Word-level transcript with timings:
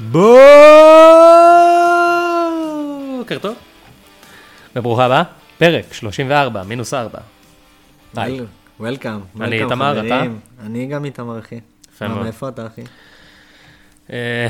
בוקר 0.00 0.18
טוב. 3.40 3.56
וברוכה 4.76 5.04
הבאה, 5.04 5.22
פרק 5.58 5.92
34, 5.92 6.62
מינוס 6.62 6.94
4. 6.94 7.18
היי. 8.16 8.40
וולקאם. 8.80 9.20
אני 9.40 9.62
איתמר, 9.62 10.06
אתה? 10.06 10.22
אני 10.60 10.86
גם 10.86 11.04
איתמר, 11.04 11.38
אחי. 11.38 11.60
יפה 11.92 12.08
מאוד. 12.08 12.22
מאיפה 12.22 12.48
אתה, 12.48 12.66
אחי? 12.66 12.82
אה, 14.12 14.48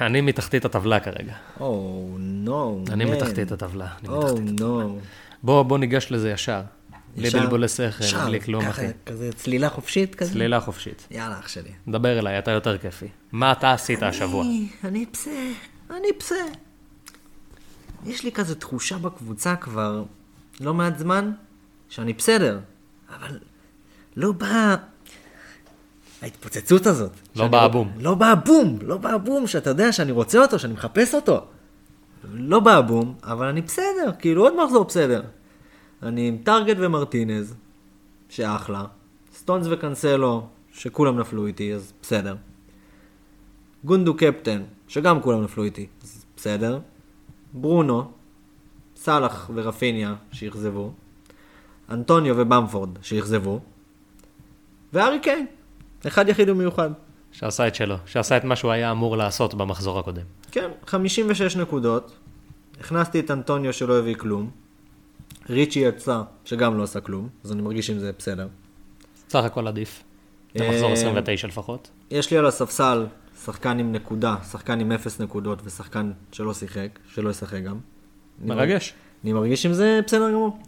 אני 0.00 0.20
מתחתית 0.20 0.64
הטבלה 0.64 1.00
כרגע. 1.00 1.34
או, 1.60 2.06
נו. 2.18 2.84
אני. 2.90 3.04
מתחתית 3.04 3.52
הטבלה. 3.52 3.86
או. 4.08 4.38
נו. 4.40 4.98
בוא, 5.42 5.62
בוא 5.62 5.78
ניגש 5.78 6.06
לזה 6.10 6.30
ישר. 6.30 6.60
בלי 7.16 7.28
ישר? 7.28 7.40
בלבולי 7.40 7.68
שכל, 7.68 8.04
ישר, 8.04 8.26
בלי 8.26 8.40
כלום, 8.40 8.64
אחי. 8.66 8.86
כזה 9.06 9.30
צלילה 9.36 9.68
חופשית 9.70 10.14
כזה? 10.14 10.32
צלילה 10.32 10.60
חופשית. 10.60 11.06
יאללה, 11.10 11.38
אח 11.38 11.48
שלי. 11.48 11.70
דבר 11.88 12.18
אליי, 12.18 12.38
אתה 12.38 12.50
יותר 12.50 12.78
כיפי. 12.78 13.08
מה 13.32 13.52
אתה 13.52 13.72
עשית 13.72 14.02
השבוע? 14.02 14.44
אני- 14.44 14.68
אני 14.84 15.06
פסה, 15.06 15.30
אני 15.90 16.08
פסה. 16.18 16.34
יש 18.06 18.24
לי 18.24 18.32
כזה 18.32 18.54
תחושה 18.54 18.98
בקבוצה 18.98 19.56
כבר 19.56 20.04
לא 20.60 20.74
מעט 20.74 20.98
זמן 20.98 21.32
שאני 21.88 22.12
בסדר, 22.12 22.58
אבל 23.18 23.38
לא 24.16 24.32
באה 24.32 24.76
ההתפוצצות 26.22 26.86
הזאת. 26.86 27.10
לא 27.36 27.48
בא 27.48 27.62
הבום. 27.62 27.92
לא 28.00 28.14
בא 28.14 28.26
הבום, 28.26 28.78
לא 28.82 28.96
בא 28.96 29.10
הבום, 29.10 29.46
שאתה 29.46 29.70
יודע 29.70 29.92
שאני 29.92 30.12
רוצה 30.12 30.38
אותו, 30.38 30.58
שאני 30.58 30.72
מחפש 30.72 31.14
אותו. 31.14 31.44
לא 32.32 32.60
בא 32.60 32.74
הבום, 32.76 33.14
אבל 33.24 33.46
אני 33.46 33.60
בסדר, 33.60 34.12
כאילו 34.18 34.42
עוד 34.42 34.64
מחזור 34.64 34.84
בסדר. 34.84 35.22
אני 36.02 36.28
עם 36.28 36.36
טארגט 36.44 36.76
ומרטינז, 36.80 37.54
שאחלה. 38.28 38.84
סטונס 39.34 39.66
וקנסלו, 39.70 40.46
שכולם 40.72 41.18
נפלו 41.18 41.46
איתי, 41.46 41.74
אז 41.74 41.92
בסדר. 42.02 42.36
גונדו 43.84 44.14
קפטן, 44.16 44.62
שגם 44.88 45.22
כולם 45.22 45.42
נפלו 45.42 45.64
איתי, 45.64 45.86
אז 46.02 46.24
בסדר. 46.36 46.78
ברונו, 47.52 48.10
סאלח 48.96 49.50
ורפיניה, 49.54 50.14
שאכזבו. 50.32 50.92
אנטוניו 51.90 52.34
ובמפורד, 52.38 52.90
שאכזבו. 53.02 53.60
וארי 54.92 55.20
קיין, 55.20 55.46
אחד 56.06 56.28
יחיד 56.28 56.48
ומיוחד. 56.48 56.90
שעשה 57.32 57.68
את 57.68 57.74
שלו, 57.74 57.96
שעשה 58.06 58.36
את 58.36 58.44
מה 58.44 58.56
שהוא 58.56 58.70
היה 58.70 58.90
אמור 58.90 59.16
לעשות 59.16 59.54
במחזור 59.54 59.98
הקודם. 59.98 60.24
כן, 60.50 60.70
56 60.86 61.56
נקודות. 61.56 62.12
הכנסתי 62.80 63.20
את 63.20 63.30
אנטוניו 63.30 63.72
שלא 63.72 63.98
הביא 63.98 64.14
כלום. 64.14 64.61
ריצ'י 65.50 65.78
יצא, 65.78 66.22
שגם 66.44 66.78
לא 66.78 66.82
עשה 66.82 67.00
כלום, 67.00 67.28
אז 67.44 67.52
אני 67.52 67.62
מרגיש 67.62 67.90
עם 67.90 67.98
זה 67.98 68.12
בסדר. 68.18 68.48
סך 69.30 69.44
הכל 69.44 69.68
עדיף. 69.68 70.02
זה 70.54 70.68
מחזור 70.70 70.88
אה, 70.88 70.92
29 70.92 71.48
לפחות. 71.48 71.90
יש 72.10 72.30
לי 72.30 72.38
על 72.38 72.46
הספסל 72.46 73.06
שחקן 73.44 73.78
עם 73.78 73.92
נקודה, 73.92 74.36
שחקן 74.50 74.80
עם 74.80 74.92
אפס 74.92 75.20
נקודות 75.20 75.58
ושחקן 75.64 76.12
שלא 76.32 76.54
שיחק, 76.54 76.98
שלא 77.14 77.30
ישחק 77.30 77.62
גם. 77.62 77.78
מרגש. 78.44 78.94
אני 79.24 79.32
מרגיש 79.32 79.66
עם 79.66 79.72
זה 79.72 80.00
בסדר 80.06 80.30
גמור. 80.30 80.58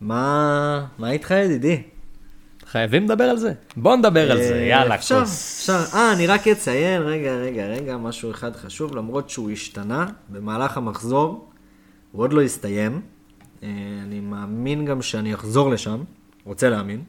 מה, 0.00 0.86
מה 0.98 1.10
איתך 1.10 1.30
ידידי? 1.30 1.82
חייבים 2.66 3.04
לדבר 3.04 3.24
על 3.24 3.36
זה. 3.36 3.52
בוא 3.76 3.96
נדבר 3.96 4.30
על 4.30 4.38
זה, 4.38 4.54
אה, 4.54 4.60
יאללה, 4.60 4.94
אפשר. 4.94 5.22
אפשר. 5.22 5.84
אה, 5.94 6.12
אני 6.12 6.26
רק 6.26 6.48
אציין, 6.48 7.02
רגע, 7.02 7.34
רגע, 7.34 7.66
רגע, 7.66 7.96
משהו 7.96 8.30
אחד 8.30 8.56
חשוב, 8.56 8.96
למרות 8.96 9.30
שהוא 9.30 9.50
השתנה 9.50 10.06
במהלך 10.28 10.76
המחזור, 10.76 11.51
הוא 12.12 12.22
עוד 12.22 12.32
לא 12.32 12.42
הסתיים. 12.42 13.00
אה, 13.62 13.68
אני 14.02 14.20
מאמין 14.20 14.84
גם 14.84 15.02
שאני 15.02 15.34
אחזור 15.34 15.70
לשם, 15.70 16.02
רוצה 16.44 16.70
להאמין. 16.70 17.02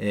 אה, 0.00 0.06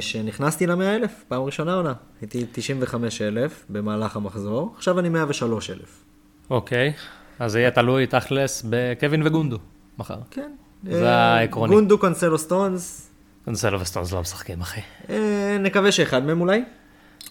שנכנסתי 0.00 0.66
למאה 0.66 0.96
אלף, 0.96 1.24
פעם 1.28 1.42
ראשונה 1.42 1.74
עונה. 1.74 1.92
הייתי 2.20 2.46
95 2.52 3.22
אלף 3.22 3.64
במהלך 3.68 4.16
המחזור, 4.16 4.74
עכשיו 4.76 4.98
אני 4.98 5.08
103 5.08 5.70
אלף. 5.70 6.04
אוקיי, 6.50 6.92
אז 7.38 7.52
זה 7.52 7.60
יהיה 7.60 7.70
תלוי 7.70 8.06
תכלס 8.06 8.64
בקווין 8.70 9.26
וגונדו 9.26 9.58
מחר. 9.98 10.18
כן. 10.30 10.52
זה 10.84 11.08
אה, 11.08 11.34
העקרוני. 11.34 11.74
גונדו 11.74 11.98
קנסלו 11.98 12.38
סטונס, 12.38 13.10
קנסלו 13.44 13.80
וסטונס 13.80 14.12
לא 14.12 14.20
משחקים, 14.20 14.60
אחי. 14.60 14.80
נקווה 15.60 15.92
שאחד 15.92 16.24
מהם 16.24 16.40
אולי. 16.40 16.64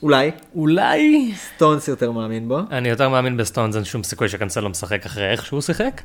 אולי. 0.03 0.31
אולי... 0.55 1.33
סטונס 1.35 1.87
יותר 1.87 2.11
מאמין 2.11 2.47
בו. 2.47 2.59
אני 2.71 2.89
יותר 2.89 3.09
מאמין 3.09 3.37
בסטונס, 3.37 3.75
אין 3.75 3.83
שום 3.83 4.03
סיכוי 4.03 4.29
שקנסלו 4.29 4.69
משחק 4.69 5.05
אחרי 5.05 5.31
איך 5.31 5.45
שהוא 5.45 5.61
שיחק. 5.61 6.01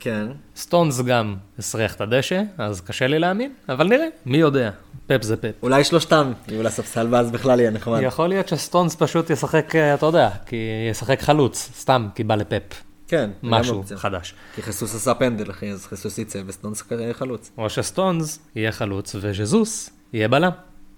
כן. 0.00 0.26
סטונס 0.56 1.00
גם 1.00 1.36
הסריח 1.58 1.94
את 1.94 2.00
הדשא, 2.00 2.42
אז 2.58 2.80
קשה 2.80 3.06
לי 3.06 3.18
להאמין, 3.18 3.52
אבל 3.68 3.88
נראה, 3.88 4.06
מי 4.26 4.38
יודע. 4.38 4.70
פפ 5.06 5.22
זה 5.22 5.36
פפ. 5.36 5.50
אולי 5.62 5.84
שלושתם 5.84 6.32
יהיו 6.48 6.62
לספסל 6.62 7.06
ואז 7.10 7.30
בכלל 7.30 7.60
יהיה 7.60 7.70
נחמד. 7.70 8.00
יכול 8.02 8.28
להיות 8.28 8.48
שסטונס 8.48 8.94
פשוט 8.94 9.30
ישחק, 9.30 9.76
אה, 9.76 9.94
אתה 9.94 10.06
יודע, 10.06 10.28
כי 10.46 10.56
ישחק 10.90 11.22
חלוץ, 11.22 11.70
סתם, 11.78 12.08
כי 12.14 12.24
בא 12.24 12.34
לפפ. 12.34 12.82
כן, 13.08 13.30
משהו. 13.42 13.82
חדש. 13.96 14.34
כי 14.54 14.62
חיסוס 14.62 14.94
עשה 14.94 15.14
פנדל, 15.14 15.50
אחי, 15.50 15.70
אז 15.70 15.86
חיסוס 15.86 16.18
יצא 16.18 16.42
וסטונס 16.46 16.82
כזה 16.82 17.10
חלוץ. 17.12 17.50
או 17.58 17.70
שסטונס 17.70 18.38
יהיה 18.54 18.72
חלוץ 18.72 19.14
וז'זוס 19.20 19.90
יהיה 20.12 20.28
בלם. 20.28 20.50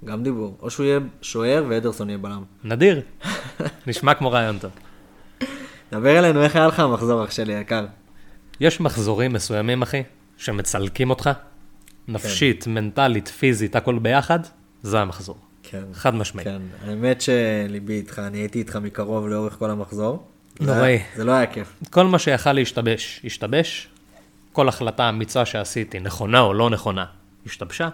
גם 0.05 0.23
דיבור. 0.23 0.57
או 0.63 0.71
שהוא 0.71 0.87
יהיה 0.87 0.99
שוער 1.23 1.65
ואדרסון 1.69 2.09
יהיה 2.09 2.19
בלם. 2.19 2.43
נדיר. 2.65 3.01
נשמע 3.87 4.15
כמו 4.15 4.31
רעיון 4.33 4.59
טוב. 4.59 4.71
דבר 5.93 6.19
אלינו, 6.19 6.43
איך 6.43 6.57
היה 6.57 6.67
לך 6.67 6.81
המחזור 6.81 7.25
אח 7.25 7.31
שלי 7.31 7.53
יקר? 7.53 7.87
יש 8.61 8.81
מחזורים 8.81 9.33
מסוימים, 9.33 9.83
אחי, 9.83 10.03
שמצלקים 10.37 11.11
אותך, 11.11 11.31
נפשית, 12.09 12.67
מנטלית, 12.67 13.29
פיזית, 13.29 13.77
הכל 13.77 13.99
ביחד, 13.99 14.39
זה 14.83 15.01
המחזור. 15.01 15.37
כן. 15.63 15.83
חד 15.93 16.15
משמעי. 16.15 16.45
כן, 16.45 16.63
האמת 16.87 17.21
שליבי 17.21 17.93
איתך, 17.95 18.19
אני 18.19 18.39
הייתי 18.39 18.59
איתך 18.59 18.77
מקרוב 18.77 19.29
לאורך 19.29 19.53
כל 19.59 19.71
המחזור. 19.71 20.27
זה 20.61 20.67
נוראי. 20.75 20.91
היה- 20.91 21.03
זה 21.17 21.25
לא 21.25 21.33
היה 21.33 21.47
כיף. 21.47 21.75
כל 21.91 22.07
מה 22.07 22.19
שיכל 22.19 22.53
להשתבש, 22.53 23.21
השתבש. 23.25 23.89
כל 24.53 24.69
החלטה 24.69 25.09
אמיצה 25.09 25.45
שעשיתי, 25.45 26.01
נכונה 26.01 26.41
או 26.41 26.55
לא 26.55 26.71
נכונה, 26.71 27.05
השתבשה. 27.47 27.89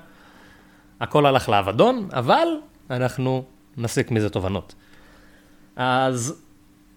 הכל 1.01 1.27
הלך 1.27 1.49
לאבדון, 1.49 2.09
אבל 2.13 2.49
אנחנו 2.91 3.45
נסיק 3.77 4.11
מזה 4.11 4.31
תובנות. 4.31 4.75
אז 5.77 6.43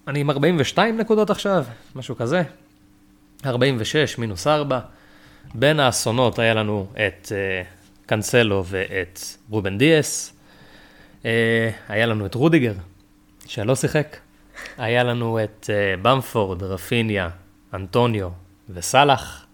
אני 0.08 0.20
עם 0.20 0.30
42 0.30 0.98
נקודות 0.98 1.30
עכשיו, 1.30 1.66
משהו 1.96 2.16
כזה. 2.16 2.44
46 3.46 4.18
מינוס 4.18 4.48
4. 4.48 4.80
בין 5.56 5.80
האסונות 5.80 6.40
היה 6.40 6.54
לנו 6.54 6.88
את 6.94 7.32
uh, 7.32 7.68
קנסלו 8.06 8.64
ואת 8.66 9.20
רובן 9.50 9.78
דיאס. 9.78 10.34
Uh, 11.22 11.26
היה 11.90 12.06
לנו 12.06 12.26
את 12.26 12.36
רודיגר, 12.36 12.74
שלא 13.46 13.76
שיחק. 13.76 14.18
היה 14.78 15.04
לנו 15.04 15.44
את 15.44 15.70
uh, 15.70 16.02
במפורד, 16.02 16.64
רפיניה, 16.64 17.30
אנטוניו 17.74 18.30
וסאלח. 18.70 19.46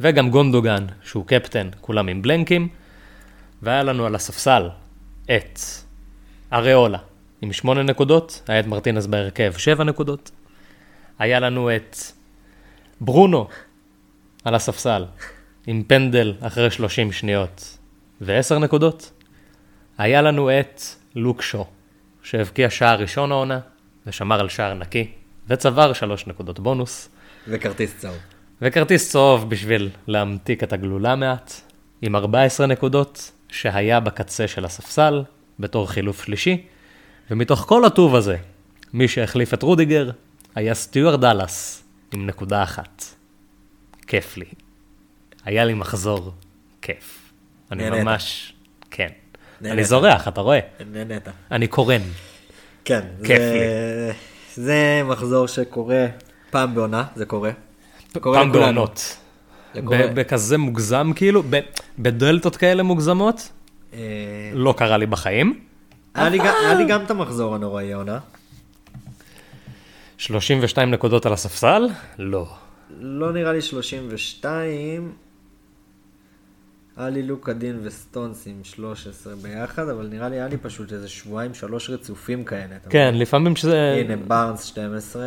וגם 0.00 0.30
גונדוגן, 0.30 0.86
שהוא 1.02 1.26
קפטן, 1.26 1.68
כולם 1.80 2.08
עם 2.08 2.22
בלנקים. 2.22 2.68
והיה 3.62 3.82
לנו 3.82 4.06
על 4.06 4.14
הספסל 4.14 4.68
את 5.24 5.58
אריולה 6.52 6.98
עם 7.42 7.52
שמונה 7.52 7.82
נקודות, 7.82 8.42
היה 8.48 8.60
את 8.60 8.66
מרטינס 8.66 9.06
בהרכב 9.06 9.52
שבע 9.56 9.84
נקודות. 9.84 10.30
היה 11.18 11.40
לנו 11.40 11.76
את 11.76 11.96
ברונו 13.00 13.48
על 14.44 14.54
הספסל 14.54 15.04
עם 15.66 15.82
פנדל 15.86 16.34
אחרי 16.40 16.70
30 16.70 17.12
שניות 17.12 17.78
ועשר 18.20 18.58
נקודות. 18.58 19.12
היה 19.98 20.22
לנו 20.22 20.60
את 20.60 20.82
לוקשו, 21.14 21.66
שהבקיע 22.22 22.70
שער 22.70 23.00
ראשון 23.00 23.32
העונה 23.32 23.60
ושמר 24.06 24.40
על 24.40 24.48
שער 24.48 24.74
נקי 24.74 25.12
וצבר 25.48 25.92
שלוש 25.92 26.26
נקודות 26.26 26.60
בונוס. 26.60 27.08
וכרטיס 27.48 27.98
צהוב. 27.98 28.16
וכרטיס 28.62 29.10
צהוב 29.10 29.50
בשביל 29.50 29.90
להמתיק 30.06 30.62
את 30.62 30.72
הגלולה 30.72 31.16
מעט, 31.16 31.52
עם 32.02 32.16
14 32.16 32.66
נקודות, 32.66 33.30
שהיה 33.52 34.00
בקצה 34.00 34.48
של 34.48 34.64
הספסל, 34.64 35.22
בתור 35.58 35.90
חילוף 35.90 36.24
שלישי, 36.24 36.62
ומתוך 37.30 37.60
כל 37.60 37.84
הטוב 37.84 38.14
הזה, 38.14 38.36
מי 38.92 39.08
שהחליף 39.08 39.54
את 39.54 39.62
רודיגר, 39.62 40.10
היה 40.54 40.74
סטיואר 40.74 41.16
דאלאס, 41.16 41.84
עם 42.12 42.26
נקודה 42.26 42.62
אחת. 42.62 43.04
כיף 44.06 44.36
לי. 44.36 44.44
היה 45.44 45.64
לי 45.64 45.74
מחזור 45.74 46.32
כיף. 46.82 47.18
אני 47.72 47.82
נהנית. 47.90 48.04
ממש, 48.04 48.52
כן. 48.90 49.08
נהנית. 49.60 49.72
אני 49.78 49.84
זורח, 49.84 50.28
אתה 50.28 50.40
רואה? 50.40 50.58
נהנית. 50.92 51.22
אני 51.50 51.66
קורן. 51.66 52.00
כן. 52.84 53.00
כיף 53.24 53.38
זה- 53.38 54.12
זה 54.54 55.02
מחזור 55.04 55.48
שקורה 55.48 56.06
פעם 56.50 56.74
בעונה, 56.74 57.04
זה 57.16 57.26
קורה. 57.26 57.50
קורה 58.20 58.38
פעם 58.38 58.48
לכולנו. 58.48 58.64
בעונות. 58.66 59.16
בכזה 60.14 60.58
מוגזם, 60.58 61.10
כאילו, 61.16 61.42
בדלתות 61.98 62.56
כאלה 62.56 62.82
מוגזמות, 62.82 63.48
אה, 63.94 63.98
לא 64.54 64.74
קרה 64.78 64.96
לי 64.96 65.06
בחיים. 65.06 65.60
היה 66.14 66.28
לי 66.28 66.38
גם- 66.38 66.54
היה 66.64 66.74
לי 66.74 66.84
גם 66.84 67.02
את 67.04 67.10
המחזור 67.10 67.54
הנוראי 67.54 67.92
העונה. 67.92 68.18
32 70.18 70.90
נקודות 70.90 71.26
על 71.26 71.32
הספסל? 71.32 71.88
לא. 72.18 72.46
לא 73.00 73.32
נראה 73.32 73.52
לי 73.52 73.62
32. 73.62 75.12
היה 77.02 77.10
לי 77.10 77.22
לוקה 77.22 77.52
דין 77.52 77.78
וסטונס 77.82 78.46
עם 78.46 78.60
13 78.64 79.32
ביחד, 79.42 79.88
אבל 79.88 80.06
נראה 80.12 80.28
לי 80.28 80.36
היה 80.36 80.48
לי 80.48 80.56
פשוט 80.56 80.92
איזה 80.92 81.08
שבועיים, 81.08 81.54
שלוש 81.54 81.90
רצופים 81.90 82.44
כאלה. 82.44 82.76
כן, 82.90 83.14
לפעמים 83.14 83.56
שזה... 83.56 83.96
הנה, 84.00 84.16
בארנס 84.16 84.64
12. 84.64 85.22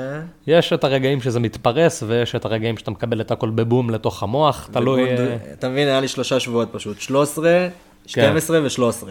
יש 0.47 0.73
את 0.73 0.83
הרגעים 0.83 1.21
שזה 1.21 1.39
מתפרס, 1.39 2.03
ויש 2.07 2.35
את 2.35 2.45
הרגעים 2.45 2.77
שאתה 2.77 2.91
מקבל 2.91 3.21
את 3.21 3.31
הכל 3.31 3.49
בבום 3.49 3.89
לתוך 3.89 4.23
המוח, 4.23 4.69
תלוי... 4.71 5.03
וגונד- 5.03 5.19
אה, 5.19 5.53
אתה 5.53 5.69
מבין, 5.69 5.87
היה 5.87 6.01
לי 6.01 6.07
שלושה 6.07 6.39
שבועות 6.39 6.69
פשוט, 6.71 7.01
13, 7.01 7.67
12 8.05 8.59
ו-13. 8.63 9.05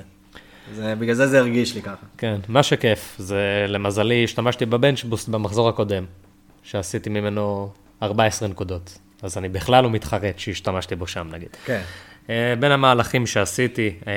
זה- 0.74 0.94
בגלל 0.98 1.14
זה 1.14 1.26
זה 1.26 1.38
הרגיש 1.38 1.74
לי 1.74 1.82
ככה. 1.82 2.06
כן, 2.18 2.40
מה 2.48 2.62
שכיף, 2.62 3.16
זה 3.18 3.64
למזלי, 3.68 4.24
השתמשתי 4.24 4.66
בבנצ'בוסט 4.66 5.28
במחזור 5.28 5.68
הקודם, 5.68 6.04
שעשיתי 6.62 7.10
ממנו 7.10 7.70
14 8.02 8.48
נקודות. 8.48 8.98
אז 9.22 9.38
אני 9.38 9.48
בכלל 9.48 9.84
לא 9.84 9.90
מתחרט 9.90 10.38
שהשתמשתי 10.38 10.96
בו 10.96 11.06
שם, 11.06 11.28
נגיד. 11.32 11.48
כן. 11.64 11.82
אה, 12.30 12.54
בין 12.60 12.72
המהלכים 12.72 13.26
שעשיתי, 13.26 13.94
אה, 14.06 14.12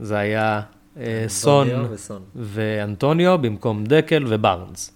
זה 0.00 0.18
היה 0.18 0.60
אה, 1.00 1.24
סון. 1.28 1.68
ואנטוניו 2.36 3.38
במקום 3.38 3.84
דקל 3.84 4.24
ובארנס. 4.28 4.92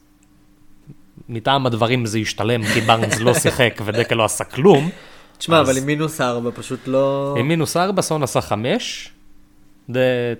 מטעם 1.28 1.66
הדברים 1.66 2.06
זה 2.06 2.18
השתלם, 2.18 2.64
כי 2.64 2.80
בארנס 2.80 3.20
לא 3.20 3.34
שיחק 3.34 3.80
ודקל 3.84 4.14
לא 4.14 4.24
עשה 4.24 4.44
כלום. 4.44 4.90
תשמע, 5.38 5.60
אבל 5.60 5.78
עם 5.78 5.86
מינוס 5.86 6.20
4 6.20 6.50
פשוט 6.54 6.80
לא... 6.86 7.34
עם 7.38 7.48
מינוס 7.48 7.76
4, 7.76 8.02
סון 8.02 8.22
עשה 8.22 8.40
5, 8.40 9.10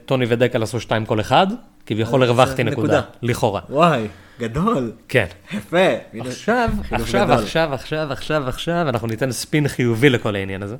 טוני 0.05 0.25
ודקל 0.29 0.63
עשו 0.63 0.81
2 0.81 1.07
כל 1.07 1.21
אחד, 1.21 1.47
כביכול 1.87 2.23
הרווחתי 2.23 2.65
נקודה. 2.65 3.01
לכאורה. 3.23 3.61
וואי, 3.71 4.07
גדול. 4.41 4.93
כן. 5.09 5.27
יפה. 5.53 5.79
עכשיו, 6.19 6.71
עכשיו. 6.81 7.01
עכשיו, 7.01 7.33
עכשיו, 7.33 8.13
עכשיו, 8.13 8.49
עכשיו, 8.49 8.89
אנחנו 8.89 9.09
ניתן 9.09 9.33
ספין 9.33 9.69
חיובי 9.69 10.11
לכל 10.11 10.35
העניין 10.37 10.63
הזה. 10.63 10.77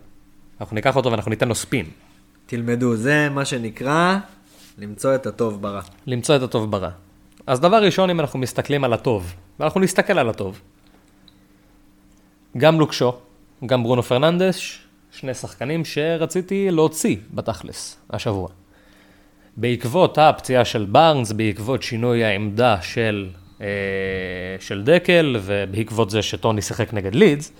אנחנו 0.61 0.75
ניקח 0.75 0.97
אותו 0.97 1.11
ואנחנו 1.11 1.31
ניתן 1.31 1.49
לו 1.49 1.55
ספין. 1.55 1.87
תלמדו, 2.47 2.97
זה 2.97 3.29
מה 3.29 3.45
שנקרא 3.45 4.17
למצוא 4.79 5.15
את 5.15 5.27
הטוב 5.27 5.63
ברע. 5.63 5.81
למצוא 6.07 6.37
את 6.37 6.43
הטוב 6.43 6.71
ברע. 6.71 6.91
אז 7.47 7.61
דבר 7.61 7.83
ראשון, 7.83 8.11
אם 8.11 8.21
אנחנו 8.21 8.39
מסתכלים 8.39 8.85
על 8.85 8.93
הטוב, 8.93 9.35
ואנחנו 9.61 9.81
נסתכל 9.81 10.19
על 10.19 10.29
הטוב, 10.29 10.61
גם 12.57 12.81
לוקשו, 12.81 13.17
גם 13.67 13.83
ברונו 13.83 14.03
פרננדש, 14.03 14.81
שני 15.13 15.35
שחקנים 15.35 15.85
שרציתי 15.85 16.71
להוציא 16.71 17.17
בתכלס 17.35 17.97
השבוע. 18.11 18.49
בעקבות 19.57 20.19
הפציעה 20.19 20.65
של 20.65 20.85
בארנס, 20.85 21.33
בעקבות 21.33 21.83
שינוי 21.83 22.25
העמדה 22.25 22.77
של, 22.83 23.29
אה, 23.61 23.67
של 24.61 24.83
דקל, 24.85 25.37
ובעקבות 25.43 26.11
זה 26.11 26.23
שטוני 26.23 26.63
שיחק 26.63 26.95
נגד 26.95 27.15
לידס, 27.15 27.53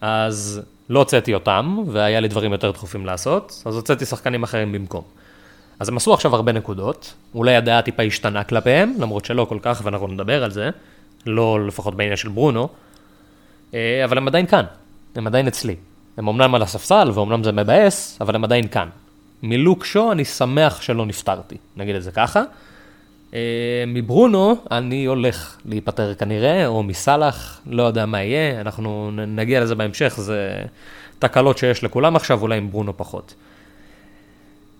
אז 0.00 0.62
לא 0.88 0.98
הוצאתי 0.98 1.34
אותם, 1.34 1.78
והיה 1.86 2.20
לי 2.20 2.28
דברים 2.28 2.52
יותר 2.52 2.70
דחופים 2.70 3.06
לעשות, 3.06 3.62
אז 3.66 3.76
הוצאתי 3.76 4.04
שחקנים 4.04 4.42
אחרים 4.42 4.72
במקום. 4.72 5.02
אז 5.80 5.88
הם 5.88 5.96
עשו 5.96 6.14
עכשיו 6.14 6.34
הרבה 6.34 6.52
נקודות, 6.52 7.14
אולי 7.34 7.56
הדעה 7.56 7.82
טיפה 7.82 8.02
השתנה 8.02 8.44
כלפיהם, 8.44 8.94
למרות 8.98 9.24
שלא 9.24 9.46
כל 9.48 9.58
כך, 9.62 9.80
ואנחנו 9.84 10.06
נדבר 10.06 10.44
על 10.44 10.50
זה, 10.50 10.70
לא 11.26 11.66
לפחות 11.66 11.94
בעניין 11.94 12.16
של 12.16 12.28
ברונו, 12.28 12.68
אה, 13.74 14.04
אבל 14.04 14.18
הם 14.18 14.28
עדיין 14.28 14.46
כאן, 14.46 14.64
הם 15.14 15.26
עדיין 15.26 15.46
אצלי. 15.46 15.76
הם 16.16 16.28
אמנם 16.28 16.54
על 16.54 16.62
הספסל, 16.62 17.10
ואומנם 17.14 17.44
זה 17.44 17.52
מבאס, 17.52 18.18
אבל 18.20 18.34
הם 18.34 18.44
עדיין 18.44 18.68
כאן. 18.68 18.88
מלוק 19.42 19.84
שו 19.84 20.12
אני 20.12 20.24
שמח 20.24 20.82
שלא 20.82 21.06
נפטרתי, 21.06 21.56
נגיד 21.76 21.94
את 21.94 22.02
זה 22.02 22.12
ככה. 22.12 22.42
אה, 23.34 23.84
מברונו 23.86 24.56
אני 24.70 25.04
הולך 25.04 25.56
להיפטר 25.64 26.14
כנראה, 26.14 26.66
או 26.66 26.82
מסאלח, 26.82 27.60
לא 27.66 27.82
יודע 27.82 28.06
מה 28.06 28.22
יהיה, 28.22 28.60
אנחנו 28.60 29.10
נגיע 29.10 29.60
לזה 29.60 29.74
בהמשך, 29.74 30.14
זה 30.16 30.62
תקלות 31.18 31.58
שיש 31.58 31.84
לכולם 31.84 32.16
עכשיו, 32.16 32.42
אולי 32.42 32.58
עם 32.58 32.70
ברונו 32.70 32.96
פחות. 32.96 33.34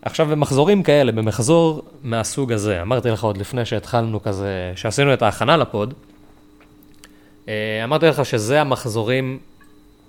עכשיו 0.03 0.27
במחזורים 0.27 0.83
כאלה, 0.83 1.12
במחזור 1.12 1.83
מהסוג 2.03 2.53
הזה, 2.53 2.83
אמרתי 2.83 3.09
לך 3.09 3.25
עוד 3.25 3.37
לפני 3.37 3.65
שהתחלנו 3.65 4.23
כזה, 4.23 4.73
שעשינו 4.77 5.15
את 5.15 5.23
ההכנה 5.23 5.56
לפוד, 5.56 5.95
אה, 7.49 7.85
אמרתי 7.85 8.06
לך 8.06 8.27
שזה 8.27 8.61
המחזורים 8.61 9.39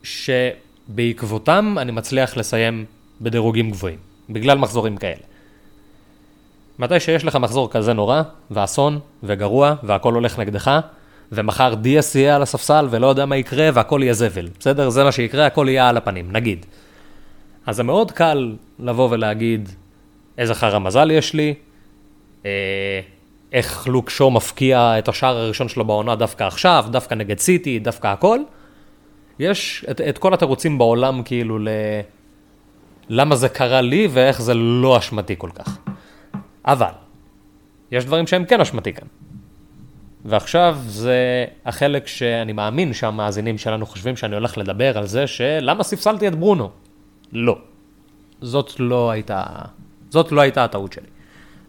שבעקבותם 0.03 1.75
אני 1.77 1.91
מצליח 1.91 2.37
לסיים 2.37 2.85
בדירוגים 3.21 3.71
גבוהים, 3.71 3.97
בגלל 4.29 4.57
מחזורים 4.57 4.97
כאלה. 4.97 5.21
מתי 6.79 6.99
שיש 6.99 7.25
לך 7.25 7.35
מחזור 7.35 7.69
כזה 7.71 7.93
נורא, 7.93 8.21
ואסון, 8.51 8.99
וגרוע, 9.23 9.73
והכל 9.83 10.13
הולך 10.13 10.39
נגדך, 10.39 10.79
ומחר 11.31 11.73
דיאס 11.73 12.15
יהיה 12.15 12.35
על 12.35 12.41
הספסל 12.41 12.87
ולא 12.89 13.07
יודע 13.07 13.25
מה 13.25 13.37
יקרה, 13.37 13.69
והכל 13.73 13.99
יהיה 14.03 14.13
זבל, 14.13 14.49
בסדר? 14.59 14.89
זה 14.89 15.03
מה 15.03 15.11
שיקרה, 15.11 15.45
הכל 15.45 15.67
יהיה 15.69 15.89
על 15.89 15.97
הפנים, 15.97 16.31
נגיד. 16.31 16.65
אז 17.65 17.75
זה 17.75 17.83
מאוד 17.83 18.11
קל 18.11 18.55
לבוא 18.79 19.07
ולהגיד 19.11 19.69
איזה 20.37 20.55
חרא 20.55 20.79
מזל 20.79 21.11
יש 21.11 21.33
לי, 21.33 21.53
אה, 22.45 22.99
איך 23.53 23.87
לוק 23.87 24.09
שו 24.09 24.31
מפקיע 24.31 24.99
את 24.99 25.07
השער 25.07 25.37
הראשון 25.37 25.69
שלו 25.69 25.85
בעונה 25.85 26.15
דווקא 26.15 26.43
עכשיו, 26.43 26.85
דווקא 26.89 27.15
נגד 27.15 27.39
סיטי, 27.39 27.79
דווקא 27.79 28.07
הכל. 28.07 28.39
יש 29.39 29.85
את, 29.91 30.01
את 30.01 30.17
כל 30.17 30.33
התירוצים 30.33 30.77
בעולם 30.77 31.23
כאילו 31.23 31.59
ל... 31.59 31.67
למה 33.09 33.35
זה 33.35 33.49
קרה 33.49 33.81
לי 33.81 34.07
ואיך 34.11 34.41
זה 34.41 34.53
לא 34.53 34.97
אשמתי 34.97 35.35
כל 35.37 35.49
כך. 35.55 35.88
אבל, 36.71 36.91
יש 37.91 38.05
דברים 38.05 38.27
שהם 38.27 38.45
כן 38.45 38.61
אשמתי 38.61 38.93
כאן. 38.93 39.07
ועכשיו 40.25 40.77
זה 40.85 41.45
החלק 41.65 42.07
שאני 42.07 42.53
מאמין 42.53 42.93
שהמאזינים 42.93 43.57
שלנו 43.57 43.85
חושבים 43.85 44.15
שאני 44.15 44.35
הולך 44.35 44.57
לדבר 44.57 44.97
על 44.97 45.05
זה 45.05 45.27
שלמה 45.27 45.83
ספסלתי 45.83 46.27
את 46.27 46.35
ברונו. 46.35 46.69
לא. 47.31 47.57
זאת 48.41 48.79
לא 48.79 49.11
הייתה, 49.11 49.43
זאת 50.09 50.31
לא 50.31 50.41
הייתה 50.41 50.63
הטעות 50.63 50.93
שלי. 50.93 51.07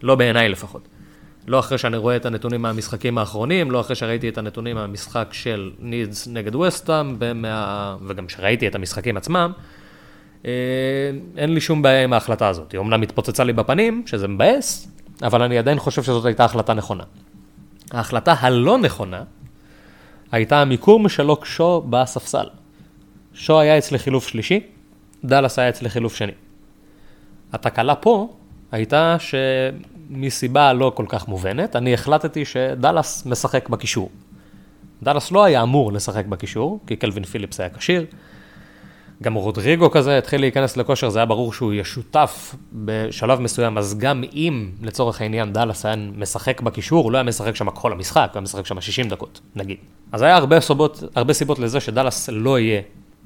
לא 0.03 0.15
בעיניי 0.15 0.49
לפחות. 0.49 0.87
לא 1.47 1.59
אחרי 1.59 1.77
שאני 1.77 1.97
רואה 1.97 2.15
את 2.15 2.25
הנתונים 2.25 2.61
מהמשחקים 2.61 3.17
האחרונים, 3.17 3.71
לא 3.71 3.81
אחרי 3.81 3.95
שראיתי 3.95 4.29
את 4.29 4.37
הנתונים 4.37 4.75
מהמשחק 4.75 5.29
של 5.31 5.71
נידס 5.79 6.27
נגד 6.27 6.55
וסטאם, 6.55 7.15
ומה... 7.19 7.95
וגם 8.07 8.29
שראיתי 8.29 8.67
את 8.67 8.75
המשחקים 8.75 9.17
עצמם, 9.17 9.51
אין 11.37 11.53
לי 11.53 11.61
שום 11.61 11.81
בעיה 11.81 12.03
עם 12.03 12.13
ההחלטה 12.13 12.47
הזאת. 12.47 12.71
היא 12.71 12.79
אומנם 12.79 13.01
התפוצצה 13.01 13.43
לי 13.43 13.53
בפנים, 13.53 14.03
שזה 14.05 14.27
מבאס, 14.27 14.87
אבל 15.23 15.41
אני 15.41 15.57
עדיין 15.57 15.79
חושב 15.79 16.03
שזאת 16.03 16.25
הייתה 16.25 16.45
החלטה 16.45 16.73
נכונה. 16.73 17.03
ההחלטה 17.91 18.33
הלא 18.39 18.77
נכונה 18.77 19.23
הייתה 20.31 20.61
המיקום 20.61 21.09
שלו 21.09 21.39
כשו 21.39 21.81
בספסל. 21.89 22.45
שו 23.33 23.59
היה 23.59 23.77
אצלי 23.77 23.99
חילוף 23.99 24.27
שלישי, 24.27 24.59
דאלאס 25.25 25.59
היה 25.59 25.69
אצלי 25.69 25.89
חילוף 25.89 26.15
שני. 26.15 26.31
התקלה 27.53 27.95
פה 27.95 28.33
הייתה 28.71 29.17
שמסיבה 29.19 30.73
לא 30.73 30.91
כל 30.95 31.05
כך 31.09 31.27
מובנת, 31.27 31.75
אני 31.75 31.93
החלטתי 31.93 32.45
שדאלאס 32.45 33.25
משחק 33.25 33.69
בקישור. 33.69 34.09
דאלאס 35.03 35.31
לא 35.31 35.43
היה 35.43 35.63
אמור 35.63 35.93
לשחק 35.93 36.25
בקישור, 36.25 36.79
כי 36.87 36.95
קלווין 36.95 37.23
פיליפס 37.23 37.59
היה 37.59 37.69
כשיר. 37.69 38.05
גם 39.21 39.33
רודריגו 39.33 39.91
כזה 39.91 40.17
התחיל 40.17 40.41
להיכנס 40.41 40.77
לכושר, 40.77 41.09
זה 41.09 41.19
היה 41.19 41.25
ברור 41.25 41.53
שהוא 41.53 41.73
יהיה 41.73 41.83
שותף 41.83 42.55
בשלב 42.73 43.39
מסוים, 43.39 43.77
אז 43.77 43.97
גם 43.97 44.23
אם 44.33 44.69
לצורך 44.81 45.21
העניין 45.21 45.53
דאלאס 45.53 45.85
היה 45.85 45.95
משחק 45.95 46.61
בקישור, 46.61 47.03
הוא 47.03 47.11
לא 47.11 47.17
היה 47.17 47.23
משחק 47.23 47.55
שם 47.55 47.69
כל 47.69 47.91
המשחק, 47.91 48.29
הוא 48.31 48.33
היה 48.33 48.41
משחק 48.41 48.65
שם 48.65 48.81
60 48.81 49.09
דקות, 49.09 49.41
נגיד. 49.55 49.77
אז 50.11 50.21
היה 50.21 50.35
הרבה 50.35 50.59
סיבות, 50.59 51.03
הרבה 51.15 51.33
סיבות 51.33 51.59
לזה 51.59 51.79
שדאלאס 51.79 52.29
לא 52.29 52.59
יהיה 52.59 52.81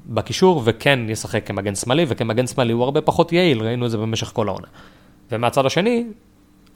בקישור, 0.06 0.62
וכן 0.64 0.98
ישחק 1.08 1.46
כמגן 1.46 1.74
שמאלי, 1.74 2.04
וכמגן 2.08 2.46
שמאלי 2.46 2.72
הוא 2.72 2.84
הרבה 2.84 3.00
פחות 3.00 3.32
יעיל, 3.32 3.62
ראינו 3.62 3.86
את 3.86 3.90
זה 3.90 3.98
במשך 3.98 4.26
כל 4.26 4.48
העונה. 4.48 4.66
ומהצד 5.32 5.66
השני, 5.66 6.04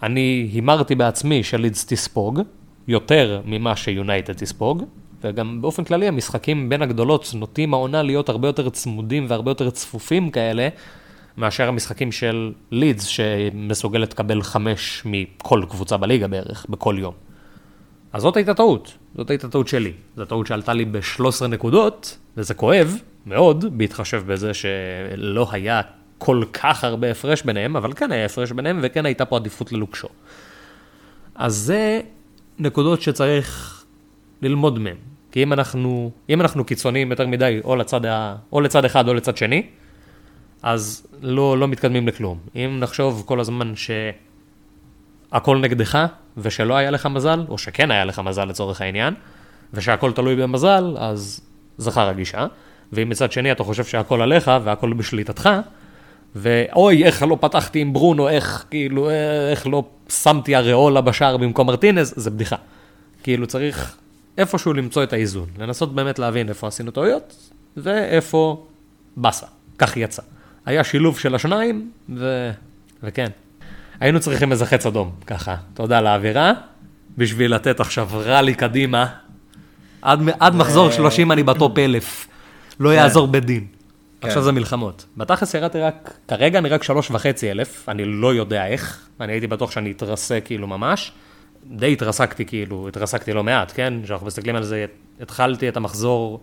אני 0.03 0.50
הימרתי 0.53 0.95
בעצמי 0.95 1.43
שלידס 1.43 1.87
תספוג, 1.87 2.41
יותר 2.89 3.41
ממה 3.45 3.77
שיונייטד 3.77 4.33
תספוג, 4.33 4.85
וגם 5.25 5.62
באופן 5.62 5.85
כללי 5.85 6.09
המשחקים 6.09 6.69
בין 6.69 6.83
הגדולות 6.83 7.31
נוטים 7.35 7.75
העונה 7.75 8.03
להיות 8.03 8.29
הרבה 8.29 8.49
יותר 8.49 8.69
צמודים 8.71 9.27
והרבה 9.29 9.50
יותר 9.50 9.71
צפופים 9.71 10.31
כאלה, 10.31 10.69
מאשר 11.37 11.69
המשחקים 11.69 12.12
של 12.12 12.53
לידס 12.71 13.05
שמסוגלת 13.05 14.12
לקבל 14.12 14.43
חמש 14.43 15.03
מכל 15.05 15.62
קבוצה 15.69 15.97
בליגה 15.97 16.29
בערך, 16.29 16.67
בכל 16.69 16.97
יום. 16.99 17.15
אז 18.12 18.23
זאת 18.23 18.37
הייתה 18.37 18.55
טעות, 18.55 18.93
זאת 19.17 19.31
הייתה 19.31 19.49
טעות 19.49 19.69
שלי. 19.69 19.93
זו 20.17 20.25
טעות 20.25 20.47
שעלתה 20.47 20.73
לי 20.73 20.85
ב-13 20.85 21.47
נקודות, 21.49 22.19
וזה 22.37 22.55
כואב 22.55 22.97
מאוד, 23.27 23.79
בהתחשב 23.79 24.23
בזה 24.27 24.55
שלא 24.55 25.49
היה 25.50 25.81
כל 26.19 26.43
כך 26.53 26.85
הרבה 26.85 27.11
הפרש 27.11 27.43
ביניהם, 27.43 27.77
אבל 27.77 27.93
כן 27.93 28.12
היה 28.12 28.25
הפרש 28.27 28.53
ביניהם, 28.53 28.79
וכן 28.83 29.07
הייתה 29.07 29.25
פה 29.25 29.37
עדיפות 29.37 29.73
ללוקשו. 29.73 30.09
אז 31.35 31.57
זה 31.57 32.00
נקודות 32.59 33.03
שצריך 33.03 33.85
ללמוד 34.43 34.79
מהן. 34.79 34.97
כי 35.33 35.43
אם 35.43 35.53
אנחנו, 35.53 36.11
אם 36.31 36.41
אנחנו 36.41 36.65
קיצוניים 36.65 37.11
יותר 37.11 37.27
מדי, 37.27 37.61
או 37.65 37.77
לצד, 37.77 38.01
או 38.53 38.61
לצד 38.61 38.85
אחד 38.85 39.09
או 39.09 39.15
לצד 39.15 39.37
שני, 39.37 39.63
אז 40.63 41.07
לא, 41.23 41.59
לא 41.59 41.69
מתקדמים 41.69 42.09
לכלום. 42.09 42.39
אם 42.57 42.77
נחשוב 42.81 43.23
כל 43.27 43.41
הזמן 43.41 43.73
שהכל 45.31 45.59
נגדך, 45.59 46.07
ושלא 46.37 46.75
היה 46.75 46.91
לך 46.91 47.07
מזל, 47.07 47.45
או 47.49 47.59
שכן 47.59 47.91
היה 47.91 48.05
לך 48.05 48.19
מזל 48.19 48.45
לצורך 48.45 48.81
העניין, 48.81 49.15
ושהכל 49.75 50.13
תלוי 50.13 50.37
במזל, 50.37 50.97
אז 50.99 51.41
זכר 51.79 52.09
הגישה. 52.09 52.47
ואם 52.93 53.09
מצד 53.09 53.33
שני 53.33 53.53
אתה 53.53 53.65
חושב 53.65 53.85
שהכל 53.85 54.23
עליך 54.23 54.51
והכל 54.65 54.93
בשליטתך, 54.93 55.51
ואוי, 56.35 57.05
איך 57.05 57.23
לא 57.23 57.39
פתחתי 57.41 57.81
עם 57.81 57.93
ברונו, 57.93 58.29
איך 58.29 58.65
כאילו, 58.71 59.11
איך 59.51 59.67
לא 59.67 59.85
שמתי 60.09 60.57
אריולה 60.57 61.01
בשער 61.01 61.37
במקום 61.37 61.67
מרטינז, 61.67 62.15
זה 62.17 62.31
בדיחה. 62.31 62.57
כאילו 63.23 63.47
צריך 63.47 63.97
איפשהו 64.39 64.73
למצוא 64.73 65.03
את 65.03 65.13
האיזון, 65.13 65.47
לנסות 65.59 65.95
באמת 65.95 66.19
להבין 66.19 66.49
איפה 66.49 66.69
עשינו 66.69 66.91
טעויות, 66.91 67.51
ואיפה 67.77 68.67
באסה, 69.17 69.47
כך 69.79 69.97
יצא. 69.97 70.23
היה 70.67 70.85
שילוב 70.85 71.19
של 71.19 71.35
השניים, 71.35 71.91
ו... 72.17 72.51
וכן. 73.03 73.31
היינו 74.01 74.21
צריכים 74.21 74.53
איזה 74.53 74.67
חץ 74.67 74.87
אדום, 74.87 75.11
ככה, 75.27 75.57
תודה 75.75 75.99
על 75.99 76.07
האווירה, 76.07 76.53
בשביל 77.19 77.55
לתת 77.55 77.81
עכשיו 77.81 78.09
ראלי 78.13 78.55
קדימה. 78.55 79.07
עד, 80.03 80.21
עד 80.41 80.55
מחזור 80.55 80.91
30 80.91 81.33
אני 81.33 81.43
בטופ 81.43 81.79
אלף, 81.79 82.29
לא 82.81 82.95
יעזור 82.95 83.29
בדין. 83.29 83.67
עכשיו 84.23 84.43
זה 84.43 84.53
מלחמות. 84.53 85.07
בתכלס 85.17 85.55
ירדתי 85.55 85.81
רק, 85.81 86.15
כרגע 86.29 86.59
אני 86.59 86.69
רק 86.69 86.83
שלוש 86.83 87.11
וחצי 87.11 87.51
אלף, 87.51 87.89
אני 87.89 88.05
לא 88.05 88.35
יודע 88.35 88.67
איך, 88.67 89.09
אני 89.21 89.33
הייתי 89.33 89.47
בטוח 89.47 89.71
שאני 89.71 89.91
אתרסק 89.91 90.43
כאילו 90.45 90.67
ממש. 90.67 91.13
די 91.67 91.93
התרסקתי 91.93 92.45
כאילו, 92.45 92.88
התרסקתי 92.88 93.33
לא 93.33 93.45
מעט, 93.45 93.73
כן? 93.75 93.95
כשאנחנו 94.05 94.26
מסתכלים 94.26 94.57
על 94.57 94.62
זה, 94.62 94.87
התחלתי 95.21 95.69
את 95.69 95.76
המחזור 95.76 96.40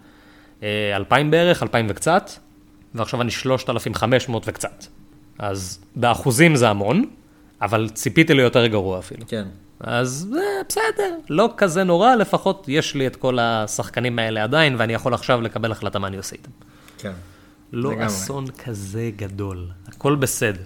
אה, 0.64 0.96
2,000 0.96 1.32
בערך, 1.32 1.64
2,000 1.64 1.86
וקצת, 1.90 2.32
ועכשיו 2.96 3.22
אני 3.22 3.32
3,500 3.32 4.44
וקצת. 4.48 4.86
אז 5.40 5.80
באחוזים 5.96 6.56
זה 6.56 6.70
המון, 6.70 7.06
אבל 7.62 7.90
ציפיתי 7.90 8.34
ליותר 8.34 8.68
גרוע 8.68 9.00
אפילו. 9.00 9.28
כן. 9.28 9.48
אז 9.80 10.28
זה 10.30 10.62
בסדר, 10.70 11.16
לא 11.30 11.50
כזה 11.58 11.84
נורא, 11.84 12.16
לפחות 12.16 12.66
יש 12.68 12.96
לי 12.96 13.08
את 13.08 13.16
כל 13.16 13.40
השחקנים 13.40 14.20
האלה 14.20 14.44
עדיין, 14.44 14.76
ואני 14.78 14.94
יכול 14.94 15.14
עכשיו 15.14 15.42
לקבל 15.42 15.72
החלטה 15.72 16.00
מה 16.00 16.08
אני 16.08 16.18
עושה 16.18 16.36
איתם. 16.36 16.52
כן. 16.98 17.12
לא 17.74 17.92
לגמרי. 17.92 18.08
אסון 18.08 18.46
כזה 18.52 19.12
גדול, 19.16 19.68
הכל 19.88 20.16
בסדר. 20.16 20.62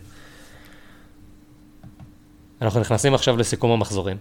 אנחנו 2.62 2.80
נכנסים 2.80 3.14
עכשיו 3.14 3.38
לסיכום 3.38 3.72
המחזורים, 3.72 4.18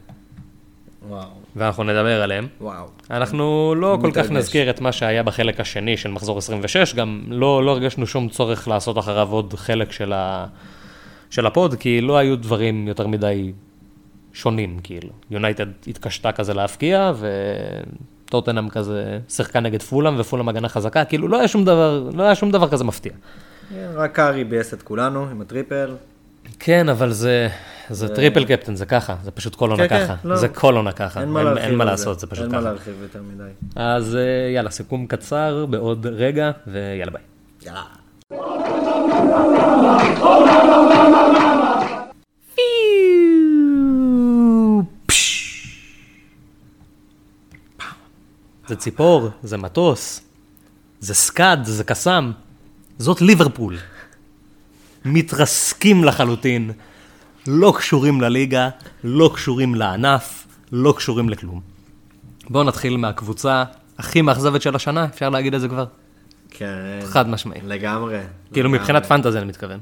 וואו. 1.08 1.28
ואנחנו 1.56 1.84
נדבר 1.84 2.22
עליהם. 2.22 2.46
וואו. 2.60 2.86
אנחנו 3.10 3.74
לא 3.76 3.98
כל 4.00 4.10
כך 4.10 4.18
מתרגש. 4.18 4.30
נזכיר 4.30 4.70
את 4.70 4.80
מה 4.80 4.92
שהיה 4.92 5.22
בחלק 5.22 5.60
השני 5.60 5.96
של 5.96 6.10
מחזור 6.10 6.38
26, 6.38 6.94
גם 6.94 7.22
לא, 7.28 7.64
לא 7.64 7.70
הרגשנו 7.70 8.06
שום 8.06 8.28
צורך 8.28 8.68
לעשות 8.68 8.98
אחריו 8.98 9.28
עוד 9.30 9.54
חלק 9.54 9.92
של, 9.92 10.12
ה, 10.12 10.46
של 11.30 11.46
ה 11.46 11.52
pod, 11.52 11.74
כי 11.74 12.00
לא 12.00 12.18
היו 12.18 12.36
דברים 12.36 12.88
יותר 12.88 13.06
מדי 13.06 13.52
שונים, 14.32 14.78
כאילו. 14.82 15.10
יונייטד 15.30 15.66
התקשתה 15.86 16.32
כזה 16.32 16.54
להבקיע, 16.54 17.12
וטוטנאם 18.24 18.68
כזה 18.68 19.18
שיחקה 19.28 19.60
נגד 19.60 19.82
פולאם, 19.82 20.14
ופולאם 20.18 20.48
הגנה 20.48 20.68
חזקה, 20.68 21.04
כאילו 21.04 21.28
לא 21.28 21.38
היה 21.38 21.48
שום 21.48 21.64
דבר, 21.64 22.10
לא 22.14 22.22
היה 22.22 22.34
שום 22.34 22.50
דבר 22.50 22.68
כזה 22.68 22.84
מפתיע. 22.84 23.12
רק 23.94 24.12
הארי 24.12 24.44
ביאס 24.44 24.74
את 24.74 24.82
כולנו 24.82 25.28
עם 25.30 25.40
ה 25.40 25.47
triple. 25.47 25.94
כן, 26.60 26.88
אבל 26.88 27.12
זה, 27.12 27.48
זה 27.90 28.08
triple 28.08 28.44
captain, 28.44 28.76
זה 28.76 28.86
ככה, 28.86 29.16
זה 29.22 29.30
פשוט 29.30 29.54
כל 29.54 29.70
עונה 29.70 29.88
כן, 29.88 29.98
כן, 29.98 30.04
ככה. 30.04 30.14
לא. 30.24 30.36
זה 30.36 30.48
כל 30.48 30.76
עונה 30.76 30.92
ככה, 30.92 31.20
אין 31.20 31.76
מה 31.76 31.84
לעשות, 31.84 32.20
זה 32.20 32.26
פשוט 32.26 32.44
אין 32.44 32.52
מה 32.52 32.58
ככה. 32.58 32.68
להרחיב 32.68 32.94
יותר 33.02 33.22
מדי. 33.22 33.50
אז 33.76 34.16
אה, 34.16 34.20
יאללה, 34.54 34.70
סיכום 34.70 35.06
קצר 35.06 35.66
בעוד 35.66 36.06
רגע, 36.06 36.50
ויאללה 36.66 37.12
ביי. 37.12 37.22
יאללה. 37.62 37.82
זה 48.68 48.76
ציפור, 48.76 49.28
זה 49.42 49.56
מטוס, 49.56 50.20
זה 51.00 51.14
סקאד, 51.14 51.64
זה 51.64 51.84
קסאם, 51.84 52.32
זאת 52.98 53.20
ליברפול. 53.22 53.76
מתרסקים 55.04 56.04
לחלוטין, 56.04 56.70
לא 57.46 57.74
קשורים 57.76 58.20
לליגה, 58.20 58.68
לא 59.04 59.30
קשורים 59.34 59.74
לענף, 59.74 60.46
לא 60.72 60.94
קשורים 60.96 61.28
לכלום. 61.28 61.60
בואו 62.50 62.64
נתחיל 62.64 62.96
מהקבוצה 62.96 63.64
הכי 63.98 64.22
מאכזבת 64.22 64.62
של 64.62 64.74
השנה, 64.74 65.04
אפשר 65.04 65.28
להגיד 65.28 65.54
את 65.54 65.60
זה 65.60 65.68
כבר? 65.68 65.84
כן. 66.50 67.00
חד 67.04 67.28
משמעי. 67.28 67.60
לגמרי. 67.64 68.18
כאילו 68.52 68.68
לגמרי. 68.68 68.80
מבחינת 68.80 69.06
פנטזי 69.06 69.38
אני 69.38 69.46
מתכוון. 69.46 69.78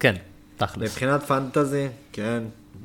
כן, 0.00 0.14
תכלס. 0.56 0.90
מבחינת 0.90 1.22
פנטזי, 1.22 1.88
כן. 2.12 2.42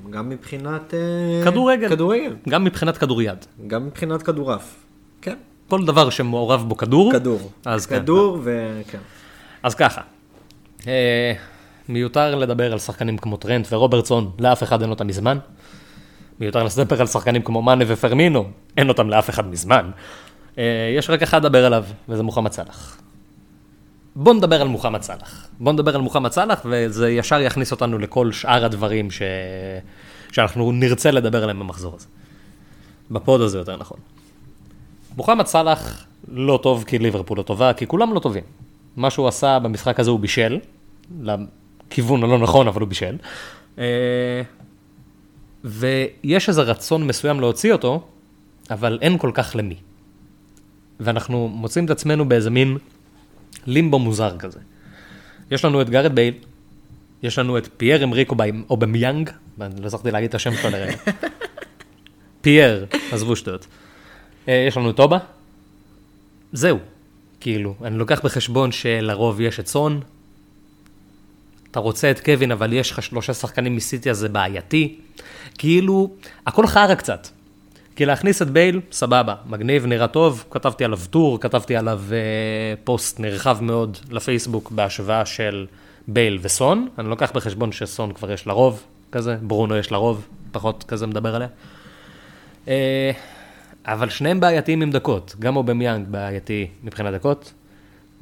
גם 0.10 0.30
מבחינת... 0.30 0.94
אה, 0.94 1.52
כדורגל. 1.52 1.90
כדורגל. 1.90 2.36
גם 2.50 2.64
מבחינת 2.64 2.98
כדוריד. 2.98 3.46
גם 3.68 3.86
מבחינת 3.86 4.24
כדורעף. 4.24 4.76
כן. 5.22 5.36
כל 5.68 5.86
דבר 5.86 6.10
שמעורב 6.10 6.66
בו 6.68 6.78
כדור. 6.78 7.12
כדור. 7.12 7.52
אז 7.66 7.86
כן. 7.86 8.00
כדור 8.00 8.40
וכן. 8.44 8.98
אז 9.64 9.76
ככה, 9.76 10.02
אה, 10.88 11.34
מיותר 11.90 12.36
לדבר 12.36 12.72
על 12.72 12.80
שחקנים 12.80 13.18
כמו 13.18 13.38
טרנט 13.38 13.68
ורוברטסון, 13.72 14.32
לאף 14.40 14.64
אחד 14.64 14.82
אין 14.82 14.90
אותם 14.90 15.08
מזמן. 15.08 15.38
מיותר 16.40 16.64
לדבר 16.64 17.02
על 17.02 17.08
שחקנים 17.08 17.42
כמו 17.42 17.62
מאנה 17.62 17.86
ופרמינו, 17.88 18.46
אין 18.78 18.90
אותם 18.90 19.10
לאף 19.10 19.30
אחד 19.30 19.48
מזמן. 19.48 19.92
אה, 20.58 20.94
יש 20.98 21.10
רק 21.10 21.22
אחד 21.22 21.46
לדבר 21.46 21.66
עליו, 21.66 21.86
וזה 22.10 22.24
מוחמד 22.24 22.52
סאלח. 22.52 22.98
בוא 24.16 24.34
נדבר 24.34 24.62
על 24.62 24.68
מוחמד 24.68 25.02
סאלח. 25.02 25.48
בוא 25.60 25.74
נדבר 25.74 25.96
על 25.96 26.02
מוחמד 26.02 26.32
סאלח, 26.32 26.62
וזה 26.66 27.12
ישר 27.12 27.42
יכניס 27.42 27.72
אותנו 27.72 28.00
לכל 28.00 28.32
שאר 28.32 28.66
הדברים 28.66 29.12
ש... 29.12 29.22
שאנחנו 30.32 30.72
נרצה 30.72 31.12
לדבר 31.12 31.44
עליהם 31.44 31.60
במחזור 31.60 31.96
הזה. 31.96 32.08
בפוד 33.12 33.42
הזה 33.42 33.58
יותר 33.58 33.78
נכון. 33.78 33.98
מוחמד 35.18 35.46
סאלח 35.46 36.06
לא 36.28 36.60
טוב 36.64 36.84
כי 36.88 37.00
ליברפול 37.00 37.38
לא 37.38 37.44
טובה, 37.44 37.74
כי 37.74 37.88
כולם 37.88 38.14
לא 38.14 38.20
טובים. 38.20 38.44
מה 38.98 39.10
שהוא 39.10 39.28
עשה 39.28 39.60
במשחק 39.60 40.00
הזה 40.00 40.12
הוא 40.12 40.20
בישל, 40.20 40.60
לכיוון 41.94 42.24
הלא 42.24 42.38
נכון, 42.38 42.68
אבל 42.68 42.82
הוא 42.82 42.90
בישל. 42.90 43.16
אה, 43.80 44.42
ויש 45.64 46.50
איזה 46.50 46.62
רצון 46.62 47.08
מסוים 47.08 47.40
להוציא 47.40 47.74
אותו, 47.74 48.08
אבל 48.72 49.00
אין 49.02 49.18
כל 49.18 49.32
כך 49.34 49.56
למי. 49.56 49.76
ואנחנו 51.00 51.48
מוצאים 51.48 51.86
את 51.86 51.90
עצמנו 51.90 52.30
באיזה 52.30 52.50
מין 52.50 52.78
לימבו 53.66 54.00
מוזר 54.00 54.38
כזה. 54.38 54.60
יש 55.52 55.66
לנו 55.66 55.82
את 55.82 55.90
גארת' 55.90 56.16
בייל, 56.16 56.34
יש 57.24 57.40
לנו 57.40 57.58
את 57.58 57.70
פייר 57.78 58.04
אמריק 58.04 58.32
אובמיאנג, 58.70 59.30
לא 59.60 59.66
הצלחתי 59.86 60.12
להגיד 60.12 60.30
את 60.30 60.36
השם 60.36 60.54
שלו 60.56 60.70
לרגע. 60.70 60.98
פייר, 62.42 62.86
עזבו 63.12 63.36
שטויות. 63.36 63.68
אה, 64.48 64.66
יש 64.68 64.78
לנו 64.78 64.90
את 64.90 64.96
טובה, 64.96 65.18
זהו. 66.54 66.78
כאילו, 67.40 67.76
אני 67.84 67.98
לוקח 67.98 68.22
בחשבון 68.24 68.72
שלרוב 68.72 69.42
יש 69.42 69.60
את 69.60 69.68
סון, 69.68 70.02
אתה 71.74 71.80
רוצה 71.80 72.12
את 72.12 72.20
קווין, 72.20 72.52
אבל 72.52 72.74
יש 72.74 72.92
לך 72.92 73.04
שלושה 73.04 73.34
שחקנים 73.34 73.76
מסיטי, 73.76 74.12
אז 74.12 74.18
זה 74.18 74.30
בעייתי. 74.30 74.96
כאילו, 75.58 76.12
הכל 76.48 76.68
חרא 76.68 76.96
קצת. 76.96 77.28
כי 77.96 78.06
להכניס 78.06 78.42
את 78.42 78.50
בייל, 78.50 78.82
סבבה, 78.92 79.36
מגניב, 79.46 79.86
נראה 79.86 80.08
טוב, 80.08 80.46
כתבתי 80.52 80.86
עליו 80.86 81.00
טור, 81.10 81.40
כתבתי 81.40 81.76
עליו 81.76 82.02
אה, 82.12 82.18
פוסט 82.84 83.20
נרחב 83.20 83.58
מאוד 83.62 83.98
לפייסבוק 84.12 84.72
בהשוואה 84.72 85.26
של 85.26 85.66
בייל 86.08 86.40
וסון. 86.42 86.88
אני 87.00 87.10
לוקח 87.10 87.32
בחשבון 87.32 87.72
שסון 87.72 88.12
כבר 88.12 88.32
יש 88.32 88.48
לרוב 88.48 88.84
כזה, 89.12 89.38
ברונו 89.42 89.78
יש 89.78 89.92
לרוב, 89.92 90.28
פחות 90.52 90.84
כזה 90.84 91.08
מדבר 91.08 91.36
עליה. 91.36 91.48
אה, 92.68 93.12
אבל 93.86 94.10
שניהם 94.10 94.40
בעייתיים 94.40 94.82
עם 94.82 94.92
דקות, 94.92 95.36
גם 95.40 95.56
אובמיאנג 95.56 96.08
בעייתי 96.08 96.68
מבחינת 96.84 97.14
דקות, 97.14 97.54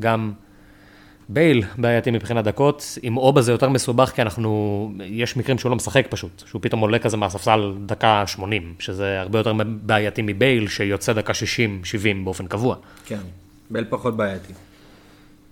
גם 0.02 0.34
בייל 1.34 1.64
בעייתי 1.78 2.12
מבחינת 2.12 2.44
דקות, 2.44 2.98
עם 3.02 3.18
אובה 3.18 3.42
זה 3.42 3.52
יותר 3.52 3.70
מסובך 3.70 4.10
כי 4.10 4.22
אנחנו, 4.22 4.92
יש 5.04 5.38
מקרים 5.38 5.58
שהוא 5.58 5.70
לא 5.70 5.76
משחק 5.76 6.08
פשוט, 6.10 6.44
שהוא 6.46 6.62
פתאום 6.62 6.82
עולה 6.82 7.00
כזה 7.00 7.18
מהספסל 7.18 7.74
דקה 7.86 8.24
80, 8.28 8.74
שזה 8.80 9.22
הרבה 9.22 9.40
יותר 9.40 9.54
בעייתי 9.82 10.22
מבייל 10.22 10.68
שיוצא 10.68 11.14
דקה 11.14 11.34
60-70 11.34 11.36
באופן 12.24 12.48
קבוע. 12.48 12.76
כן. 13.06 13.20
בל 13.70 13.86
פחות 13.90 14.18
בעייתי. 14.18 14.54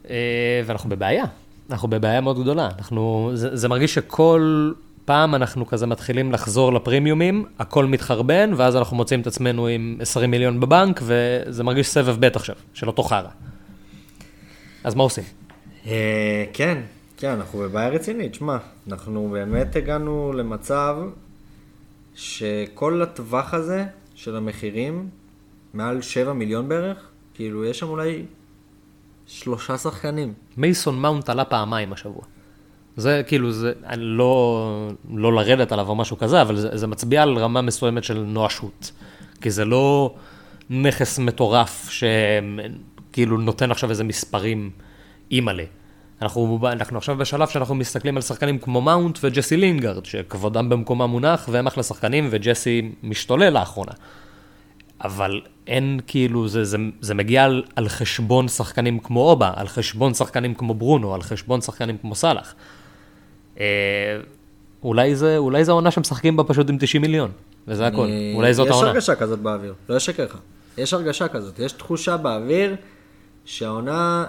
אה, 0.09 0.61
ואנחנו 0.65 0.89
בבעיה, 0.89 1.25
אנחנו 1.69 1.87
בבעיה 1.87 2.21
מאוד 2.21 2.41
גדולה. 2.41 2.69
אנחנו, 2.77 3.31
זה, 3.33 3.55
זה 3.55 3.67
מרגיש 3.67 3.93
שכל 3.93 4.71
פעם 5.05 5.35
אנחנו 5.35 5.67
כזה 5.67 5.87
מתחילים 5.87 6.31
לחזור 6.31 6.73
לפרימיומים, 6.73 7.45
הכל 7.59 7.85
מתחרבן, 7.85 8.51
ואז 8.55 8.75
אנחנו 8.75 8.97
מוצאים 8.97 9.21
את 9.21 9.27
עצמנו 9.27 9.67
עם 9.67 9.97
20 9.99 10.31
מיליון 10.31 10.59
בבנק, 10.59 11.01
וזה 11.03 11.63
מרגיש 11.63 11.87
סבב 11.87 12.25
ב' 12.25 12.35
עכשיו, 12.35 12.55
של 12.73 12.87
אותו 12.87 13.03
חרא. 13.03 13.29
אז 14.83 14.95
מה 14.95 15.03
עושים? 15.03 15.38
אה, 15.87 16.45
כן, 16.53 16.81
כן, 17.17 17.29
אנחנו 17.29 17.59
בבעיה 17.59 17.89
רצינית. 17.89 18.35
שמע, 18.35 18.57
אנחנו 18.87 19.29
באמת 19.31 19.75
הגענו 19.75 20.33
למצב 20.33 20.97
שכל 22.15 23.01
הטווח 23.01 23.53
הזה 23.53 23.85
של 24.15 24.35
המחירים, 24.35 25.09
מעל 25.73 26.01
7 26.01 26.33
מיליון 26.33 26.69
בערך, 26.69 26.97
כאילו, 27.33 27.65
יש 27.65 27.79
שם 27.79 27.87
אולי 27.87 28.25
שלושה 29.27 29.77
שחקנים. 29.77 30.33
מייסון 30.57 31.01
מאונט 31.01 31.29
עלה 31.29 31.45
פעמיים 31.45 31.93
השבוע. 31.93 32.21
זה 32.97 33.21
כאילו, 33.27 33.51
זה 33.51 33.73
לא, 33.97 34.91
לא 35.13 35.33
לרדת 35.33 35.71
עליו 35.71 35.89
או 35.89 35.95
משהו 35.95 36.17
כזה, 36.17 36.41
אבל 36.41 36.55
זה, 36.55 36.77
זה 36.77 36.87
מצביע 36.87 37.23
על 37.23 37.37
רמה 37.37 37.61
מסוימת 37.61 38.03
של 38.03 38.19
נואשות. 38.19 38.91
כי 39.41 39.51
זה 39.51 39.65
לא 39.65 40.15
נכס 40.69 41.19
מטורף 41.19 41.89
שכאילו 41.89 43.37
נותן 43.37 43.71
עכשיו 43.71 43.89
איזה 43.89 44.03
מספרים 44.03 44.71
אימא'לה. 45.31 45.63
אנחנו, 46.21 46.59
אנחנו 46.63 46.97
עכשיו 46.97 47.17
בשלב 47.17 47.47
שאנחנו 47.47 47.75
מסתכלים 47.75 48.15
על 48.15 48.21
שחקנים 48.21 48.59
כמו 48.59 48.81
מאונט 48.81 49.19
וג'סי 49.23 49.57
לינגארד, 49.57 50.05
שכבודם 50.05 50.69
במקומם 50.69 51.09
מונח, 51.09 51.49
והם 51.51 51.67
אחלה 51.67 51.83
שחקנים, 51.83 52.27
וג'סי 52.31 52.91
משתולל 53.03 53.49
לאחרונה. 53.49 53.91
אבל 55.03 55.41
אין 55.67 55.99
כאילו, 56.07 56.47
זה, 56.47 56.63
זה, 56.63 56.77
זה 57.01 57.13
מגיע 57.13 57.43
על, 57.43 57.63
על 57.75 57.89
חשבון 57.89 58.47
שחקנים 58.47 58.99
כמו 58.99 59.29
אובה, 59.29 59.51
על 59.55 59.67
חשבון 59.67 60.13
שחקנים 60.13 60.53
כמו 60.53 60.73
ברונו, 60.73 61.13
על 61.15 61.21
חשבון 61.21 61.61
שחקנים 61.61 61.97
כמו 61.97 62.15
סאלח. 62.15 62.53
אה, 63.59 63.65
אולי 64.83 65.15
זה, 65.15 65.37
אולי 65.37 65.65
זה 65.65 65.71
העונה 65.71 65.91
שמשחקים 65.91 66.37
בה 66.37 66.43
פשוט 66.43 66.69
עם 66.69 66.77
90 66.79 67.01
מיליון, 67.01 67.31
וזה 67.67 67.87
הכל. 67.87 68.03
אני- 68.03 68.33
אולי 68.35 68.53
זאת 68.53 68.67
יש 68.67 68.71
העונה. 68.71 68.89
הרגשה 68.89 69.15
כזאת 69.15 69.39
באוויר, 69.39 69.73
לא 69.89 69.97
אשקר 69.97 70.23
לך. 70.25 70.37
יש 70.77 70.93
הרגשה 70.93 71.27
כזאת, 71.27 71.59
יש 71.59 71.71
תחושה 71.71 72.17
באוויר 72.17 72.75
שהעונה 73.45 74.25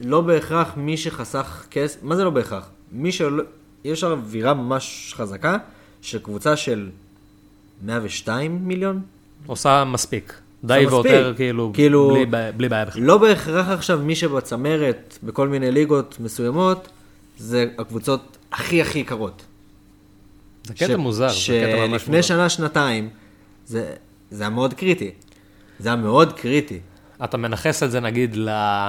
לא 0.00 0.20
בהכרח 0.20 0.72
מי 0.76 0.96
שחסך 0.96 1.66
כסף, 1.70 2.02
מה 2.02 2.16
זה 2.16 2.24
לא 2.24 2.30
בהכרח? 2.30 2.70
מי 2.92 3.12
שלא, 3.12 3.42
יש 3.84 4.04
אווירה 4.04 4.54
ממש 4.54 5.14
חזקה 5.16 5.56
של 6.02 6.18
קבוצה 6.18 6.56
של 6.56 6.88
102 7.84 8.58
מיליון? 8.68 9.02
עושה 9.46 9.84
מספיק. 9.84 10.34
די. 10.64 10.86
ויותר, 10.88 11.32
כאילו, 11.36 11.70
כאילו- 11.74 12.10
בלי, 12.10 12.26
בלי 12.56 12.68
בעיה 12.68 12.84
בכלל. 12.84 13.02
לא 13.02 13.18
בהכרח 13.18 13.68
עכשיו 13.68 13.98
מי 13.98 14.16
שבצמרת 14.16 15.18
בכל 15.22 15.48
מיני 15.48 15.70
ליגות 15.70 16.16
מסוימות, 16.20 16.88
זה 17.38 17.66
הקבוצות 17.78 18.38
הכי 18.52 18.82
הכי 18.82 18.98
יקרות. 18.98 19.42
זה 20.66 20.74
קטע 20.74 20.96
מוזר, 20.96 21.28
זה 21.28 21.64
קטע 21.66 21.76
ממש 21.76 21.88
מוזר. 21.90 21.98
שלפני 21.98 22.22
שנה, 22.22 22.48
שנתיים, 22.48 23.08
זה, 23.66 23.94
זה 24.30 24.42
היה 24.42 24.50
מאוד 24.50 24.74
קריטי. 24.74 25.10
זה 25.78 25.88
היה 25.88 25.96
מאוד 25.96 26.32
קריטי. 26.32 26.80
אתה 27.24 27.36
מנכס 27.36 27.82
את 27.82 27.90
זה 27.90 28.00
נגיד. 28.00 28.36
ל- 28.36 28.88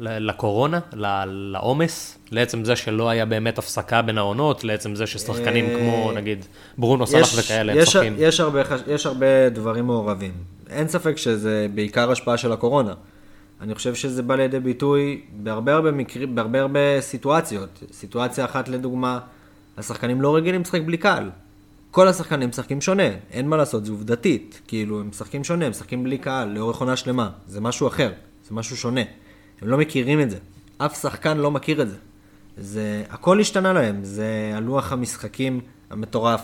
לקורונה, 0.00 0.80
לעומס, 1.26 2.18
לעצם 2.30 2.64
זה 2.64 2.76
שלא 2.76 3.08
היה 3.08 3.26
באמת 3.26 3.58
הפסקה 3.58 4.02
בין 4.02 4.18
העונות, 4.18 4.64
לעצם 4.64 4.94
זה 4.94 5.06
ששחקנים 5.06 5.64
אה, 5.64 5.78
כמו 5.78 6.12
נגיד 6.12 6.44
ברונו 6.78 7.06
סלאח 7.06 7.28
וכאלה, 7.38 7.72
הם 7.72 7.78
יש, 7.78 7.88
משחקים. 7.88 8.14
יש, 8.18 8.40
הרבה, 8.40 8.62
יש 8.86 9.06
הרבה 9.06 9.48
דברים 9.48 9.86
מעורבים. 9.86 10.32
אין 10.70 10.88
ספק 10.88 11.16
שזה 11.16 11.66
בעיקר 11.74 12.10
השפעה 12.10 12.36
של 12.36 12.52
הקורונה. 12.52 12.94
אני 13.60 13.74
חושב 13.74 13.94
שזה 13.94 14.22
בא 14.22 14.34
לידי 14.34 14.60
ביטוי 14.60 15.20
בהרבה 15.32 15.74
הרבה 15.74 15.90
מקרים, 15.92 16.34
בהרבה 16.34 16.60
הרבה 16.60 17.00
סיטואציות. 17.00 17.82
סיטואציה 17.92 18.44
אחת 18.44 18.68
לדוגמה, 18.68 19.18
השחקנים 19.76 20.22
לא 20.22 20.36
רגילים 20.36 20.60
לשחק 20.60 20.80
בלי 20.80 20.96
קהל. 20.96 21.30
כל 21.90 22.08
השחקנים 22.08 22.48
משחקים 22.48 22.80
שונה, 22.80 23.08
אין 23.30 23.48
מה 23.48 23.56
לעשות, 23.56 23.84
זה 23.84 23.92
עובדתית. 23.92 24.60
כאילו, 24.68 25.00
הם 25.00 25.08
משחקים 25.08 25.44
שונה, 25.44 25.64
הם 25.64 25.70
משחקים 25.70 26.04
בלי 26.04 26.18
קהל, 26.18 26.48
לאורך 26.48 26.80
עונה 26.80 26.96
שלמה. 26.96 27.30
זה 27.46 27.60
משהו 27.60 27.88
אחר, 27.88 28.12
זה 28.48 28.54
משהו 28.54 28.76
שונה. 28.76 29.00
הם 29.62 29.68
לא 29.68 29.78
מכירים 29.78 30.20
את 30.20 30.30
זה. 30.30 30.38
אף 30.78 31.00
שחקן 31.00 31.38
לא 31.38 31.50
מכיר 31.50 31.82
את 31.82 31.88
זה. 31.90 31.96
זה, 32.56 33.02
הכל 33.10 33.40
השתנה 33.40 33.72
להם, 33.72 34.04
זה 34.04 34.52
הלוח 34.54 34.92
המשחקים 34.92 35.60
המטורף, 35.90 36.42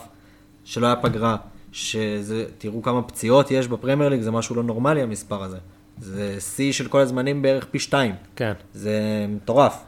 שלא 0.64 0.86
היה 0.86 0.96
פגרה, 0.96 1.36
שזה, 1.72 2.44
תראו 2.58 2.82
כמה 2.82 3.02
פציעות 3.02 3.50
יש 3.50 3.68
בפרמייר 3.68 4.08
ליג, 4.08 4.20
זה 4.20 4.30
משהו 4.30 4.56
לא 4.56 4.62
נורמלי 4.62 5.02
המספר 5.02 5.42
הזה. 5.42 5.58
זה 5.98 6.40
שיא 6.40 6.72
של 6.72 6.88
כל 6.88 7.00
הזמנים 7.00 7.42
בערך 7.42 7.66
פי 7.70 7.78
שתיים. 7.78 8.14
כן. 8.36 8.52
זה 8.74 9.26
מטורף. 9.28 9.84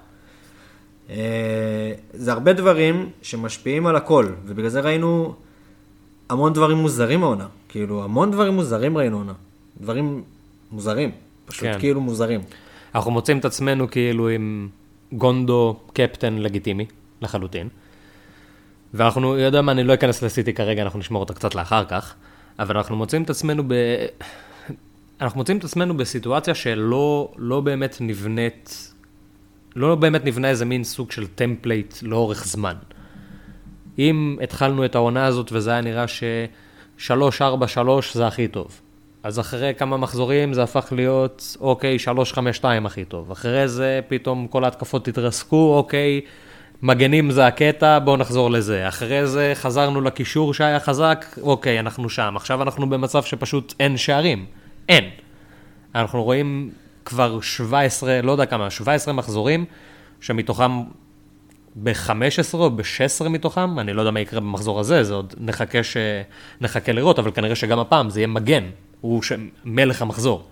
אה, 1.11 1.93
זה 2.13 2.33
הרבה 2.33 2.53
דברים 2.53 3.11
שמשפיעים 3.23 3.87
על 3.87 3.97
הכל, 3.97 4.29
ובגלל 4.45 4.69
זה 4.69 4.81
ראינו 4.81 5.35
המון 6.29 6.53
דברים 6.53 6.77
מוזרים 6.77 7.23
העונה. 7.23 7.47
כאילו, 7.69 8.05
המון 8.05 8.31
דברים 8.31 8.55
מוזרים 8.55 8.99
ראינו 8.99 9.17
העונה. 9.17 9.33
דברים 9.81 10.23
מוזרים, 10.73 11.11
פשוט 11.47 11.63
כן. 11.65 11.79
כאילו 11.79 12.01
מוזרים. 12.01 12.41
אנחנו 12.95 13.11
מוצאים 13.11 13.39
את 13.39 13.45
עצמנו 13.45 13.91
כאילו 13.91 14.29
עם 14.29 14.69
גונדו 15.13 15.77
קפטן 15.93 16.39
לגיטימי, 16.39 16.87
לחלוטין. 17.23 17.69
ואנחנו, 18.95 19.39
יודע 19.39 19.63
מה, 19.63 19.73
אני 19.73 19.85
לא 19.85 19.95
אכנס 19.95 20.23
לסיטי 20.23 20.53
כרגע, 20.53 20.83
אנחנו 20.83 20.99
נשמור 20.99 21.21
אותה 21.21 21.35
קצת 21.35 21.55
לאחר 21.55 21.85
כך, 21.85 22.15
אבל 22.59 22.77
אנחנו 22.77 22.97
מוצאים 22.97 23.23
את 23.23 23.31
עצמנו 23.31 23.63
ב... 23.69 23.75
אנחנו 25.21 25.39
מוצאים 25.39 25.59
את 25.59 25.65
עצמנו 25.65 25.97
בסיטואציה 25.97 26.55
שלא 26.55 27.33
לא 27.37 27.61
באמת 27.61 27.97
נבנית, 28.01 28.93
לא 29.77 29.95
באמת 29.95 30.25
נבנה 30.25 30.49
איזה 30.49 30.65
מין 30.65 30.85
סוג 30.85 31.13
של 31.13 31.27
template 31.27 31.95
לאורך 32.03 32.47
זמן. 32.47 32.75
אם 33.99 34.37
התחלנו 34.43 34.85
את 34.85 34.95
העונה 34.95 35.27
הזאת 35.27 35.53
וזה 35.53 35.71
היה 35.71 35.81
נראה 35.81 36.09
ש-3-4-3 36.09 37.81
זה 38.13 38.27
הכי 38.27 38.49
טוב, 38.49 38.81
אז 39.25 39.41
אחרי 39.41 39.75
כמה 39.75 39.97
מחזורים 39.97 40.55
זה 40.55 40.63
הפך 40.63 40.93
להיות, 40.93 41.57
אוקיי, 41.61 41.97
3-5-2 42.63 42.65
הכי 42.85 43.05
טוב. 43.05 43.31
אחרי 43.31 43.69
זה 43.69 44.01
פתאום 44.09 44.47
כל 44.47 44.65
ההתקפות 44.65 45.09
התרסקו, 45.09 45.75
אוקיי, 45.77 46.21
מגנים 46.83 47.31
זה 47.31 47.47
הקטע, 47.47 47.99
בואו 47.99 48.17
נחזור 48.17 48.51
לזה. 48.51 48.89
אחרי 48.89 49.27
זה 49.27 49.53
חזרנו 49.55 50.01
לקישור 50.01 50.55
שהיה 50.55 50.81
חזק, 50.81 51.27
אוקיי, 51.43 51.81
אנחנו 51.81 52.09
שם. 52.09 52.37
עכשיו 52.37 52.63
אנחנו 52.63 52.91
במצב 52.91 53.23
שפשוט 53.23 53.75
אין 53.81 53.97
שערים. 53.97 54.47
אין. 54.89 55.05
אנחנו 55.95 56.23
רואים 56.23 56.71
כבר 57.05 57.41
17, 57.41 58.23
לא 58.23 58.33
יודע 58.33 58.47
כמה, 58.47 58.71
17 58.71 59.15
מחזורים, 59.15 59.65
שמתוכם 60.21 60.83
ב-15 61.75 62.55
או 62.55 62.71
ב-16 62.71 63.29
מתוכם, 63.29 63.79
אני 63.79 63.93
לא 63.93 64.03
יודע 64.03 64.11
מה 64.11 64.21
יקרה 64.21 64.41
במחזור 64.41 64.81
הזה, 64.81 65.05
זה 65.05 65.15
עוד 65.15 65.35
נחכה, 65.39 65.83
ש... 65.83 65.97
נחכה 66.61 66.93
לראות, 66.93 67.19
אבל 67.19 67.31
כנראה 67.31 67.55
שגם 67.55 67.79
הפעם 67.79 68.11
זה 68.11 68.21
יהיה 68.21 68.27
מגן, 68.27 68.65
הוא 69.05 69.23
ש... 69.23 69.33
מלך 69.65 70.03
המחזור. 70.03 70.49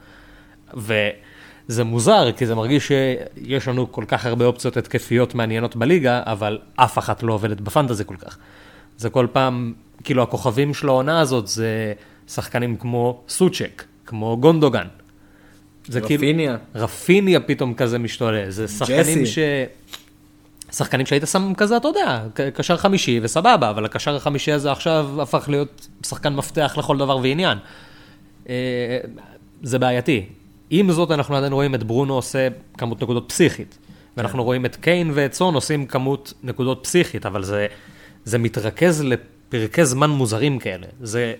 וזה 0.75 1.85
מוזר, 1.85 2.33
כי 2.37 2.47
זה 2.47 2.55
מרגיש 2.55 2.89
שיש 2.89 3.69
לנו 3.69 3.93
כל 3.93 4.05
כך 4.09 4.27
הרבה 4.27 4.45
אופציות 4.45 4.77
התקפיות 4.77 5.35
מעניינות 5.35 5.77
בליגה, 5.77 6.23
אבל 6.27 6.59
אף 6.77 6.99
אחת 6.99 7.23
לא 7.23 7.33
עובדת 7.33 7.61
בפנטזי 7.61 8.05
כל 8.07 8.17
כך. 8.17 8.39
זה 8.97 9.11
כל 9.11 9.27
פעם, 9.33 9.73
כאילו 10.05 10.23
הכוכבים 10.23 10.75
של 10.75 10.89
העונה 10.89 11.21
הזאת 11.21 11.47
זה 11.47 11.93
שחקנים 12.29 12.77
כמו 12.77 13.21
סוצ'ק, 13.29 13.85
כמו 14.07 14.37
גונדוגן. 14.41 14.87
זה 15.87 16.01
כאילו... 16.01 16.23
רפיניה. 16.23 16.57
רפיניה 16.75 17.41
פתאום 17.41 17.75
כזה 17.75 17.99
משתולל, 17.99 18.51
זה 18.51 18.69
שחקנים. 18.69 19.27
ש... 19.27 19.39
שחקנים 20.73 21.07
שהיית 21.07 21.27
שם 21.27 21.53
כזה, 21.57 21.77
אתה 21.77 21.89
יודע, 21.89 22.23
קשר 22.55 22.77
חמישי 22.77 23.21
וסבבה, 23.23 23.71
אבל 23.71 23.85
הקשר 23.85 24.17
החמישי 24.17 24.53
הזה 24.53 24.73
עכשיו 24.73 25.23
הפך 25.23 25.49
להיות 25.49 25.89
שחקן 26.07 26.35
מפתח 26.35 26.75
לכל 26.79 26.99
דבר 26.99 27.17
ועניין. 27.17 27.59
אה, 28.49 28.99
זה 29.63 29.79
בעייתי. 29.79 30.27
עם 30.71 30.93
זאת, 30.93 31.11
אנחנו 31.11 31.37
עדיין 31.37 31.53
רואים 31.53 31.75
את 31.75 31.83
ברונו 31.83 32.15
עושה 32.15 32.49
כמות 32.79 33.03
נקודות 33.03 33.25
פסיכית. 33.29 33.79
ואנחנו 34.17 34.45
רואים 34.45 34.67
את 34.67 34.77
קיין 34.77 35.11
ואת 35.15 35.35
סון 35.35 35.55
עושים 35.55 35.87
כמות 35.87 36.33
נקודות 36.43 36.81
פסיכית, 36.83 37.27
אבל 37.27 37.45
זה, 37.45 37.67
זה 38.25 38.39
מתרכז 38.39 39.05
לפרקי 39.05 39.85
זמן 39.85 40.11
מוזרים 40.11 40.59
כאלה. 40.59 40.87
זה, 41.01 41.35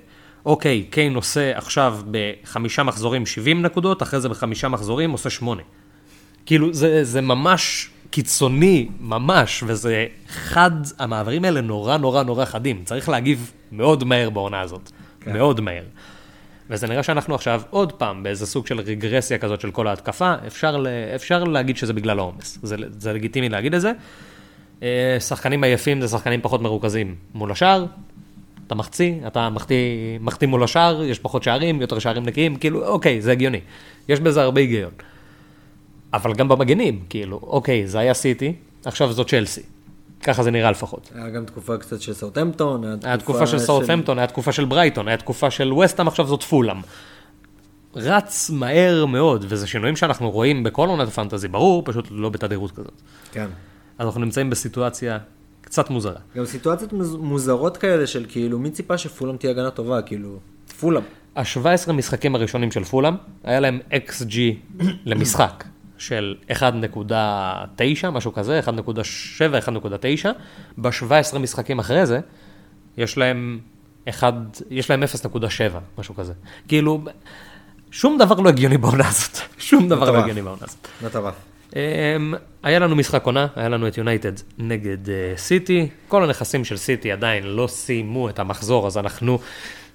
אוקיי, 0.47 0.83
קיין 0.91 1.15
עושה 1.15 1.59
עכשיו 1.59 1.99
בחמישה 2.11 2.83
מחזורים 2.83 3.27
70 3.27 3.63
נקודות, 3.63 4.03
אחרי 4.03 4.21
זה 4.21 4.29
בחמישה 4.29 4.69
מחזורים 4.69 5.11
עושה 5.11 5.31
שמונה. 5.31 5.63
כאילו, 6.47 6.75
זה, 6.75 7.05
זה 7.05 7.21
ממש 7.21 7.91
קיצוני, 8.11 8.89
ממש, 9.01 9.65
וזה 9.67 10.07
חד, 10.29 10.71
המעברים 10.99 11.45
האלה 11.45 11.61
נורא 11.61 11.97
נורא 11.97 12.23
נורא 12.23 12.45
חדים. 12.45 12.85
צריך 12.85 13.09
להגיב 13.09 13.53
מאוד 13.73 14.05
מהר 14.05 14.31
בעונה 14.31 14.61
הזאת. 14.61 14.91
כן. 15.21 15.33
מאוד 15.33 15.61
מהר. 15.61 15.85
וזה 16.73 16.87
נראה 16.87 17.03
שאנחנו 17.03 17.35
עכשיו 17.35 17.63
עוד 17.71 17.93
פעם 17.93 18.23
באיזה 18.23 18.47
סוג 18.47 18.67
של 18.67 18.81
רגרסיה 18.81 19.39
כזאת 19.39 19.61
של 19.61 19.71
כל 19.71 19.87
ההתקפה, 19.87 20.35
אפשר, 20.47 20.85
אפשר 21.15 21.45
להגיד 21.45 21.77
שזה 21.77 21.93
בגלל 21.93 22.19
העומס, 22.19 22.59
זה, 22.63 22.77
זה 22.99 23.13
לגיטימי 23.13 23.49
להגיד 23.49 23.75
את 23.75 23.81
זה. 23.81 23.93
אה, 24.83 25.17
שחקנים 25.21 25.65
עייפים 25.65 26.01
זה 26.01 26.09
שחקנים 26.09 26.41
פחות 26.41 26.63
מרוכזים 26.63 27.15
מול 27.35 27.53
השאר, 27.53 27.87
אתה 28.67 28.75
מחצי, 28.75 29.19
אתה 29.27 29.51
מחטיא, 29.51 30.19
מחטיא 30.21 30.49
מול 30.49 30.65
השאר, 30.65 31.03
יש 31.05 31.19
פחות 31.19 31.43
שערים, 31.43 31.81
יותר 31.81 31.99
שערים 31.99 32.27
נקיים, 32.27 32.57
כאילו, 32.57 32.87
אוקיי, 32.87 33.21
זה 33.21 33.33
הגיוני. 33.33 33.61
יש 34.09 34.21
בזה 34.21 34.43
הרבה 34.43 34.61
היגיון. 34.61 34.91
אבל 36.13 36.35
גם 36.35 36.49
במגנים, 36.49 37.03
כאילו, 37.09 37.41
אוקיי, 37.43 37.87
זה 37.87 37.99
היה 37.99 38.15
סיטי, 38.15 38.53
עכשיו 38.85 39.13
זאת 39.13 39.29
צ'לסי. 39.29 39.63
ככה 40.23 40.43
זה 40.43 40.51
נראה 40.51 40.71
לפחות. 40.71 41.11
היה 41.15 41.31
גם 41.31 41.45
תקופה 41.45 41.77
קצת 41.79 42.01
של 42.01 42.13
סאוטהמפטון, 42.15 42.85
היה 43.03 43.17
תקופה 43.19 43.47
של 43.47 43.59
סאוטהמפטון, 43.59 44.19
היה 44.19 44.27
תקופה 44.27 44.53
של 44.53 44.65
ברייטון, 44.65 45.09
היה 45.09 45.17
תקופה 45.17 45.51
של 45.51 45.73
וסטאם, 45.73 46.09
עכשיו 46.09 46.27
זאת 46.27 46.43
פולאם. 46.43 46.77
רץ 47.97 48.51
מהר 48.51 49.07
מאוד, 49.07 49.45
וזה 49.49 49.67
שינויים 49.67 49.97
שאנחנו 49.97 50.31
רואים 50.31 50.63
בכל 50.63 50.89
עונת 50.89 51.09
הפנטזי, 51.09 51.49
ברור, 51.49 51.83
פשוט 51.85 52.09
לא 52.11 52.29
בתדירות 52.29 52.71
כזאת. 52.71 52.93
כן. 53.33 53.47
אז 53.99 54.07
אנחנו 54.07 54.21
נמצאים 54.21 54.51
בסיטואציה 54.51 55.19
קצת 55.61 55.91
מוזרה. 55.91 56.21
גם 56.37 56.45
סיטואציות 56.45 56.93
מוז- 56.93 57.17
מוזרות 57.21 57.77
כאלה 57.77 58.07
של 58.07 58.27
כאילו, 58.29 58.59
מי 58.59 58.71
ציפה 58.71 58.99
שפולאם 58.99 59.37
תהיה 59.37 59.51
הגנה 59.53 59.71
טובה? 59.71 60.03
כאילו, 60.03 60.39
פולאם. 60.81 61.03
ה-17 61.37 61.93
משחקים 61.93 62.35
הראשונים 62.35 62.71
של 62.73 62.85
פולאם, 62.85 63.15
היה 63.45 63.61
להם 63.61 63.81
XG 63.93 64.37
למשחק 65.05 65.65
של 66.03 66.35
1.9, 66.49 68.11
משהו 68.13 68.33
כזה, 68.33 68.61
1.7, 68.65 68.71
1.9. 69.67 70.29
ב-17 70.79 71.39
משחקים 71.39 71.79
אחרי 71.79 72.07
זה, 72.07 72.21
יש 72.97 73.19
להם, 73.19 73.59
1, 74.09 74.35
יש 74.71 74.91
להם 74.91 75.03
0.7, 75.03 75.47
משהו 75.99 76.15
כזה. 76.15 76.33
כאילו, 76.69 77.05
שום 77.91 78.19
דבר 78.19 78.35
לא 78.35 78.49
הגיוני 78.49 78.79
בעונה 78.79 79.09
הזאת. 79.09 79.39
שום 79.69 79.89
דבר 79.89 80.11
לא. 80.11 80.19
הגיוני 80.19 80.43
בעונה 80.43 80.63
הזאת. 80.63 80.89
מטורף. 81.03 81.35
אמ, 81.77 82.35
היה 82.63 82.79
לנו 82.79 82.97
משחק 82.97 83.25
עונה, 83.25 83.47
היה 83.57 83.69
לנו 83.69 83.89
את 83.89 83.99
יונייטד 83.99 84.33
נגד 84.59 85.11
אה, 85.11 85.33
סיטי. 85.37 85.89
כל 86.09 86.25
הנכסים 86.25 86.65
של 86.65 86.77
סיטי 86.77 87.13
עדיין 87.13 87.45
לא 87.45 87.67
סיימו 87.67 88.29
את 88.29 88.39
המחזור, 88.39 88.87
אז 88.87 88.99
אנחנו 88.99 89.39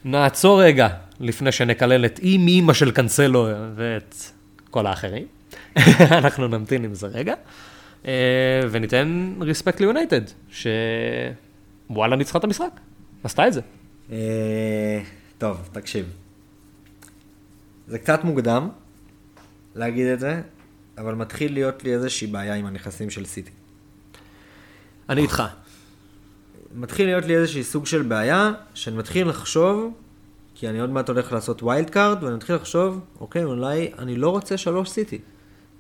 נעצור 0.06 0.64
רגע 0.64 0.88
לפני 1.20 1.52
שנקלל 1.52 2.06
את 2.06 2.20
אימא 2.20 2.74
של 2.74 2.92
קנסלו 2.92 3.48
ואת 3.76 4.16
כל 4.72 4.88
האחרים. 4.88 5.37
אנחנו 6.20 6.48
נמתין 6.48 6.84
עם 6.84 6.94
זה 6.94 7.08
רגע, 7.08 7.34
אה, 8.06 8.62
וניתן 8.72 9.36
ריספקט 9.42 9.80
ליונייטד, 9.80 10.22
שוואלה 10.50 12.16
ניצחה 12.16 12.40
את 12.40 12.44
המשחק, 12.44 12.80
עשתה 13.24 13.48
את 13.48 13.54
זה. 13.54 13.62
אה, 14.12 15.02
טוב, 15.38 15.70
תקשיב. 15.72 16.06
זה 17.88 18.00
קצת 18.00 18.24
מוקדם 18.24 18.70
להגיד 19.76 20.08
את 20.08 20.20
זה, 20.20 20.42
אבל 20.98 21.16
מתחיל 21.16 21.54
להיות 21.54 21.84
לי 21.84 21.94
איזושהי 21.94 22.28
בעיה 22.28 22.56
עם 22.56 22.66
הנכסים 22.66 23.10
של 23.10 23.26
סיטי. 23.26 23.52
אני 25.10 25.22
איתך. 25.22 25.44
מתחיל 26.76 27.06
להיות 27.06 27.26
לי 27.26 27.36
איזושהי 27.38 27.64
סוג 27.64 27.86
של 27.86 28.02
בעיה, 28.02 28.52
שאני 28.74 28.98
מתחיל 28.98 29.28
לחשוב, 29.28 29.94
כי 30.56 30.70
אני 30.70 30.80
עוד 30.80 30.90
מעט 30.90 31.10
הולך 31.10 31.34
לעשות 31.34 31.64
wild 31.64 31.90
card, 31.90 32.24
ואני 32.24 32.36
מתחיל 32.36 32.56
לחשוב, 32.56 33.00
אוקיי, 33.20 33.44
אולי 33.44 33.92
אני 34.00 34.16
לא 34.16 34.30
רוצה 34.30 34.58
שלוש 34.58 34.90
סיטי. 34.90 35.20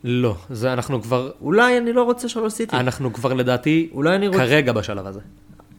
לא, 0.03 0.36
זה 0.49 0.73
אנחנו 0.73 1.01
כבר, 1.01 1.31
אולי 1.41 1.77
אני 1.77 1.93
לא 1.93 2.03
רוצה 2.03 2.29
שלוש 2.29 2.53
סיטי. 2.53 2.75
אנחנו 2.75 3.13
כבר 3.13 3.33
לדעתי 3.33 3.89
אולי 3.93 4.15
אני 4.15 4.27
רוצה... 4.27 4.39
כרגע 4.39 4.71
בשלב 4.71 5.05
הזה. 5.05 5.19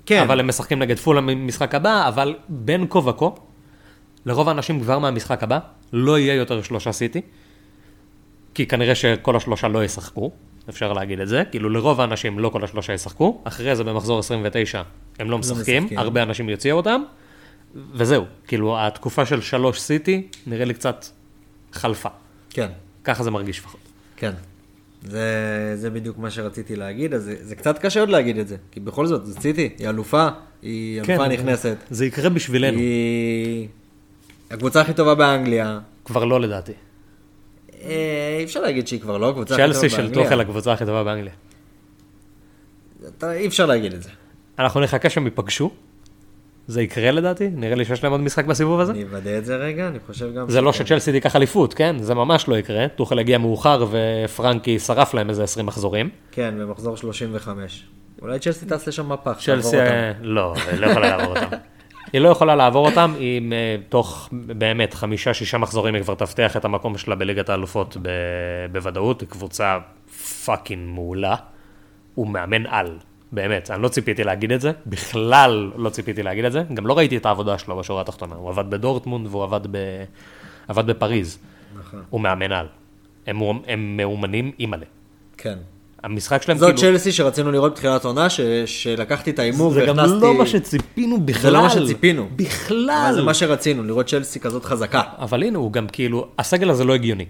כן, 0.07 0.22
אבל 0.22 0.40
הם 0.40 0.48
משחקים 0.48 0.78
נגד 0.78 0.98
פולהאם 0.98 1.20
במשחק 1.20 1.74
הבא, 1.74 2.09
אבל 2.09 2.37
בין 2.48 2.87
כה 2.90 2.98
וכה, 2.98 3.26
לרוב 4.26 4.48
האנשים 4.48 4.81
כבר 4.81 4.98
מהמשחק 4.98 5.42
הבא, 5.42 5.59
לא 5.92 6.18
יהיה 6.18 6.35
יותר 6.35 6.62
שלושה 6.62 6.92
סיטי, 6.92 7.20
כי 8.54 8.66
כנראה 8.66 8.94
שכל 8.94 9.37
השלושה 9.37 9.68
לא 9.68 9.85
ישחקו, 9.85 10.31
אפשר 10.68 10.92
להגיד 10.92 11.20
את 11.20 11.28
זה, 11.28 11.42
כאילו 11.50 11.68
לרוב 11.68 12.00
האנשים 12.00 12.38
לא 12.38 12.48
כל 12.48 12.64
השלושה 12.64 12.92
ישחקו, 12.92 13.40
אחרי 13.44 13.76
זה 13.76 13.85
במחזור 13.85 14.18
29 14.18 14.83
הם 15.18 15.31
לא 15.31 15.38
משחקים, 15.38 15.83
משחקים. 15.83 15.98
הרבה 15.98 16.22
אנשים 16.22 16.48
יוציאו 16.48 16.76
אותם, 16.76 17.02
וזהו, 17.92 18.24
כאילו 18.46 18.81
התקופה 18.81 19.26
של 19.26 19.40
שלוש 19.40 19.81
סיטי 19.81 20.26
נראה 20.46 20.64
לי 20.64 20.74
קצת 20.74 21.07
חלפה, 21.72 22.09
כן, 22.50 22.68
ככה 23.04 23.22
זה 23.22 23.31
מרגיש 23.31 23.59
לפחות. 23.59 23.88
כן. 24.18 24.33
זה, 25.02 25.22
זה 25.74 25.90
בדיוק 25.90 26.18
מה 26.18 26.31
שרציתי 26.31 26.76
להגיד, 26.76 27.14
אז 27.14 27.22
זה, 27.24 27.35
זה 27.40 27.54
קצת 27.57 27.78
קשה 27.78 28.00
עוד 28.00 28.09
להגיד 28.09 28.38
את 28.38 28.48
זה, 28.48 28.57
כי 28.70 28.81
בכל 28.81 29.07
זאת, 29.07 29.26
זה 29.26 29.40
סיטי, 29.40 29.68
היא 29.78 29.88
אלופה, 29.88 30.28
היא 30.62 30.98
אלופה 30.98 31.16
כן, 31.26 31.33
נכנסת. 31.33 31.76
זה 31.90 32.07
יקרה 32.07 32.28
בשבילנו, 32.28 32.78
היא 32.78 33.68
הקבוצה 34.50 34.81
הכי 34.81 34.94
טובה 34.94 35.14
באנגליה. 35.14 35.81
כבר 36.04 36.24
לא 36.24 36.40
לדעתי. 36.40 36.72
אה, 37.83 38.37
אי 38.38 38.44
אפשר 38.44 38.61
להגיד 38.61 38.88
שהיא 38.88 39.00
כבר 39.00 39.18
לא 39.18 39.28
הקבוצה 39.31 39.54
הכי 39.54 39.62
טובה 39.62 39.74
צ'לסי 39.74 39.96
באנגליה. 39.96 40.14
של 40.14 40.22
טוחל 40.24 40.40
הקבוצה 40.40 40.72
הכי 40.72 40.85
טובה 40.87 41.04
באנגליה. 41.04 41.33
אתה- 43.18 43.33
אי 43.33 43.46
אפשר 43.46 43.66
להגיד 43.66 43.92
את 43.94 44.02
זה. 44.02 44.11
אנחנו 44.59 44.81
נחכה 44.81 45.11
שהם 45.11 45.24
ייפגשו, 45.24 45.70
זה 46.68 46.83
יקרה 46.83 47.11
לדעתי, 47.11 47.50
נראה 47.52 47.74
לי 47.74 47.85
שיש 47.85 48.04
להם 48.04 48.12
עוד 48.12 48.20
משחק 48.20 48.44
בסיבוב 48.44 48.81
הזה. 48.81 48.92
אני 48.92 49.02
אוודא 49.02 49.38
את 49.38 49.44
זה 49.44 49.57
רגע, 49.57 49.88
אני 49.88 49.98
חושב 50.07 50.35
גם... 50.35 50.50
זה 50.50 50.61
לא. 50.61 50.72
שצ'לסי 50.72 51.12
תיקח 51.12 51.37
אליפות, 51.37 51.74
כן? 51.74 51.96
זה 51.98 52.14
ממש 52.14 52.48
לא 52.48 52.59
יקרה. 52.59 52.88
טוחל 52.88 53.18
הגיע 53.18 53.38
מאוחר 53.38 53.87
ופרנקי 53.90 54.78
שרף 54.78 55.14
להם 55.14 55.31
איזה 55.31 55.44
20 55.44 55.66
מחזורים. 55.66 56.11
כן, 56.33 56.54
במחזור 56.59 56.96
35. 56.96 57.85
אולי 58.22 58.38
צ'לסי 58.38 58.66
טס 58.66 58.87
לשם 58.87 59.07
מהפך, 59.07 59.37
צ'לסי. 59.38 59.81
אה, 59.81 60.12
לא, 60.20 60.54
היא 60.72 60.81
לא 60.81 60.87
יכולה 60.87 61.16
לעבור 61.16 61.37
אותם. 61.37 61.57
היא 62.12 62.20
לא 62.20 62.28
יכולה 62.28 62.57
לעבור 62.57 62.87
אותם, 62.87 63.14
אם 63.20 63.52
אה, 63.52 63.76
תוך 63.88 64.28
באמת 64.33 64.94
חמישה-שישה 64.94 65.59
מחזורים 65.59 65.94
היא 65.94 66.02
כבר 66.02 66.14
תבטיח 66.14 66.57
את 66.57 66.64
המקום 66.64 66.98
שלה 66.98 67.14
בליגת 67.14 67.48
האלופות 67.48 67.96
בוודאות. 68.72 69.20
היא 69.20 69.28
קבוצה 69.28 69.78
fucking 70.44 70.88
מעולה. 70.94 71.35
הוא 72.14 72.26
מאמן 72.26 72.66
על, 72.66 72.98
באמת. 73.33 73.71
אני 73.71 73.83
לא 73.83 73.88
ציפיתי 73.88 74.25
להגיד 74.25 74.53
את 74.53 74.61
זה, 74.61 74.73
בכלל 74.87 75.71
לא 75.77 75.91
ציפיתי 75.91 76.23
להגיד 76.23 76.45
את 76.45 76.53
זה. 76.53 76.62
גם 76.75 76.87
לא 76.87 76.99
ראיתי 76.99 77.17
את 77.17 77.27
העבודה 77.27 77.59
שלו 77.59 77.77
בשורה 77.77 78.01
התחתונה. 78.01 78.35
הוא 78.35 78.49
עבד 78.51 78.71
בדורטמונד 78.71 79.27
והוא 79.27 79.45
עבד, 79.45 79.61
ב... 79.71 79.79
עבד 80.69 80.87
בפריז. 80.87 81.38
נכון. 81.79 82.03
הוא 82.11 82.21
מאמן 82.21 82.53
על. 82.53 82.67
הם, 83.27 83.41
הם 83.67 83.97
מאומנים 83.97 84.53
אימא'לה. 84.61 84.87
כן. 85.38 85.59
המשחק 86.03 86.43
שלהם 86.43 86.59
זאת 86.59 86.77
צ'לסי 86.77 87.12
שרצינו 87.12 87.53
לראות 87.53 87.73
בתחילת 87.73 88.05
עונה, 88.05 88.31
ש- 88.31 88.41
שלקחתי 88.67 89.31
את 89.31 89.38
ההימור 89.38 89.73
זה 89.73 89.85
גם 89.87 89.97
והכנסתי... 89.97 90.21
לא 90.21 90.35
מה 90.35 90.47
שציפינו 90.47 91.21
בכלל. 91.21 91.43
זה 91.43 91.51
לא 91.51 91.62
מה 91.62 91.71
שציפינו. 91.71 92.29
בכלל. 92.37 93.05
אבל 93.07 93.14
זה 93.14 93.23
מה 93.23 93.35
שרצינו, 93.35 93.85
לראות 93.85 94.07
צ'לסי 94.07 94.41
כזאת 94.41 94.64
חזקה. 94.64 95.03
אבל 95.19 95.43
הנה, 95.43 95.59
הוא 95.59 95.73
גם 95.73 95.87
כאילו, 95.87 96.29
הסגל 96.38 96.71
הזה 96.71 96.85
לא 96.85 96.95
הגיוני. 96.95 97.25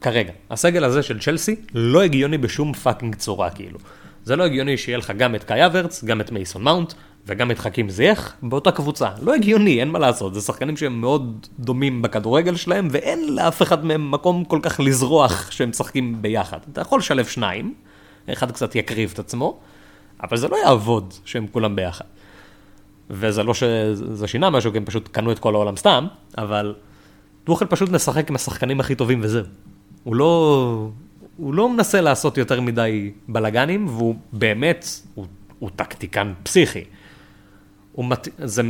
כרגע. 0.00 0.32
הסגל 0.50 0.84
הזה 0.84 1.02
של 1.02 1.20
צ'לסי 1.20 1.56
לא 1.74 2.02
הגיוני 2.02 2.38
בשום 2.38 2.72
fucking 2.72 3.14
צורה, 3.14 3.50
כאילו. 3.50 3.78
זה 4.28 4.36
לא 4.36 4.44
הגיוני 4.44 4.76
שיהיה 4.76 4.98
לך 4.98 5.12
גם 5.16 5.34
את 5.34 5.44
קאי 5.44 5.66
אברץ, 5.66 6.04
גם 6.04 6.20
את 6.20 6.32
מייסון 6.32 6.62
מאונט, 6.62 6.92
וגם 7.26 7.50
את 7.50 7.58
חכים 7.58 7.90
זייח 7.90 8.34
באותה 8.42 8.72
קבוצה. 8.72 9.08
לא 9.22 9.34
הגיוני, 9.34 9.80
אין 9.80 9.88
מה 9.88 9.98
לעשות. 9.98 10.34
זה 10.34 10.40
שחקנים 10.40 10.76
שהם 10.76 11.00
מאוד 11.00 11.46
דומים 11.58 12.02
בכדורגל 12.02 12.56
שלהם, 12.56 12.88
ואין 12.90 13.34
לאף 13.34 13.62
אחד 13.62 13.84
מהם 13.84 14.10
מקום 14.10 14.44
כל 14.44 14.58
כך 14.62 14.80
לזרוח 14.80 15.50
שהם 15.50 15.68
משחקים 15.68 16.22
ביחד. 16.22 16.58
אתה 16.72 16.80
יכול 16.80 16.98
לשלב 16.98 17.26
שניים, 17.26 17.74
אחד 18.32 18.50
קצת 18.50 18.74
יקריב 18.74 19.10
את 19.14 19.18
עצמו, 19.18 19.58
אבל 20.22 20.36
זה 20.36 20.48
לא 20.48 20.56
יעבוד 20.56 21.14
שהם 21.24 21.46
כולם 21.46 21.76
ביחד. 21.76 22.04
וזה 23.10 23.42
לא 23.42 23.54
שזה 23.54 24.26
שינה 24.26 24.50
משהו, 24.50 24.72
כי 24.72 24.78
הם 24.78 24.84
פשוט 24.84 25.08
קנו 25.08 25.32
את 25.32 25.38
כל 25.38 25.54
העולם 25.54 25.76
סתם, 25.76 26.06
אבל 26.38 26.74
טוחל 27.44 27.66
פשוט 27.66 27.90
משחק 27.90 28.30
עם 28.30 28.34
השחקנים 28.34 28.80
הכי 28.80 28.94
טובים 28.94 29.20
וזהו. 29.22 29.44
הוא 30.04 30.14
לא, 30.14 30.90
הוא 31.38 31.54
לא 31.54 31.68
מנסה 31.68 32.00
לעשות 32.00 32.38
יותר 32.38 32.60
מדי 32.60 33.12
בלאגנים, 33.28 33.86
והוא 33.86 34.14
באמת, 34.32 34.86
הוא, 35.14 35.26
הוא 35.58 35.70
טקטיקן 35.76 36.32
פסיכי. 36.42 36.84
הוא 37.92 38.04
מת... 38.04 38.28
זה 38.38 38.62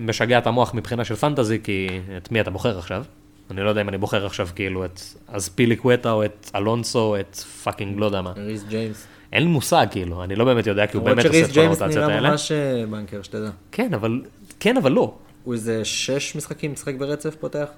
משגע 0.00 0.38
את 0.38 0.46
המוח 0.46 0.74
מבחינה 0.74 1.04
של 1.04 1.16
פנטזי, 1.16 1.58
כי 1.62 1.88
את 2.16 2.32
מי 2.32 2.40
אתה 2.40 2.50
בוחר 2.50 2.78
עכשיו? 2.78 3.04
אני 3.50 3.60
לא 3.60 3.68
יודע 3.68 3.80
אם 3.80 3.88
אני 3.88 3.98
בוחר 3.98 4.26
עכשיו 4.26 4.48
כאילו 4.54 4.84
את 4.84 5.00
אז 5.28 5.48
פילי 5.48 5.76
קווטה 5.76 6.12
או 6.12 6.24
את 6.24 6.50
אלונסו 6.54 7.16
את 7.20 7.36
פאקינג 7.36 7.98
לא 7.98 8.06
יודע 8.06 8.22
מה. 8.22 8.32
ריס 8.36 8.64
ג'יימס. 8.68 9.06
אין 9.32 9.42
לי 9.42 9.48
מושג 9.48 9.86
כאילו, 9.90 10.24
אני 10.24 10.36
לא 10.36 10.44
באמת 10.44 10.66
יודע, 10.66 10.86
כי 10.86 10.96
הוא 10.96 11.02
למרות 11.02 11.16
באמת 11.16 11.26
עושה 11.26 11.38
שריס 11.38 11.50
את 11.50 11.54
כל 11.54 11.60
ג'יימס 11.60 11.80
הרוטציות 11.80 12.04
נראה 12.04 12.16
האלה. 12.16 12.30
ממש 12.30 12.52
אה, 12.52 12.84
בנקר, 12.90 13.22
שתדע. 13.22 13.50
כן, 13.72 13.94
אבל, 13.94 14.22
כן, 14.60 14.76
אבל 14.76 14.92
לא. 14.92 15.14
הוא 15.44 15.54
איזה 15.54 15.84
שש 15.84 16.36
משחקים 16.36 16.72
משחק 16.72 16.94
ברצף 16.94 17.34
פותח? 17.34 17.68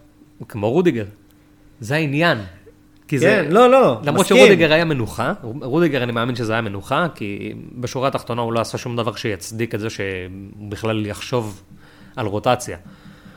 כמו 0.49 0.71
רודיגר. 0.71 1.05
זה 1.81 1.95
העניין. 1.95 2.39
כי 3.09 3.18
זה... 3.18 3.27
כן, 3.27 3.53
לא, 3.53 3.71
לא, 3.71 4.01
למרות 4.05 4.21
מסכים. 4.21 4.37
שרודיגר 4.37 4.73
היה 4.73 4.85
מנוחה, 4.85 5.33
רודיגר 5.42 6.03
אני 6.03 6.12
מאמין 6.12 6.37
שזה 6.37 6.53
היה 6.53 6.62
מנוחה, 6.62 7.07
כי 7.14 7.53
בשורה 7.75 8.09
התחתונה 8.09 8.42
הוא 8.42 8.53
לא 8.53 8.61
עשה 8.61 8.79
שום 8.79 8.97
דבר 8.97 9.14
שיצדיק 9.14 9.75
את 9.75 9.81
זה 9.81 9.90
שהוא 9.90 10.07
בכלל 10.68 11.07
יחשוב 11.07 11.62
על 12.16 12.27
רוטציה. 12.27 12.77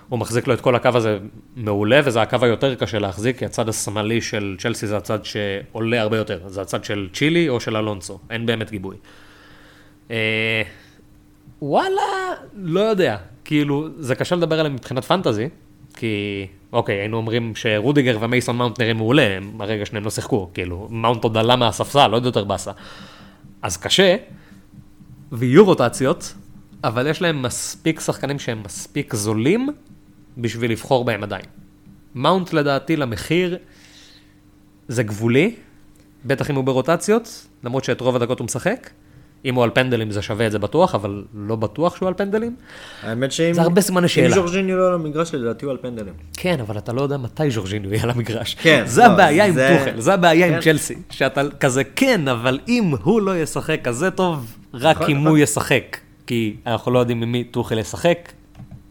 הוא 0.09 0.19
מחזיק 0.19 0.47
לו 0.47 0.53
את 0.53 0.61
כל 0.61 0.75
הקו 0.75 0.89
הזה 0.93 1.17
מעולה, 1.55 2.01
וזה 2.05 2.21
הקו 2.21 2.37
היותר 2.41 2.75
קשה 2.75 2.99
להחזיק, 2.99 3.37
כי 3.37 3.45
הצד 3.45 3.69
השמאלי 3.69 4.21
של 4.21 4.55
צ'לסי 4.59 4.87
זה 4.87 4.97
הצד 4.97 5.19
שעולה 5.25 6.01
הרבה 6.01 6.17
יותר. 6.17 6.39
זה 6.47 6.61
הצד 6.61 6.83
של 6.83 7.09
צ'ילי 7.13 7.49
או 7.49 7.59
של 7.59 7.77
אלונסו, 7.77 8.19
אין 8.29 8.45
באמת 8.45 8.71
גיבוי. 8.71 8.95
אה, 10.11 10.61
וואלה, 11.61 12.01
לא 12.55 12.79
יודע. 12.79 13.17
כאילו, 13.45 13.87
זה 13.99 14.15
קשה 14.15 14.35
לדבר 14.35 14.59
עליהם 14.59 14.75
מבחינת 14.75 15.05
פנטזי, 15.05 15.49
כי, 16.01 16.47
אוקיי, 16.73 16.99
היינו 16.99 17.17
אומרים 17.17 17.55
שרודיגר 17.55 18.17
ומייסון 18.21 18.57
מאונט 18.57 18.79
נראים 18.79 18.97
מעולה, 18.97 19.37
הם 19.37 19.61
הרגע 19.61 19.85
שניהם 19.85 20.03
לא 20.03 20.09
שיחקו, 20.09 20.49
כאילו, 20.53 20.87
מאונט 20.91 21.23
עוד 21.23 21.37
עלה 21.37 21.55
מהספסל, 21.55 22.07
לא 22.07 22.15
עוד 22.15 22.25
יותר 22.25 22.43
באסה. 22.43 22.71
אז 23.61 23.77
קשה, 23.77 24.15
ויהיו 25.31 25.65
רוטציות, 25.65 26.33
אבל 26.83 27.07
יש 27.07 27.21
להם 27.21 27.41
מספיק 27.41 27.99
שחקנים 27.99 28.39
שהם 28.39 28.63
מספיק 28.65 29.15
זולים 29.15 29.69
בשביל 30.37 30.71
לבחור 30.71 31.05
בהם 31.05 31.23
עדיין. 31.23 31.45
מאונט 32.15 32.53
לדעתי 32.53 32.95
למחיר 32.95 33.57
זה 34.87 35.03
גבולי, 35.03 35.55
בטח 36.25 36.49
אם 36.49 36.55
הוא 36.55 36.63
ברוטציות, 36.63 37.47
למרות 37.63 37.83
שאת 37.83 38.01
רוב 38.01 38.15
הדקות 38.15 38.39
הוא 38.39 38.45
משחק. 38.45 38.89
אם 39.45 39.55
הוא 39.55 39.63
על 39.63 39.69
פנדלים 39.73 40.11
זה 40.11 40.21
שווה 40.21 40.47
את 40.47 40.51
זה 40.51 40.59
בטוח, 40.59 40.95
אבל 40.95 41.23
לא 41.33 41.55
בטוח 41.55 41.95
שהוא 41.95 42.07
על 42.07 42.13
פנדלים. 42.13 42.55
האמת 43.03 43.31
שאם... 43.31 43.53
זה 43.53 43.61
הרבה 43.61 43.81
סימני 43.81 44.07
שאלה. 44.07 44.27
אם 44.27 44.33
ז'ורג'יניו 44.33 44.77
לא 44.77 44.87
על 44.87 44.93
המגרש, 44.93 45.35
לדעתי 45.35 45.65
הוא 45.65 45.71
על 45.71 45.77
פנדלים. 45.81 46.13
כן, 46.33 46.59
אבל 46.59 46.77
אתה 46.77 46.93
לא 46.93 47.01
יודע 47.01 47.17
מתי 47.17 47.51
ז'ורג'יניו 47.51 47.93
יהיה 47.93 48.03
על 48.03 48.09
המגרש. 48.09 48.55
כן, 48.55 48.83
זה 48.85 49.01
לא, 49.01 49.05
הבעיה 49.05 49.45
עם 49.45 49.53
זה- 49.53 49.77
טוחל, 49.79 49.99
זה 50.01 50.13
הבעיה 50.13 50.47
עם 50.47 50.53
כן. 50.53 50.59
צ'לסי. 50.61 50.95
שאתה 51.09 51.41
כזה 51.59 51.83
כן, 51.83 52.27
אבל 52.27 52.59
אם 52.67 52.91
הוא 53.03 53.21
לא 53.21 53.37
ישחק 53.37 53.79
כזה 53.83 54.11
טוב, 54.11 54.55
רק 54.73 54.95
נכון, 54.95 55.09
אם 55.11 55.17
נכון. 55.17 55.27
הוא 55.27 55.37
ישחק. 55.37 55.97
כי 56.27 56.55
אנחנו 56.67 56.91
לא 56.91 56.99
יודעים 56.99 57.23
עם 57.23 57.31
מי 57.31 57.43
טוחל 57.43 57.77
ישחק 57.79 58.31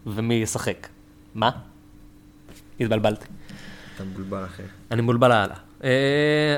ומי 0.06 0.34
ישחק. 0.34 0.86
מה? 1.34 1.50
התבלבלתי. 2.80 3.26
אתה 3.96 4.04
מבולבל 4.04 4.44
אחי. 4.44 4.62
אני 4.90 5.02
מבולבל 5.02 5.32
הלאה. 5.32 5.56
אה, 5.84 5.90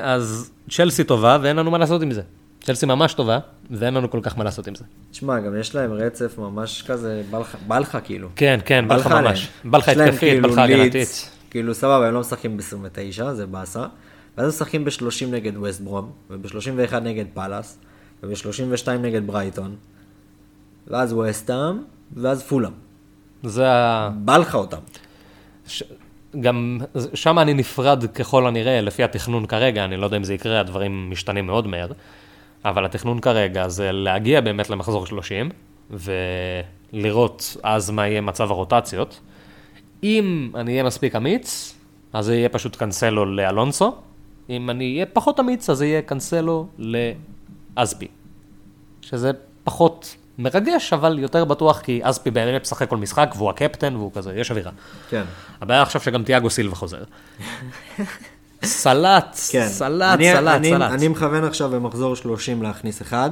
אז 0.03 0.51
צ'לסי 0.69 1.03
טובה 1.03 1.37
ואין 1.41 1.55
לנו 1.55 1.71
מה 1.71 1.77
לעשות 1.77 2.01
עם 2.01 2.11
זה. 2.11 2.21
צ'לסי 2.63 2.85
ממש 2.85 3.13
טובה 3.13 3.39
ואין 3.71 3.93
לנו 3.93 4.09
כל 4.11 4.19
כך 4.23 4.37
מה 4.37 4.43
לעשות 4.43 4.67
עם 4.67 4.75
זה. 4.75 4.83
תשמע, 5.11 5.39
גם 5.39 5.59
יש 5.59 5.75
להם 5.75 5.91
רצף 5.93 6.37
ממש 6.37 6.81
כזה, 6.87 7.21
בא 7.67 7.79
לך- 7.79 7.97
כאילו. 8.03 8.29
כן, 8.35 8.59
כן, 8.65 8.85
בא 8.87 8.95
לך. 8.95 9.07
ממש. 9.07 9.49
בא 9.65 9.77
לך 9.77 9.89
התקפית, 9.89 10.11
בא 10.11 10.17
כאילו 10.17 10.49
לך 10.49 10.57
הגנתית. 10.57 11.29
כאילו 11.49 11.73
סבבה, 11.73 12.07
הם 12.07 12.13
לא 12.13 12.19
משחקים 12.19 12.57
ב-29, 12.57 13.31
זה 13.33 13.45
באסה. 13.45 13.85
ואז 14.37 14.47
משחקים 14.53 14.85
ב-30 14.85 15.25
נגד 15.31 15.57
ווסט 15.57 15.81
ברום, 15.81 16.11
וב-31 16.29 16.95
נגד 16.99 17.25
פאלאס, 17.33 17.77
וב-32 18.23 18.89
נגד 18.91 19.27
ברייטון, 19.27 19.75
ואז 20.87 21.13
ווסטהאם, 21.13 21.75
ואז 22.15 22.43
פולאם. 22.43 22.71
זה 23.43 23.71
ה... 23.71 24.09
בא 24.15 24.37
לך 24.37 24.55
אותם. 24.55 24.77
ש... 25.67 25.83
גם 26.41 26.79
שם 27.13 27.39
אני 27.39 27.53
נפרד 27.53 28.05
ככל 28.05 28.47
הנראה, 28.47 28.81
לפי 28.81 29.03
התכנון 29.03 29.45
כרגע, 29.45 29.85
אני 29.85 29.97
לא 29.97 30.05
יודע 30.05 30.17
אם 30.17 30.23
זה 30.23 30.33
יקרה, 30.33 30.59
הדברים 30.59 31.09
משתנים 31.09 31.45
מאוד 31.45 31.67
מהר, 31.67 31.87
אבל 32.65 32.85
התכנון 32.85 33.19
כרגע 33.19 33.67
זה 33.67 33.91
להגיע 33.91 34.41
באמת 34.41 34.69
למחזור 34.69 35.05
30, 35.05 35.49
ולראות 35.89 37.57
אז 37.63 37.89
מה 37.89 38.07
יהיה 38.07 38.21
מצב 38.21 38.51
הרוטציות. 38.51 39.19
אם 40.03 40.51
אני 40.55 40.71
אהיה 40.71 40.83
מספיק 40.83 41.15
אמיץ, 41.15 41.75
אז 42.13 42.25
זה 42.25 42.35
יהיה 42.35 42.49
פשוט 42.49 42.75
קנסלו 42.75 43.25
לאלונסו, 43.25 43.95
אם 44.49 44.69
אני 44.69 44.93
אהיה 44.93 45.05
פחות 45.05 45.39
אמיץ, 45.39 45.69
אז 45.69 45.77
זה 45.77 45.85
יהיה 45.85 46.01
קנסלו 46.01 46.67
לאזפי. 46.77 48.07
שזה 49.01 49.31
פחות 49.63 50.15
מרגש, 50.37 50.93
אבל 50.93 51.19
יותר 51.19 51.45
בטוח, 51.45 51.81
כי 51.81 51.99
אזפי 52.03 52.31
באמת 52.31 52.61
משחק 52.61 52.89
כל 52.89 52.97
משחק, 52.97 53.33
והוא 53.37 53.49
הקפטן, 53.49 53.95
והוא 53.95 54.11
כזה, 54.13 54.35
יש 54.35 54.51
אווירה. 54.51 54.71
כן. 55.09 55.23
הבעיה 55.61 55.81
עכשיו 55.81 56.01
שגם 56.01 56.23
תיאגו 56.23 56.49
סילבה 56.49 56.75
חוזר. 56.75 57.03
סלט, 58.65 59.39
כן. 59.51 59.67
סלט, 59.67 60.13
אני, 60.13 60.31
סלט, 60.33 60.55
אני, 60.55 60.69
סלט. 60.69 60.91
אני 60.91 61.07
מכוון 61.07 61.43
עכשיו 61.43 61.69
במחזור 61.69 62.15
30 62.15 62.63
להכניס 62.63 63.01
אחד, 63.01 63.31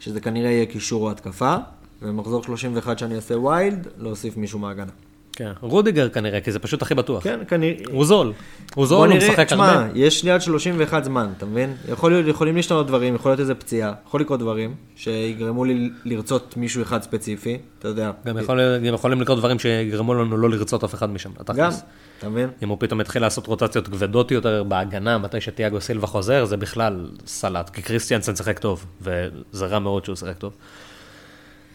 שזה 0.00 0.20
כנראה 0.20 0.50
יהיה 0.50 0.66
קישור 0.66 1.02
או 1.02 1.10
התקפה, 1.10 1.56
ובמחזור 2.02 2.42
31 2.42 2.98
שאני 2.98 3.16
אעשה 3.16 3.38
ויילד, 3.38 3.88
להוסיף 3.98 4.36
מישהו 4.36 4.58
מההגנה. 4.58 4.92
כן, 5.40 5.52
רודיגר 5.60 6.08
כנראה, 6.08 6.40
כי 6.40 6.52
זה 6.52 6.58
פשוט 6.58 6.82
הכי 6.82 6.94
בטוח. 6.94 7.22
כן, 7.24 7.40
כנראה... 7.48 7.82
הוא 7.92 8.04
זול. 8.04 8.26
הוא 8.26 8.34
בוא 8.76 8.86
זול, 8.86 9.08
הוא 9.08 9.16
נראה, 9.16 9.28
משחק 9.30 9.46
תשמע, 9.46 9.70
הרבה. 9.72 9.98
יש 9.98 10.24
לי 10.24 10.30
עד 10.30 10.40
31 10.40 11.04
זמן, 11.04 11.28
אתה 11.36 11.46
מבין? 11.46 11.74
יכול 11.88 12.12
להיות, 12.12 12.26
יכולים 12.26 12.56
להשתנות 12.56 12.86
דברים, 12.86 13.14
יכול 13.14 13.30
להיות 13.30 13.40
איזה 13.40 13.54
פציעה, 13.54 13.92
יכול 14.06 14.20
לקרות 14.20 14.40
דברים, 14.40 14.74
שיגרמו 14.96 15.64
לי 15.64 15.90
לרצות 16.04 16.56
מישהו 16.56 16.82
אחד 16.82 17.02
ספציפי, 17.02 17.58
אתה 17.78 17.88
יודע. 17.88 18.10
גם 18.26 18.38
יכול- 18.38 18.78
גם 18.86 18.94
יכולים 18.94 19.20
לקרות 19.20 19.38
דברים 19.38 19.58
שיגרמו 19.58 20.14
לנו 20.14 20.36
לא 20.36 20.50
לרצות 20.50 20.84
אף 20.84 20.94
אחד 20.94 21.10
משם. 21.10 21.30
גם, 21.38 21.44
תכלס. 21.44 21.82
אתה 22.18 22.28
מבין? 22.28 22.48
אם 22.62 22.68
הוא 22.68 22.76
פתאום 22.80 23.00
יתחיל 23.00 23.22
לעשות 23.22 23.46
רוטציות 23.46 23.88
כבדות 23.88 24.30
יותר 24.30 24.64
בהגנה, 24.64 25.18
מתי 25.18 25.40
שתיאגו 25.40 25.80
סילבה 25.80 26.06
חוזר, 26.06 26.44
זה 26.44 26.56
בכלל 26.56 27.10
סלט, 27.26 27.70
כי 27.70 27.82
קריסטיאנסן 27.82 28.36
שיחק 28.36 28.58
טוב, 28.58 28.86
וזה 29.00 29.66
רע 29.66 29.78
מאוד 29.78 30.04
שהוא 30.04 30.16
שיחק 30.16 30.36
טוב. 30.38 30.52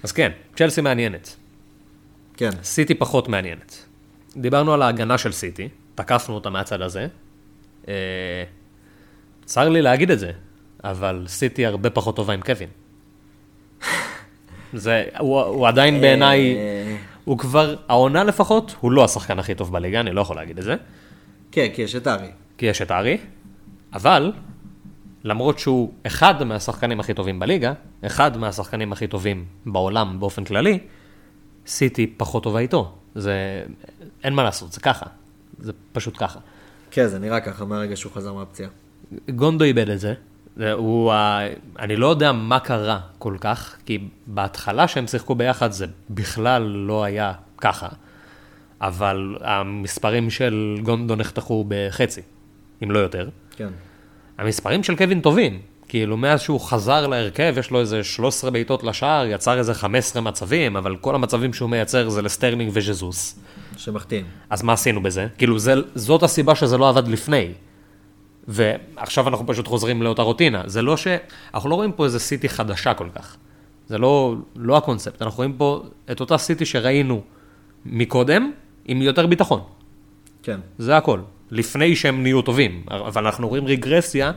אז 0.04 0.12
כן, 0.12 0.32
צ'לסי 0.56 0.82
מעניינת. 0.82 1.36
כן. 2.38 2.50
סיטי 2.63 2.95
פחות 2.95 3.28
מעניינת. 3.28 3.86
דיברנו 4.38 4.74
על 4.74 4.82
ההגנה 4.82 5.17
של 5.17 5.32
סיטי, 5.32 5.69
תקפנו 5.95 6.36
אותה 6.36 6.50
מהצד 6.50 6.82
הזה. 6.82 7.08
אה, 7.88 8.43
צר 9.45 9.69
לי 9.69 9.82
להגיד 9.82 10.12
את 10.12 10.19
זה, 10.19 10.32
אבל 10.84 11.26
סיטי 11.28 11.65
הרבה 11.65 11.89
פחות 11.89 12.15
טובה 12.15 12.34
עם 12.34 12.41
קווין. 12.41 12.69
זה, 14.74 15.04
הוא, 15.19 15.41
הוא 15.41 15.67
עדיין 15.67 16.02
בעיניי, 16.02 16.56
אה, 16.56 16.98
הוא 17.26 17.38
כבר, 17.38 17.76
העונה 17.88 18.24
לפחות, 18.24 18.76
הוא 18.80 18.91
לא 18.91 19.04
השחקן 19.04 19.39
הכי 19.39 19.56
טוב 19.56 19.71
בליגה, 19.71 20.00
אני 20.00 20.12
לא 20.12 20.21
יכול 20.21 20.36
להגיד 20.36 20.58
את 20.58 20.63
זה, 20.63 20.76
כן, 21.52 21.67
כי 21.74 21.82
יש 21.82 21.95
את 21.95 22.08
ארי. 22.08 22.28
כי 22.58 22.65
יש 22.65 22.82
את 22.82 22.91
ארי, 22.91 23.17
אבל 23.93 24.32
למרות 25.24 25.60
שהוא 25.60 25.93
אחד 26.08 26.43
מהשחקנים 26.43 27.00
הכי 27.00 27.13
טובים 27.13 27.39
בליגה, 27.39 27.74
אחד 28.06 28.38
מהשחקנים 28.38 28.91
הכי 28.91 29.08
טובים 29.08 29.45
בעולם 29.65 30.19
באופן 30.19 30.43
כללי, 30.43 30.80
סיטי 31.67 32.08
פחות 32.08 32.43
טובה 32.43 32.60
איתו. 32.60 32.91
זה, 33.15 33.63
אין 34.23 34.34
מה 34.34 34.43
לעשות, 34.43 34.71
זה 34.71 34.80
ככה. 34.80 35.06
זה 35.60 35.71
פשוט 35.91 36.13
ככה. 36.17 36.39
כן, 36.91 37.08
זה 37.08 37.19
נראה 37.19 37.39
ככה 37.41 37.65
מהרגע 37.65 37.95
שהוא 37.95 38.12
חזר 38.12 38.34
מהפציעה. 38.34 38.69
גונדו 39.30 39.63
איבד 39.63 39.89
את 39.89 39.99
זה. 39.99 40.13
הוא, 40.73 41.13
אני 41.80 41.95
לא 41.95 42.08
יודע 42.08 42.32
מה 42.32 42.60
קרה 42.60 42.99
כל 43.19 43.38
כך, 43.41 43.75
כי 43.86 44.08
בהתחלה 44.28 44.88
שהם 44.88 45.08
שיחקו 45.08 45.36
ביחד 45.36 45.71
זה 45.71 45.86
בכלל 46.10 46.62
לא 46.62 47.04
היה 47.04 47.34
ככה, 47.58 47.88
אבל 48.82 49.38
המספרים 49.41 50.30
של 50.30 50.78
גונדו 50.84 51.15
נחתכו 51.15 51.65
בחצי, 51.67 52.21
אם 52.84 52.91
לא 52.91 52.99
יותר. 52.99 53.30
כן. 53.56 53.69
המספרים 54.38 54.84
של 54.84 54.95
קווין 54.95 55.21
טובים, 55.21 55.62
כאילו 55.96 56.18
מאז 56.18 56.42
שהוא 56.42 56.60
חזר 56.60 57.08
להרכב, 57.08 57.56
יש 57.58 57.72
לו 57.72 57.80
איזה 57.80 58.04
13 58.04 58.52
בעיטות 58.52 58.84
לשער, 58.84 59.26
יצר 59.26 59.58
איזה 59.58 59.74
15 59.74 60.22
מצבים, 60.22 60.78
אבל 60.78 60.96
כל 60.96 61.16
המצבים 61.16 61.54
שהוא 61.54 61.70
מייצר 61.70 62.10
זה 62.10 62.22
לסטרלינג 62.22 62.72
וז'זוס. 62.74 63.40
שמחטיאים. 63.78 64.26
אז 64.50 64.64
מה 64.64 64.74
עשינו 64.74 65.04
בזה? 65.04 65.28
כאילו, 65.38 65.60
זה, 65.60 65.74
זאת 65.96 66.24
הסיבה 66.24 66.56
שזה 66.56 66.78
לא 66.78 66.90
עבד 66.90 67.08
לפני. 67.08 67.52
ועכשיו 68.48 69.28
אנחנו 69.28 69.48
פשוט 69.48 69.68
חוזרים 69.68 70.02
לאותה 70.02 70.22
רוטינה. 70.22 70.62
זה 70.66 70.82
לא 70.82 70.98
ש... 70.98 71.08
אנחנו 71.54 71.70
לא 71.70 71.76
רואים 71.76 71.92
פה 71.92 72.06
איזה 72.06 72.20
סיטי 72.20 72.50
חדשה 72.50 72.94
כל 72.94 73.08
כך. 73.16 73.38
זה 73.88 73.98
לא, 73.98 74.36
לא 74.56 74.78
הקונספט. 74.78 75.22
אנחנו 75.22 75.38
רואים 75.38 75.54
פה 75.54 75.84
את 76.12 76.20
אותה 76.20 76.38
סיטי 76.38 76.66
שראינו 76.66 77.22
מקודם, 77.86 78.52
עם 78.86 79.02
יותר 79.02 79.28
ביטחון. 79.28 79.62
כן. 80.44 80.60
זה 80.78 80.98
הכל. 80.98 81.20
לפני 81.52 81.96
שהם 81.96 82.24
נהיו 82.24 82.42
טובים. 82.42 82.84
אבל 82.90 83.26
אנחנו 83.26 83.48
רואים 83.48 83.66
רגרסיה 83.68 84.32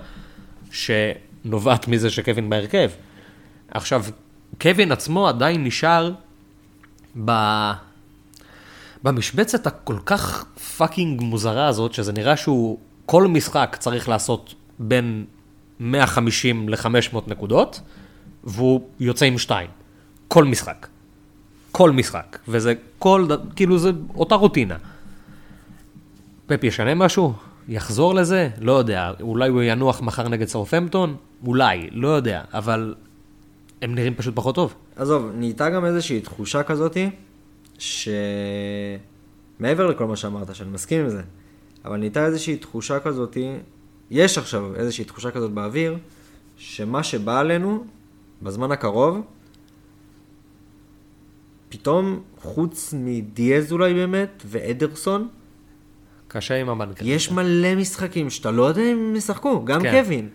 שנובעת 1.45 1.89
מזה 1.89 2.11
שקווין 2.11 2.51
בהרכב. 2.51 2.91
עכשיו, 3.71 4.05
קווין 4.61 4.93
עצמו 4.93 5.29
עדיין 5.29 5.65
נשאר 5.65 6.13
ב... 7.25 7.33
במשבצת 9.03 9.67
הכל 9.67 9.97
כך 10.07 10.45
fucking 10.77 11.21
מוזרה 11.23 11.67
הזאת, 11.67 11.95
שזה 11.95 12.13
נראה 12.13 12.37
שהוא 12.37 12.79
כל 13.07 13.27
משחק 13.27 13.77
צריך 13.81 14.09
לעשות 14.09 14.55
בין 14.79 15.25
150 15.81 16.69
ל-500 16.69 17.17
נקודות, 17.27 17.81
והוא 18.45 18.81
יוצא 19.01 19.27
עם 19.27 19.39
שתיים. 19.39 19.71
כל 20.29 20.45
משחק. 20.45 20.87
כל 21.73 21.91
משחק. 21.91 22.39
וזה 22.49 22.75
כל, 22.99 23.27
כאילו 23.57 23.79
זה 23.79 23.91
אותה 24.15 24.35
רוטינה. 24.35 24.77
פפ 26.47 26.65
ישנה 26.65 26.95
משהו? 26.95 27.33
יחזור 27.69 28.15
לזה? 28.15 28.49
לא 28.61 28.73
יודע. 28.73 29.13
אולי 29.21 29.49
הוא 29.49 29.63
ינוח 29.63 30.01
מחר 30.01 30.29
נגד 30.29 30.47
סרפמפטון? 30.47 31.17
אולי, 31.47 31.89
לא 31.93 32.09
יודע. 32.09 32.43
אבל 32.53 32.95
הם 33.83 33.95
נראים 33.95 34.15
פשוט 34.15 34.37
פחות 34.37 34.55
טוב. 34.55 34.75
עזוב, 34.97 35.31
נהייתה 35.35 35.71
גם 35.71 35.85
איזושהי 35.85 36.21
תחושה 36.21 36.63
כזאתי, 36.63 37.11
שמעבר 37.79 39.87
לכל 39.87 40.07
מה 40.07 40.17
שאמרת, 40.17 40.55
שאני 40.55 40.71
מסכים 40.71 41.01
עם 41.01 41.09
זה, 41.09 41.23
אבל 41.85 41.97
נהייתה 41.97 42.27
איזושהי 42.27 42.57
תחושה 42.57 43.01
כזאתי, 43.01 43.53
יש 44.11 44.39
עכשיו 44.39 44.75
איזושהי 44.75 45.05
תחושה 45.05 45.31
כזאת 45.31 45.51
באוויר, 45.51 45.97
שמה 46.57 47.03
שבא 47.03 47.39
עלינו, 47.39 47.85
בזמן 48.43 48.73
הקרוב, 48.73 49.21
פתאום, 51.69 52.21
חוץ 52.41 52.95
מדיאז 52.99 53.73
אולי 53.73 53.95
באמת, 53.95 54.43
ואדרסון, 54.47 55.29
קשה 56.29 56.55
עם 56.61 56.69
המנכ"ל. 56.69 57.07
יש 57.07 57.31
מלא 57.31 57.75
משחקים 57.75 58.31
שאתה 58.31 58.51
לא 58.51 58.63
יודע 58.63 58.83
אם 58.83 59.07
הם 59.09 59.17
ישחקו, 59.17 59.65
גם 59.65 59.83
כן. 59.83 60.03
קווין. 60.03 60.29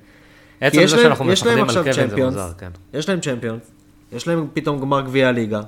עצם 0.61 0.85
זה 0.87 0.95
להם- 0.95 1.03
שאנחנו 1.05 1.31
יש 1.31 1.45
להם 1.45 1.61
מפחדים 1.63 1.77
על 1.77 1.83
קווין 1.83 1.93
זה 1.93 2.09
צ'מפיונס. 2.09 2.33
מוזר, 2.35 2.51
כן. 2.57 2.69
יש 2.93 3.09
להם 3.09 3.19
צ'מפיונס, 3.19 3.61
יש 4.11 4.27
להם 4.27 4.47
פתאום 4.53 4.79
גמר 4.79 5.01
גביע 5.01 5.27
הליגה. 5.27 5.61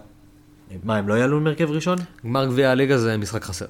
מה, 0.84 0.98
הם 0.98 1.08
לא 1.08 1.14
יעלו 1.14 1.38
עם 1.38 1.48
הרכב 1.48 1.72
ראשון? 1.72 1.98
גמר 2.26 2.46
גביע 2.46 2.72
הליגה 2.72 2.98
זה 2.98 3.18
משחק 3.18 3.44
חסר. 3.44 3.66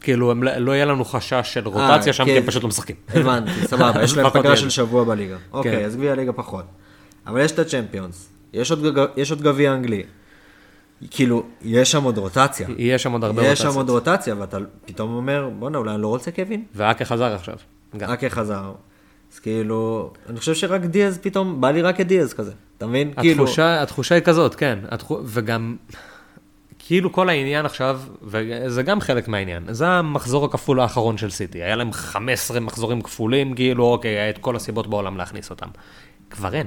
כאילו, 0.00 0.30
הם 0.30 0.42
לא 0.42 0.56
לא 0.56 0.72
יהיה 0.72 0.84
לנו 0.84 1.04
חשש 1.04 1.40
של 1.54 1.68
רוטציה 1.68 2.12
שם, 2.12 2.24
כן. 2.24 2.30
כי 2.32 2.38
הם 2.38 2.46
פשוט 2.46 2.62
לא 2.62 2.68
משחקים. 2.68 2.96
הבנתי, 3.08 3.50
סבבה, 3.70 4.02
יש 4.02 4.16
להם 4.16 4.30
פגרה 4.30 4.56
של. 4.56 4.70
שבוע 4.70 5.04
בליגה. 5.04 5.36
כן. 5.36 5.42
אוקיי, 5.52 5.84
אז 5.84 5.96
גביע 5.96 6.12
הליגה 6.12 6.32
פחות. 6.32 6.64
אבל 7.26 7.40
יש 7.40 7.52
את 7.52 7.58
הצ'מפיונס, 7.58 8.28
יש 8.52 8.70
עוד 8.70 8.82
גג- 8.98 9.06
יש 9.16 9.30
עוד 9.30 9.42
גביע 9.42 9.74
אנגלי. 9.74 10.02
כאילו, 11.10 11.42
יש 11.62 11.92
שם 11.92 12.04
עוד 12.04 12.18
רוטציה. 12.18 12.68
יהיה 12.78 12.98
שם 12.98 13.12
עוד 13.12 13.24
הרבה 13.24 13.46
יש 13.46 13.58
שם. 13.58 13.68
עוד 13.68 13.90
רוטציה, 13.90 14.34
ואתה 14.38 14.58
פתאום 14.86 15.14
אומר, 15.14 15.48
בואנה, 15.58 15.78
אולי 15.78 15.94
אני 15.94 16.02
לא 16.02 16.08
רוצה 16.08 16.30
קווין? 16.30 16.64
ואקה 16.74 17.04
חזר 17.04 17.34
עכשיו. 17.34 17.56
גם. 17.96 18.10
רק 18.10 18.24
חזר. 18.24 18.72
אז 19.32 19.38
כאילו, 19.38 20.12
אני 20.28 20.38
חושב 20.38 20.54
שרק 20.54 20.80
דיאז 20.80 21.18
פתאום, 21.18 21.60
בא 21.60 21.70
לי 21.70 21.82
רק 21.82 22.00
את 22.00 22.06
דיאז 22.06 22.34
כזה. 22.34 22.52
אתה 22.78 22.86
מבין? 22.86 23.12
כאילו, 23.20 23.42
התחושה, 23.42 23.82
התחושה 23.82 24.14
היא 24.14 24.22
כזאת, 24.22 24.54
כן. 24.54 24.78
התחו... 24.88 25.20
וגם, 25.24 25.76
כאילו 26.78 27.12
כל 27.12 27.28
העניין 27.28 27.66
עכשיו, 27.66 28.00
וזה 28.22 28.82
גם 28.82 29.00
חלק 29.00 29.28
מהעניין, 29.28 29.62
זה 29.70 29.88
המחזור 29.88 30.44
הכפול 30.44 30.80
האחרון 30.80 31.18
של 31.18 31.30
סיטי. 31.30 31.62
היה 31.62 31.76
להם 31.76 31.92
15 31.92 32.60
מחזורים 32.60 33.02
כפולים, 33.02 33.54
כאילו, 33.54 33.84
אוקיי, 33.84 34.10
היה 34.10 34.30
את 34.30 34.38
כל 34.38 34.56
הסיבות 34.56 34.86
בעולם 34.86 35.16
להכניס 35.16 35.50
אותם. 35.50 35.68
כבר 36.30 36.54
אין. 36.54 36.66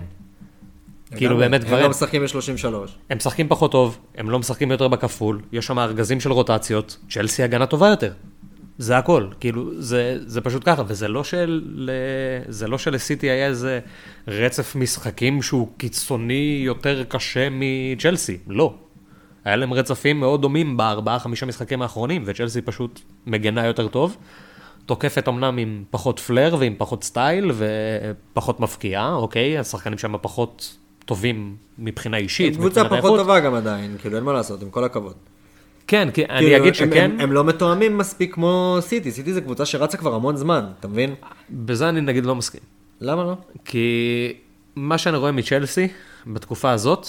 כאילו 1.15 1.37
באמת 1.37 1.63
כבר 1.63 1.77
הם. 1.77 1.83
לא 1.83 1.89
משחקים 1.89 2.21
ב-33. 2.21 2.67
הם 3.09 3.17
משחקים 3.17 3.47
פחות 3.47 3.71
טוב, 3.71 3.97
הם 4.15 4.29
לא 4.29 4.39
משחקים 4.39 4.71
יותר 4.71 4.87
בכפול, 4.87 5.41
יש 5.51 5.65
שם 5.65 5.79
ארגזים 5.79 6.19
של 6.19 6.31
רוטציות, 6.31 6.97
צ'לסי 7.09 7.43
הגנה 7.43 7.65
טובה 7.65 7.87
יותר. 7.87 8.11
זה 8.77 8.97
הכל, 8.97 9.27
כאילו, 9.39 9.81
זה, 9.81 10.17
זה 10.25 10.41
פשוט 10.41 10.61
ככה, 10.65 10.83
וזה 10.87 11.07
לא, 11.07 11.23
של, 11.23 11.89
זה 12.47 12.67
לא 12.67 12.77
שלסיטי 12.77 13.29
היה 13.29 13.47
איזה 13.47 13.79
רצף 14.27 14.75
משחקים 14.75 15.41
שהוא 15.41 15.67
קיצוני 15.77 16.61
יותר 16.65 17.03
קשה 17.03 17.47
מצ'לסי, 17.51 18.37
לא. 18.47 18.73
היה 19.45 19.55
להם 19.55 19.73
רצפים 19.73 20.19
מאוד 20.19 20.41
דומים 20.41 20.77
בארבעה, 20.77 21.19
חמישה 21.19 21.45
משחקים 21.45 21.81
האחרונים, 21.81 22.23
וצ'לסי 22.25 22.61
פשוט 22.61 23.01
מגנה 23.25 23.65
יותר 23.65 23.87
טוב. 23.87 24.17
תוקפת 24.85 25.27
אמנם 25.27 25.57
עם 25.57 25.83
פחות 25.89 26.19
פלר 26.19 26.55
ועם 26.59 26.75
פחות 26.77 27.03
סטייל 27.03 27.51
ופחות 28.33 28.59
מבקיעה, 28.59 29.13
אוקיי? 29.13 29.57
השחקנים 29.57 29.97
שם 29.97 30.15
פחות 30.21 30.77
טובים 31.07 31.55
מבחינה 31.79 32.17
אישית. 32.17 32.55
קבוצה 32.55 32.83
מבחינת 32.83 33.01
פחות. 33.03 33.19
טובה 33.19 33.39
גם 33.39 33.53
עדיין, 33.53 33.95
כאילו 34.01 34.15
אין 34.15 34.23
מה 34.23 34.33
לעשות, 34.33 34.61
עם 34.61 34.69
כל 34.69 34.83
הכבוד. 34.83 35.13
כן, 35.87 36.09
כי 36.13 36.25
אני 36.25 36.39
כאילו, 36.39 36.55
אגיד 36.57 36.67
הם- 36.67 36.73
שכן, 36.73 37.11
הם, 37.13 37.19
הם 37.19 37.31
לא 37.31 37.43
מתואמים 37.43 37.97
מספיק 37.97 38.33
כמו 38.33 38.77
סיטי, 38.81 39.11
סיטי 39.11 39.33
זה 39.33 39.41
קבוצה 39.41 39.65
שרצה 39.65 39.97
כבר 39.97 40.15
המון 40.15 40.35
זמן, 40.37 40.65
אתה 40.79 40.87
מבין? 40.87 41.15
בזה 41.49 41.89
אני 41.89 42.01
נגיד 42.01 42.25
לא 42.25 42.35
מסכים. 42.35 42.61
למה 43.01 43.23
לא? 43.23 43.33
כי 43.65 44.33
מה 44.75 44.97
שאני 44.97 45.17
רואה 45.17 45.31
מצ'לסי 45.31 45.87
בתקופה 46.27 46.71
הזאת, 46.71 47.07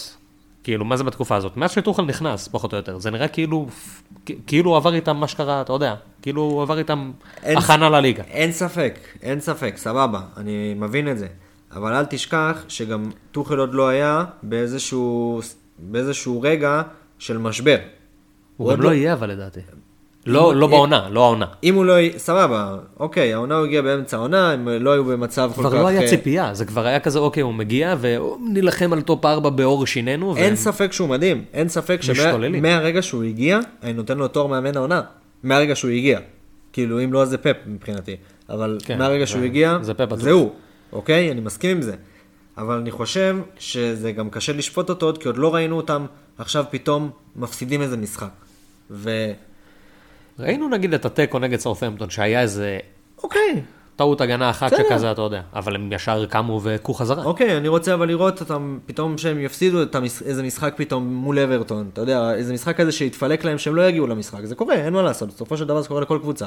כאילו, 0.64 0.84
מה 0.84 0.96
זה 0.96 1.04
בתקופה 1.04 1.37
הזאת? 1.37 1.56
מאז 1.56 1.70
שטוחל 1.70 2.02
נכנס, 2.04 2.48
פחות 2.48 2.72
או 2.72 2.76
יותר, 2.76 2.98
זה 2.98 3.11
נראה 3.11 3.28
כאילו, 3.28 3.66
כאילו 4.46 4.70
הוא 4.70 4.76
עבר 4.76 4.94
איתם 4.94 5.16
מה 5.16 5.28
שקרה, 5.28 5.61
אתה 5.61 5.72
יודע, 5.72 5.94
כאילו 6.22 6.42
הוא 6.42 6.62
עבר 6.62 6.78
איתם 6.78 7.11
אין- 7.42 7.58
הכנה 7.58 7.88
לליגה. 7.90 8.22
אין 8.22 8.52
ספק, 8.52 8.98
אין 9.22 9.40
ספק, 9.40 9.74
סבבה, 9.76 10.20
אני 10.37 10.74
מבין 10.76 11.11
את 11.11 11.18
זה. 11.18 11.26
אבל 11.76 11.92
אל 11.94 12.04
תשכח 12.04 12.64
שגם 12.68 13.02
טוחל 13.33 13.59
עוד 13.59 13.74
לא 13.74 13.88
היה 13.88 14.24
באיזשהו, 14.42 15.40
באיזשהו 15.78 16.40
רגע 16.42 16.83
של 17.18 17.38
משבר. 17.38 17.76
הוא 18.57 18.72
גם 18.72 18.81
לא 18.83 18.94
יהיה 18.94 19.12
אבל 19.12 19.31
לדעתי. 19.31 19.61
לא, 20.26 20.54
לא 20.57 20.66
בעונה, 20.66 21.09
לא 21.11 21.24
העונה. 21.24 21.46
אם 21.64 21.74
הוא 21.74 21.85
לא... 21.85 21.92
יהיה- 21.92 22.18
סבבה, 22.18 22.76
אוקיי, 23.00 23.35
העונה 23.35 23.57
הוא 23.57 23.66
הגיע 23.66 23.83
באמצע 23.83 24.16
העונה, 24.16 24.52
הם 24.52 24.68
לא 24.68 24.90
היו 24.92 25.04
במצב 25.04 25.50
כל 25.54 25.62
כך... 25.62 25.68
כבר 25.68 25.83
לא 25.83 25.87
היה 25.87 26.00
אה, 26.02 26.09
ציפייה, 26.09 26.54
זה 26.54 26.64
כבר 26.64 26.87
היה 26.87 27.00
כזה, 27.00 27.18
אוקיי, 27.18 27.42
הוא 27.42 27.54
מגיע 27.54 27.94
ונילחם 28.00 28.92
על 28.92 29.00
top 29.03 29.24
4 29.24 29.50
בעור 29.50 29.87
שינינו. 29.87 30.37
אין 30.37 30.44
והם- 30.44 30.57
ספק 30.57 30.92
שהוא 30.92 31.09
מדהים, 31.09 31.44
אין 31.52 31.68
ספק. 31.68 31.98
שמהרגע 32.02 33.02
שהוא 33.02 33.24
הגיע, 33.24 33.59
אני 33.83 33.92
נותן 33.92 34.18
לו 34.18 34.28
תואר 34.28 34.46
מאמן 34.46 34.76
העונה. 34.76 35.02
מהרגע 35.42 35.74
שהוא 35.76 35.90
הגיע. 35.90 36.20
כאילו, 36.72 37.04
אם 37.04 37.12
לא, 37.12 37.22
אז 37.22 37.28
זה 37.28 37.38
פפ 37.38 37.57
מבחינתי. 37.66 38.16
אבל 38.48 38.78
כן, 38.85 38.98
מהרגע 38.98 39.26
שהוא 39.26 39.42
הגיע. 39.42 39.78
זה 39.83 39.92
הוא, 40.31 40.50
אוקיי? 40.92 41.33
אני 41.33 41.40
מסכים 41.40 41.77
עם 41.77 41.83
זה. 41.83 41.96
אבל 42.59 42.77
אני 42.77 42.90
חושב 42.90 43.37
שזה 43.59 44.12
גם 44.12 44.31
קשה 44.31 44.53
לשפוט 44.53 44.90
אותו 44.90 45.07
עוד, 45.07 45.18
כי 45.18 45.29
עוד 45.29 45.37
לא 45.37 45.55
ראינו 45.55 45.77
אותם 45.77 46.07
עכשיו 46.38 46.64
פתאום 46.70 47.11
מפסידים 47.37 47.83
איזה 47.83 47.96
משחק. 47.96 48.31
ו... 48.90 49.11
ראינו 50.38 50.68
נגיד 50.68 50.94
את 50.94 51.05
התיקו 51.05 51.38
נגד 51.38 51.59
סאות'המפטון, 51.59 52.11
שהיה 52.11 52.40
איזה 52.40 52.79
אוקיי, 53.22 53.62
טעות 53.96 54.20
הגנה 54.20 54.51
אחת 54.51 54.72
בסדר. 54.72 54.85
שכזה, 54.88 55.12
אתה 55.12 55.22
יודע, 55.22 55.42
אבל 55.55 55.74
הם 55.74 55.92
ישר 55.92 56.27
קמו 56.27 56.61
והכו 56.62 56.94
חזרה. 56.94 57.24
אוקיי, 57.24 57.57
אני 57.57 57.68
רוצה 57.68 57.94
אבל 57.94 58.09
לראות 58.09 58.40
אותם, 58.40 58.79
פתאום 58.87 59.18
שהם 59.18 59.38
יפסידו 59.40 59.79
המש... 59.92 60.22
איזה 60.22 60.42
משחק 60.42 60.74
פתאום 60.77 61.14
מול 61.14 61.38
אברטון, 61.38 61.90
אתה 61.92 62.01
יודע, 62.01 62.35
איזה 62.35 62.53
משחק 62.53 62.77
כזה 62.77 62.92
שיתפלק 62.92 63.44
להם 63.44 63.59
שהם 63.59 63.74
לא 63.74 63.88
יגיעו 63.88 64.07
למשחק, 64.07 64.44
זה 64.44 64.55
קורה, 64.55 64.74
אין 64.74 64.92
מה 64.92 65.03
לעשות, 65.03 65.29
בסופו 65.29 65.57
של 65.57 65.64
דבר 65.64 65.83
זה 65.83 65.88
קורה 65.88 66.01
לכל 66.01 66.18
קבוצה. 66.22 66.46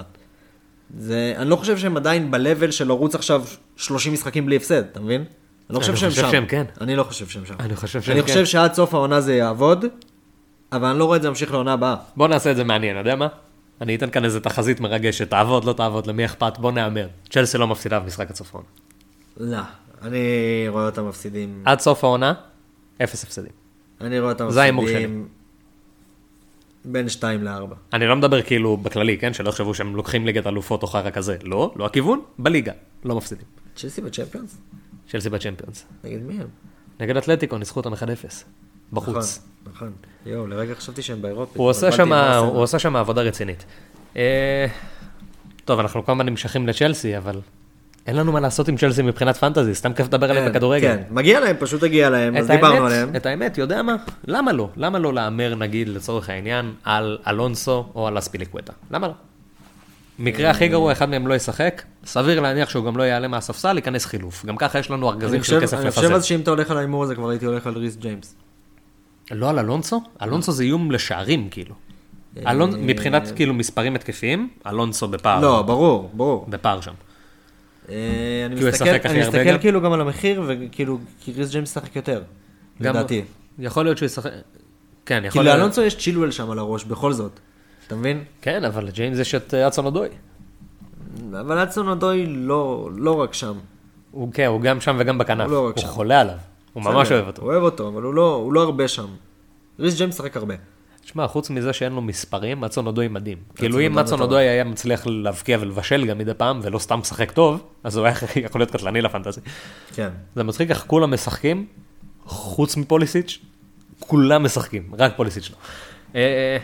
זה, 0.97 1.33
אני 1.37 1.49
לא 1.49 1.55
חושב 1.55 1.77
שהם 1.77 1.97
עדיין 1.97 2.31
ב-level 2.31 2.71
של 2.71 2.87
לרוץ 2.87 3.15
עכשיו 3.15 3.43
30 3.75 4.13
משחקים 4.13 4.45
בלי 4.45 4.55
הפסד, 4.55 4.83
אתה 4.91 4.99
מבין? 4.99 5.21
אני 5.21 5.75
לא 5.75 5.79
חושב 5.79 5.91
אני 5.91 5.99
שהם 5.99 6.09
חושב 6.09 6.21
שם. 6.21 6.31
שהם 6.31 6.45
כן. 6.45 6.63
אני 6.81 6.95
לא 6.95 7.03
חושב 7.03 7.27
שהם 7.27 7.45
שם. 7.45 7.53
אני 7.59 7.75
חושב 7.75 8.01
שהם 8.01 8.13
אני 8.13 8.21
כן. 8.21 8.27
חושב 8.27 8.45
שעד 8.45 8.73
סוף 8.73 8.93
העונה 8.93 9.21
זה 9.21 9.35
יעבוד, 9.35 9.85
אבל 10.71 10.87
אני 10.89 10.99
לא 10.99 11.05
רואה 11.05 11.17
את 11.17 11.21
זה 11.21 11.29
ממשיך 11.29 11.51
לעונה 11.51 11.73
הבאה. 11.73 11.95
בוא 12.15 12.27
נעשה 12.27 12.51
את 12.51 12.55
זה 12.55 12.63
מעניין, 12.63 12.91
אתה 12.99 13.09
יודע 13.09 13.15
מה? 13.15 13.27
אני 13.81 13.95
אתן 13.95 14.09
כאן 14.09 14.25
איזה 14.25 14.39
תחזית 14.39 14.79
מרגשת, 14.79 15.29
תעבוד, 15.29 15.65
לא 15.65 15.73
תעבוד, 15.73 16.07
למי 16.07 16.25
אכפת, 16.25 16.57
בוא 16.57 16.71
נהמר. 16.71 17.07
צ'לסי 17.29 17.57
לא 17.57 17.67
מפסידה 17.67 17.99
במשחק 17.99 18.29
הצפון. 18.29 18.63
לא, 19.37 19.57
אני 20.01 20.19
רואה 20.67 20.85
אותם 20.85 21.07
מפסידים, 21.09 21.63
עד 21.65 21.79
סוף 21.79 22.03
העונה, 22.03 22.33
אפס 23.03 23.23
הפסדים. 23.23 23.51
אני 24.01 24.19
רואה 24.19 24.31
אותם 24.31 24.51
זה 24.51 24.61
ההימור 24.61 24.87
שלי. 24.87 24.93
מפסידים 24.95 25.27
בין 26.85 27.09
2 27.09 27.43
ל-4. 27.43 27.75
אני 27.93 28.07
לא 28.07 28.15
מדבר 28.15 28.41
כאילו 28.41 28.77
בכללי, 28.77 29.17
כן? 29.17 29.33
שלא 29.33 29.49
יחשבו 29.49 29.73
שהם 29.73 29.95
לוקחים 29.95 30.25
ליגת 30.25 30.47
אלופות 30.47 30.83
או 30.83 30.87
חרא 30.87 31.09
כזה. 31.09 31.37
לא, 31.43 31.73
לא 31.75 31.85
הכיוון, 31.85 32.21
בליגה, 32.39 32.73
לא 33.05 33.15
מפסידים. 33.15 33.45
צ'לסי 33.75 34.01
בצ'מפיונס? 34.01 34.57
צ'לסי 35.09 35.29
בצ'מפיונס. 35.29 35.85
נגד 36.03 36.21
מי 36.21 36.33
הם? 36.33 36.47
נגד 36.99 37.17
אתלטיקו 37.17 37.57
ניסחו 37.57 37.79
אותם 37.79 37.93
1-0. 37.93 37.97
בחוץ. 38.93 39.39
נכון, 39.63 39.73
נכון. 39.73 39.91
יואו, 40.25 40.47
לרגע 40.47 40.75
חשבתי 40.75 41.01
שהם 41.01 41.21
באירופה. 41.21 41.59
הוא 41.59 41.69
עושה 41.69 41.91
שם. 41.91 42.13
הוא 42.13 42.61
עושה 42.61 42.79
שם 42.79 42.95
עבודה 42.95 43.21
רצינית. 43.21 43.65
אה, 44.17 44.65
טוב, 45.65 45.79
אנחנו 45.79 46.03
הזמן 46.07 46.25
נמשכים 46.25 46.67
לצ'לסי, 46.67 47.17
אבל 47.17 47.39
אין 48.07 48.15
לנו 48.15 48.31
מה 48.31 48.39
לעשות 48.39 48.67
עם 48.67 48.77
צ'לסי 48.77 49.01
מבחינת 49.01 49.37
פנטזי, 49.37 49.75
סתם 49.75 49.93
כיף 49.93 50.07
לדבר 50.07 50.29
עליהם 50.29 50.45
כן, 50.45 50.51
בכדורגל. 50.51 50.87
כן, 50.87 51.03
מגיע 51.09 51.39
להם, 51.39 51.55
פשוט 51.59 51.83
הגיע 51.83 52.09
להם, 52.09 52.37
אז 52.37 52.47
דיברנו 52.47 52.85
עליהם. 52.85 53.15
את 53.15 53.25
האמת, 53.25 53.57
יודע 53.57 53.81
מה? 53.81 53.95
למה 54.27 54.51
לא? 54.51 54.69
למה 54.77 54.99
לא 54.99 55.13
להמר, 55.13 55.55
נגיד, 55.55 55.89
לצורך 55.89 56.29
העניין, 56.29 56.73
על 56.83 57.17
אלונסו 57.27 57.85
או 57.95 58.07
על 58.07 58.17
אספיליקווטה? 58.17 58.73
למה 58.91 59.07
לא? 59.07 59.13
מקרה 60.19 60.49
הכי 60.49 60.67
גרוע, 60.67 60.91
אחד 60.91 61.09
מהם 61.09 61.27
לא 61.27 61.33
ישחק, 61.33 61.81
סביר 62.05 62.39
להניח 62.39 62.69
שהוא 62.69 62.85
גם 62.85 62.97
לא 62.97 63.03
יעלה 63.03 63.27
מהספסל, 63.27 63.75
ייכנס 63.75 64.05
חילוף. 64.05 64.45
גם 64.45 64.57
ככה 64.57 64.79
יש 64.79 64.91
לנו 64.91 65.09
ארגזים 65.09 65.43
של 65.43 65.61
כסף 65.61 65.77
אני 65.77 65.89
חושב 65.89 66.01
לפזר. 66.01 66.15
אז 66.15 66.25
שאם 66.25 66.39
אתה 66.39 66.51
הולך 66.51 66.71
על 66.71 66.77
ההימור 66.77 67.03
הזה, 67.03 67.15
כבר 67.15 67.29
הייתי 67.29 67.45
הולך 67.45 67.67
על 67.67 67.77
ריס 67.77 67.95
ג'יימס. 67.95 68.35
לא 69.31 69.49
על 69.49 69.59
אלונסו? 69.59 70.01
אלונסו 70.21 70.51
זה 70.51 70.63
איום 70.63 70.91
לשערים, 70.91 71.47
כאילו. 71.49 71.75
אלון, 72.47 72.71
מבחינת 72.81 73.31
כאילו 73.35 73.53
מספרים 73.53 73.95
התקפיים, 73.95 74.49
אלונסו 74.67 75.07
בפער. 75.07 75.41
לא, 75.41 75.61
ברור, 75.61 76.09
ברור. 76.13 76.45
בפער 76.49 76.81
שם. 76.81 76.93
אה, 77.91 77.95
אני 78.45 78.55
כי 78.55 78.61
הוא 78.63 78.69
מסתכל- 78.71 79.07
אני 79.09 79.19
מסתכל 79.21 79.43
גם? 79.53 79.59
כאילו 79.59 79.81
גם 79.81 79.93
על 79.93 80.01
המחיר, 80.01 80.43
וכאילו, 80.47 80.99
כי 81.19 81.31
ריס 81.37 81.51
ג'יימס 81.51 81.69
ישחק 81.71 81.95
יותר, 81.95 82.21
גם- 82.81 82.95
לדעתי. 82.95 83.23
יכול 83.59 83.83
להיות 83.85 83.97
שהוא 83.97 84.05
ישחק... 84.05 84.31
כן, 85.05 85.15
יכול 85.17 85.29
כאילו 85.31 85.43
להיות. 85.43 85.57
לאלונסו 85.57 85.81
יש 85.81 85.97
צ'ילואל 85.97 86.31
שם 86.31 86.51
על 86.51 86.59
הראש, 86.59 86.83
בכל 86.83 87.13
זאת. 87.13 87.39
אתה 87.87 87.95
מבין? 87.95 88.23
כן, 88.41 88.65
אבל 88.65 88.85
לג'יימס 88.85 89.17
יש 89.19 89.35
את 89.35 89.53
אה, 89.53 89.67
האדסון 89.67 89.85
אודוי. 89.85 90.07
אבל 91.31 91.57
האדסון 91.57 91.87
אודוי 91.89 92.25
לא 92.27 92.89
לא 92.95 93.21
רק 93.21 93.33
שם. 93.33 93.53
הוא 94.11 94.33
כן, 94.33 94.45
הוא 94.45 94.61
גם 94.61 94.81
שם 94.81 94.95
וגם 94.99 95.17
בכנף. 95.17 95.45
הוא 95.45 95.51
לא 95.51 95.67
רק 95.67 95.75
הוא 95.75 95.81
שם. 95.81 95.87
חולה 95.87 96.21
עליו. 96.21 96.35
הוא 96.73 96.83
ממש 96.83 97.11
אוהב 97.11 97.27
אותו. 97.27 97.41
הוא 97.41 97.51
אוהב 97.51 97.63
אותו, 97.63 97.87
אבל 97.87 98.03
הוא 98.03 98.13
לא 98.13 98.33
הוא 98.35 98.53
לא 98.53 98.61
הרבה 98.63 98.87
שם. 98.87 99.05
ריס 99.79 99.97
ג'יימס 99.97 100.13
משחק 100.19 100.37
הרבה. 100.37 100.53
תשמע, 101.11 101.27
חוץ 101.27 101.49
מזה 101.49 101.73
שאין 101.73 101.93
לו 101.93 102.01
מספרים, 102.01 102.61
האדסון 102.61 102.87
אודוי 102.87 103.07
מדהים. 103.07 103.37
כאילו 103.55 103.79
אם 103.79 103.95
האדסון. 103.95 104.21
אודוי 104.21 104.43
היה 104.43 104.63
מצליח 104.63 105.07
להבקיע 105.07 105.57
ולבשל 105.61 106.05
גם 106.05 106.17
מדי 106.17 106.33
פעם, 106.33 106.59
ולא 106.63 106.79
סתם 106.79 106.99
משחק 106.99 107.31
טוב, 107.31 107.63
אז 107.83 107.97
הוא 107.97 108.05
היה 108.05 108.15
יכול 108.45 108.61
להיות 108.61 108.71
קטלני 108.71 109.01
לפנטזי. 109.01 109.41
כן. 109.95 110.09
זה 110.35 110.43
מצחיק 110.43 110.69
איך 110.69 110.83
כולם 110.87 111.13
משחקים, 111.13 111.65
חוץ 112.25 112.77
מפוליסיץ', 112.77 113.39
כולם 113.99 114.43
משחקים, 114.43 114.91
רק 114.99 115.13
פוליסיץ' 115.15 115.49
לא. 115.49 115.55
אה, 116.15 116.57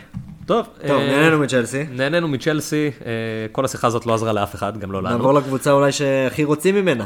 טוב, 0.46 0.66
טוב, 0.86 1.00
אה, 1.00 1.06
נהנינו 1.06 1.38
מצ'לסי. 1.38 1.84
נהנינו 1.90 2.28
מצ'לסי, 2.28 2.90
אה, 3.06 3.12
כל 3.52 3.64
השיחה 3.64 3.86
הזאת 3.86 4.06
לא 4.06 4.14
עזרה 4.14 4.32
לאף 4.32 4.54
אחד, 4.54 4.78
גם 4.78 4.92
לא 4.92 5.02
לנו. 5.02 5.16
נעבור 5.16 5.34
לקבוצה 5.34 5.70
אולי 5.72 5.92
שהכי 5.92 6.44
רוצים 6.44 6.74
ממנה. 6.74 7.04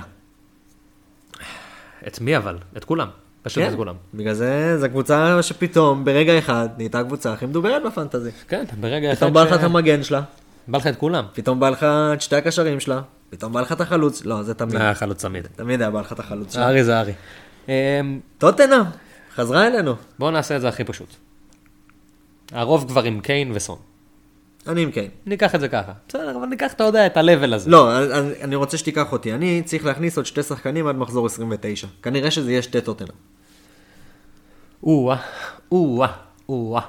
את 2.07 2.21
מי 2.21 2.37
אבל? 2.37 2.59
את 2.77 2.85
כולם. 2.85 3.09
פשוט 3.43 3.65
כן, 3.65 3.71
את 3.71 3.77
כולם. 3.77 3.95
בגלל 4.15 4.35
זה, 4.35 4.79
זו 4.79 4.89
קבוצה 4.89 5.43
שפתאום, 5.43 6.05
ברגע 6.05 6.39
אחד, 6.39 6.69
נהייתה 6.77 7.01
הקבוצה 7.01 7.33
הכי 7.33 7.47
מדוברת 7.47 7.83
בפנטזי. 7.87 8.31
כן, 8.49 8.65
ברגע 8.81 9.13
אחד 9.13 9.17
פתאום 9.17 9.33
בא 9.33 9.43
לך 9.43 9.53
את 9.53 9.63
המגן 9.63 10.03
שלה, 10.03 10.23
בא 10.69 10.79
לך 10.79 10.87
את 10.87 10.97
כולם. 10.97 11.25
פתאום 11.33 11.61
בא 11.61 11.71
לך 11.71 11.83
את 11.83 12.21
שתי 12.21 12.37
הקשרים 12.37 12.81
שלה, 12.81 13.01
פתאום 13.31 13.53
בא 13.53 13.61
לך 13.61 13.73
את 13.73 13.81
החלוץ, 13.81 14.25
לא, 14.25 14.43
זה 14.43 14.55
תמיד, 14.55 14.77
היה 14.77 14.95
חלוץ 14.95 15.17
צמיד. 15.19 15.47
תמיד 15.57 15.81
היה 15.81 15.91
בא 15.91 16.01
לך 16.01 16.13
את 16.13 16.19
החלוץ 16.19 16.55
שלה. 16.55 16.69
ארי 16.69 16.85
זה 16.85 17.01
ארי. 17.01 17.13
אמ, 17.69 17.73
טוטנאם, 18.39 18.83
חזרה 19.35 19.67
אלינו. 19.67 19.95
בואו 20.19 20.31
נעשה 20.31 20.57
את 20.57 20.61
זה 20.61 20.69
הכי 20.69 20.85
פשוט. 20.85 21.09
הרוב 22.53 22.89
כבר 22.89 23.03
עם 23.03 23.21
קיין 23.21 23.53
וסון. 23.55 23.79
אני 24.67 24.83
עם 24.83 24.91
קיין. 24.91 25.11
ניקח 25.27 25.55
את 25.55 25.61
זה 25.61 25.69
ככה. 25.69 25.93
בסדר, 26.09 26.37
אבל 26.37 26.47
ניקח, 26.47 26.73
אתה 26.73 26.85
יודע, 26.85 27.07
את 27.07 27.17
ה-level 27.17 27.55
הזה. 27.55 27.71
לא, 27.71 27.91
אני 28.41 28.57
רוצה 28.57 28.79
שתיקח 28.79 29.13
אותי, 29.13 29.35
אני 29.35 29.63
צריך 29.65 29.85
להכניס 29.85 30.17
עוד 30.17 30.27
שתי 30.27 30.43
שחקנים 30.43 30.87
עד 30.87 30.97
מחזור 30.97 31.27
29. 31.27 31.87
כנראה 32.03 32.31
שזה 32.31 32.51
יהיה 32.51 32.63
שתי 32.63 32.81
טוטנאם. 32.81 33.09
או-אה, 34.83 35.17
או-אה, 35.73 36.13
או-אה. 36.49 36.83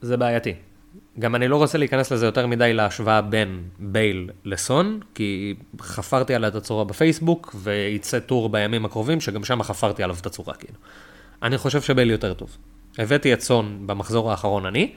זה 0.00 0.16
בעייתי. 0.16 0.54
גם 1.18 1.34
אני 1.34 1.48
לא 1.48 1.56
רוצה 1.56 1.78
להיכנס 1.78 2.12
לזה 2.12 2.26
יותר 2.26 2.46
מדי 2.46 2.72
להשוואה 2.72 3.22
בין 3.22 3.62
בייל 3.78 4.30
לסון, 4.44 5.00
כי 5.14 5.54
חפרתי 5.80 6.34
עליה 6.34 6.48
את 6.48 6.54
הצורה 6.54 6.84
בפייסבוק, 6.84 7.54
וייצא 7.58 8.18
טור 8.18 8.48
בימים 8.48 8.84
הקרובים, 8.84 9.20
שגם 9.20 9.44
שם 9.44 9.62
חפרתי 9.62 10.02
עליו 10.02 10.16
את 10.20 10.26
הצורה, 10.26 10.54
כאילו. 10.54 10.78
אני 11.42 11.58
חושב 11.58 11.80
שבייל 11.80 12.10
יותר 12.10 12.34
טוב. 12.34 12.56
הבאתי 12.98 13.32
את 13.32 13.40
סון 13.40 13.82
במחזור 13.86 14.30
האחרון 14.30 14.66
אני, 14.66 14.92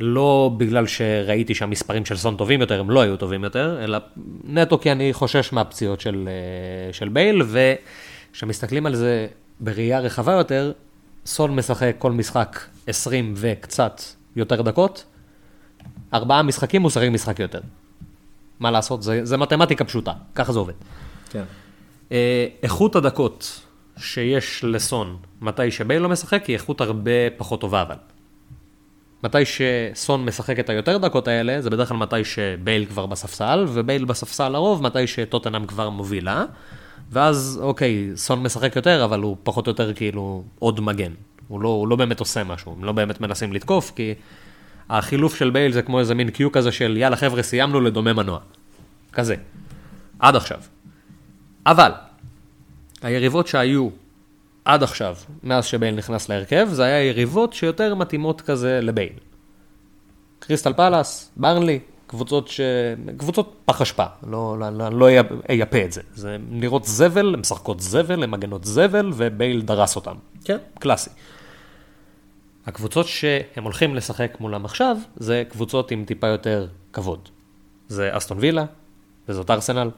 לא 0.00 0.50
בגלל 0.56 0.86
שראיתי 0.86 1.54
שהמספרים 1.54 2.04
של 2.04 2.16
סון 2.16 2.36
טובים 2.36 2.60
יותר, 2.60 2.80
הם 2.80 2.90
לא 2.90 3.00
היו 3.00 3.16
טובים 3.16 3.44
יותר, 3.44 3.84
אלא 3.84 3.98
נטו 4.44 4.78
כי 4.78 4.92
אני 4.92 5.12
חושש 5.12 5.52
מהפציעות 5.52 6.00
של, 6.00 6.28
אה, 6.28 6.92
של 6.92 7.08
בייל, 7.08 7.42
וכשמסתכלים 8.32 8.86
על 8.86 8.94
זה 8.94 9.26
בראייה 9.60 10.00
רחבה 10.00 10.32
יותר, 10.32 10.72
סון 11.26 11.56
משחק 11.56 11.94
כל 11.98 12.12
משחק 12.12 12.60
20 12.86 13.34
וקצת 13.36 14.00
יותר 14.36 14.62
דקות, 14.62 15.04
ארבעה 16.14 16.42
משחקים 16.42 16.82
הוא 16.82 16.90
שחק 16.90 17.08
משחק 17.08 17.38
יותר. 17.38 17.60
מה 18.60 18.70
לעשות, 18.70 19.02
זה, 19.02 19.20
זה 19.24 19.36
מתמטיקה 19.36 19.84
פשוטה, 19.84 20.12
ככה 20.34 20.52
זה 20.52 20.58
עובד. 20.58 20.74
כן. 21.30 21.44
אה, 22.12 22.46
איכות 22.62 22.96
הדקות 22.96 23.60
שיש 23.96 24.64
לסון 24.64 25.16
מתי 25.40 25.70
שבייל 25.70 26.02
לא 26.02 26.08
משחק, 26.08 26.44
היא 26.44 26.54
איכות 26.54 26.80
הרבה 26.80 27.30
פחות 27.36 27.60
טובה 27.60 27.82
אבל. 27.82 27.96
מתי 29.24 29.38
שסון 29.44 30.24
משחק 30.24 30.58
את 30.58 30.70
היותר 30.70 30.98
דקות 30.98 31.28
האלה, 31.28 31.60
זה 31.60 31.70
בדרך 31.70 31.88
כלל 31.88 31.96
מתי 31.96 32.24
שבייל 32.24 32.84
כבר 32.86 33.06
בספסל, 33.06 33.64
ובייל 33.68 34.04
בספסל 34.04 34.48
לרוב, 34.48 34.82
מתי 34.82 35.06
שטוטנאם 35.06 35.66
כבר 35.66 35.90
מובילה. 35.90 36.44
ואז, 37.10 37.60
אוקיי, 37.62 38.10
סון 38.14 38.42
משחק 38.42 38.76
יותר, 38.76 39.04
אבל 39.04 39.20
הוא 39.20 39.36
פחות 39.42 39.66
או 39.66 39.70
יותר 39.70 39.94
כאילו 39.94 40.44
עוד 40.58 40.80
מגן. 40.80 41.12
הוא 41.48 41.60
לא, 41.60 41.68
הוא 41.68 41.88
לא 41.88 41.96
באמת 41.96 42.20
עושה 42.20 42.44
משהו, 42.44 42.74
הם 42.78 42.84
לא 42.84 42.92
באמת 42.92 43.20
מנסים 43.20 43.52
לתקוף, 43.52 43.92
כי 43.96 44.14
החילוף 44.90 45.36
של 45.36 45.50
בייל 45.50 45.72
זה 45.72 45.82
כמו 45.82 46.00
איזה 46.00 46.14
מין 46.14 46.30
קיו 46.30 46.52
כזה 46.52 46.72
של 46.72 46.96
יאללה 46.96 47.16
חבר'ה, 47.16 47.42
סיימנו 47.42 47.80
לדומה 47.80 48.12
מנוע. 48.12 48.38
כזה. 49.12 49.34
עד 50.18 50.36
עכשיו. 50.36 50.60
אבל, 51.66 51.90
היריבות 53.02 53.46
שהיו 53.46 53.88
עד 54.64 54.82
עכשיו, 54.82 55.16
מאז 55.42 55.64
שבייל 55.64 55.94
נכנס 55.94 56.28
להרכב, 56.28 56.68
זה 56.70 56.84
היה 56.84 57.02
יריבות 57.02 57.52
שיותר 57.52 57.94
מתאימות 57.94 58.40
כזה 58.40 58.80
לבייל. 58.82 59.12
קריסטל 60.38 60.72
פלאס, 60.72 61.30
ברנלי, 61.36 61.80
קבוצות 62.06 62.48
ש... 62.48 62.60
קבוצות 63.16 63.54
פח 63.64 63.80
אשפה, 63.80 64.04
לא, 64.26 64.56
לא, 64.58 64.70
לא, 64.70 64.88
לא 64.88 65.08
אייפה 65.48 65.84
את 65.84 65.92
זה. 65.92 66.00
זה 66.14 66.36
נראות 66.50 66.84
זבל, 66.84 67.34
הן 67.34 67.40
משחקות 67.40 67.80
זבל, 67.80 68.22
הן 68.22 68.30
מגנות 68.30 68.64
זבל, 68.64 69.12
ובייל 69.16 69.62
דרס 69.62 69.96
אותן. 69.96 70.14
כן. 70.44 70.58
קלאסי. 70.78 71.10
הקבוצות 72.66 73.06
שהם 73.06 73.64
הולכים 73.64 73.94
לשחק 73.94 74.36
מולם 74.40 74.64
עכשיו, 74.64 74.96
זה 75.16 75.44
קבוצות 75.48 75.90
עם 75.90 76.04
טיפה 76.04 76.26
יותר 76.26 76.66
כבוד. 76.92 77.28
זה 77.88 78.16
אסטון 78.16 78.38
וילה, 78.40 78.64
וזאת 79.28 79.50
ארסנל, 79.50 79.90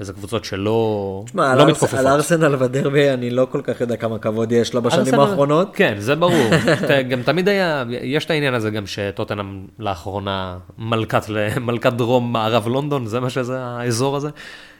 וזה 0.00 0.12
קבוצות 0.12 0.44
שלא 0.44 1.22
תשמע, 1.26 1.54
לא 1.54 1.66
מתכופפות. 1.66 1.98
על 2.00 2.06
ארסנל 2.06 2.56
בדרבי 2.56 3.10
אני 3.10 3.30
לא 3.30 3.46
כל 3.50 3.60
כך 3.64 3.80
יודע 3.80 3.96
כמה 3.96 4.18
כבוד 4.18 4.52
יש 4.52 4.74
לו 4.74 4.82
בשנים 4.82 5.14
ארסנל- 5.14 5.20
האחרונות. 5.20 5.70
כן, 5.74 5.94
זה 5.98 6.14
ברור. 6.14 6.50
גם 7.10 7.22
תמיד 7.22 7.48
היה, 7.48 7.84
יש 7.90 8.24
את 8.24 8.30
העניין 8.30 8.54
הזה 8.54 8.70
גם 8.70 8.86
שטוטנאם 8.86 9.66
לאחרונה 9.78 10.58
מלכת, 10.78 11.22
מלכת 11.60 11.92
דרום 11.92 12.32
מערב 12.32 12.68
לונדון, 12.68 13.06
זה 13.06 13.20
מה 13.20 13.30
שזה 13.30 13.60
האזור 13.60 14.16
הזה. 14.16 14.28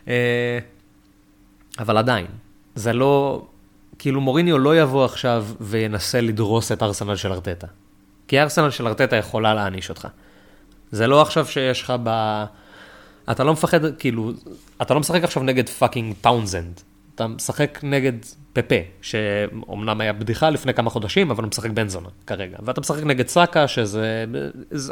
אה, 0.09 0.59
אבל 1.79 1.97
עדיין, 1.97 2.27
זה 2.75 2.93
לא, 2.93 3.43
כאילו 3.99 4.21
מוריניו 4.21 4.59
לא 4.59 4.81
יבוא 4.81 5.05
עכשיו 5.05 5.47
וינסה 5.61 6.21
לדרוס 6.21 6.73
את 6.73 6.83
ארסנל 6.83 7.16
של 7.16 7.33
ארטטה. 7.33 7.66
כי 8.29 8.41
ארסנל 8.41 8.71
של 8.71 8.87
ארטטה 8.87 9.16
יכולה 9.16 9.55
להעניש 9.55 9.91
אותך. 9.91 10.09
זה 10.91 11.07
לא 11.07 11.23
עכשיו 11.23 11.47
שיש 11.47 11.83
לך 11.83 11.93
ב... 12.03 12.45
אתה 13.31 13.45
לא 13.45 13.53
מפחד, 13.53 13.97
כאילו, 13.97 14.33
אתה 14.83 14.95
לא 14.95 15.01
משחק 15.01 15.25
עכשיו 15.25 15.43
נגד 15.43 15.68
fucking 15.68 16.14
טאונזנד. 16.21 16.81
אתה 17.14 17.27
משחק 17.27 17.79
נגד 17.83 18.12
פפה, 18.53 18.75
שאומנם 19.03 20.01
היה 20.01 20.12
בדיחה 20.12 20.51
לפני 20.51 20.75
כמה 20.75 20.91
חודשים, 20.91 21.31
אבל 21.31 21.43
הוא 21.43 21.49
משחק 21.49 21.71
בן 21.71 21.89
זונה 21.89 22.09
כרגע. 22.27 22.59
ואתה 22.62 22.81
משחק 22.81 23.03
נגד 23.03 23.29
סאקה, 23.29 23.68
שזה... 23.68 24.25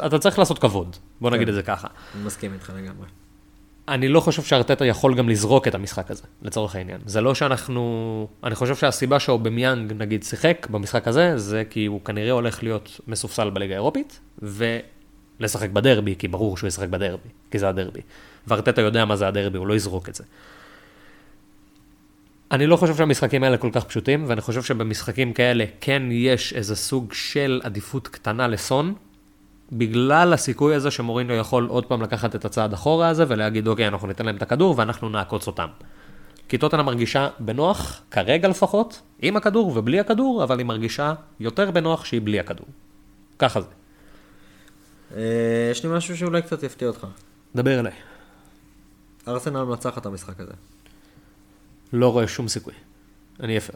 אתה 0.05 0.19
צריך 0.19 0.39
לעשות 0.39 0.59
כבוד, 0.59 0.95
בוא 1.21 1.29
נגיד 1.31 1.47
כן. 1.47 1.49
את 1.49 1.55
זה 1.55 1.63
ככה. 1.63 1.87
אני 2.15 2.23
מסכים 2.23 2.53
איתך 2.53 2.71
לגמרי. 2.75 3.07
אני 3.87 4.07
לא 4.07 4.19
חושב 4.19 4.43
שארטטה 4.43 4.85
יכול 4.85 5.15
גם 5.15 5.29
לזרוק 5.29 5.67
את 5.67 5.75
המשחק 5.75 6.11
הזה, 6.11 6.23
לצורך 6.41 6.75
העניין. 6.75 7.01
זה 7.05 7.21
לא 7.21 7.35
שאנחנו... 7.35 8.27
אני 8.43 8.55
חושב 8.55 8.75
שהסיבה 8.75 9.19
שאובמיאנג, 9.19 9.93
נגיד, 9.93 10.23
שיחק 10.23 10.67
במשחק 10.69 11.07
הזה, 11.07 11.37
זה 11.37 11.63
כי 11.69 11.85
הוא 11.85 12.01
כנראה 12.05 12.31
הולך 12.31 12.63
להיות 12.63 13.01
מסופסל 13.07 13.49
בליגה 13.49 13.73
האירופית, 13.73 14.19
ולשחק 15.39 15.69
בדרבי, 15.69 16.15
כי 16.15 16.27
ברור 16.27 16.57
שהוא 16.57 16.67
ישחק 16.67 16.89
בדרבי, 16.89 17.29
כי 17.51 17.59
זה 17.59 17.69
הדרבי. 17.69 18.01
וארטטה 18.47 18.81
יודע 18.81 19.05
מה 19.05 19.15
זה 19.15 19.27
הדרבי, 19.27 19.57
הוא 19.57 19.67
לא 19.67 19.73
יזרוק 19.73 20.09
את 20.09 20.15
זה. 20.15 20.23
אני 22.51 22.67
לא 22.67 22.75
חושב 22.75 22.95
שהמשחקים 22.95 23.43
האלה 23.43 23.57
כל 23.57 23.69
כך 23.73 23.83
פשוטים, 23.83 24.25
ואני 24.27 24.41
חושב 24.41 24.63
שבמשחקים 24.63 25.33
כאלה 25.33 25.65
כן 25.81 26.03
יש 26.11 26.53
איזה 26.53 26.75
סוג 26.75 27.13
של 27.13 27.61
עדיפות 27.63 28.07
קטנה 28.07 28.47
לסון, 28.47 28.93
בגלל 29.71 30.33
הסיכוי 30.33 30.75
הזה 30.75 30.91
שמוריניו 30.91 31.35
יכול 31.35 31.67
עוד 31.69 31.85
פעם 31.85 32.01
לקחת 32.01 32.35
את 32.35 32.45
הצעד 32.45 32.73
אחורה 32.73 33.07
הזה 33.07 33.25
ולהגיד, 33.27 33.67
אוקיי, 33.67 33.87
אנחנו 33.87 34.07
ניתן 34.07 34.25
להם 34.25 34.35
את 34.35 34.41
הכדור 34.41 34.75
ואנחנו 34.77 35.09
נעקוץ 35.09 35.47
אותם. 35.47 35.67
כי 36.47 36.57
טוטנה 36.57 36.83
מרגישה 36.83 37.29
בנוח, 37.39 38.01
כרגע 38.11 38.47
לפחות, 38.47 39.01
עם 39.21 39.37
הכדור 39.37 39.77
ובלי 39.77 39.99
הכדור, 39.99 40.43
אבל 40.43 40.57
היא 40.57 40.65
מרגישה 40.65 41.13
יותר 41.39 41.71
בנוח 41.71 42.05
שהיא 42.05 42.21
בלי 42.23 42.39
הכדור. 42.39 42.65
ככה 43.39 43.61
זה. 43.61 43.67
אה, 45.15 45.21
יש 45.71 45.85
לי 45.85 45.89
משהו 45.91 46.17
שאולי 46.17 46.41
קצת 46.41 46.63
יפתיע 46.63 46.87
אותך. 46.87 47.07
דבר 47.55 47.79
אליי. 47.79 47.93
ארסנל 49.27 49.63
מנצחת 49.63 49.97
את 49.97 50.05
המשחק 50.05 50.39
הזה. 50.39 50.53
לא 51.93 52.11
רואה 52.11 52.27
שום 52.27 52.47
סיכוי. 52.47 52.73
אני 53.39 53.57
אפר. 53.57 53.73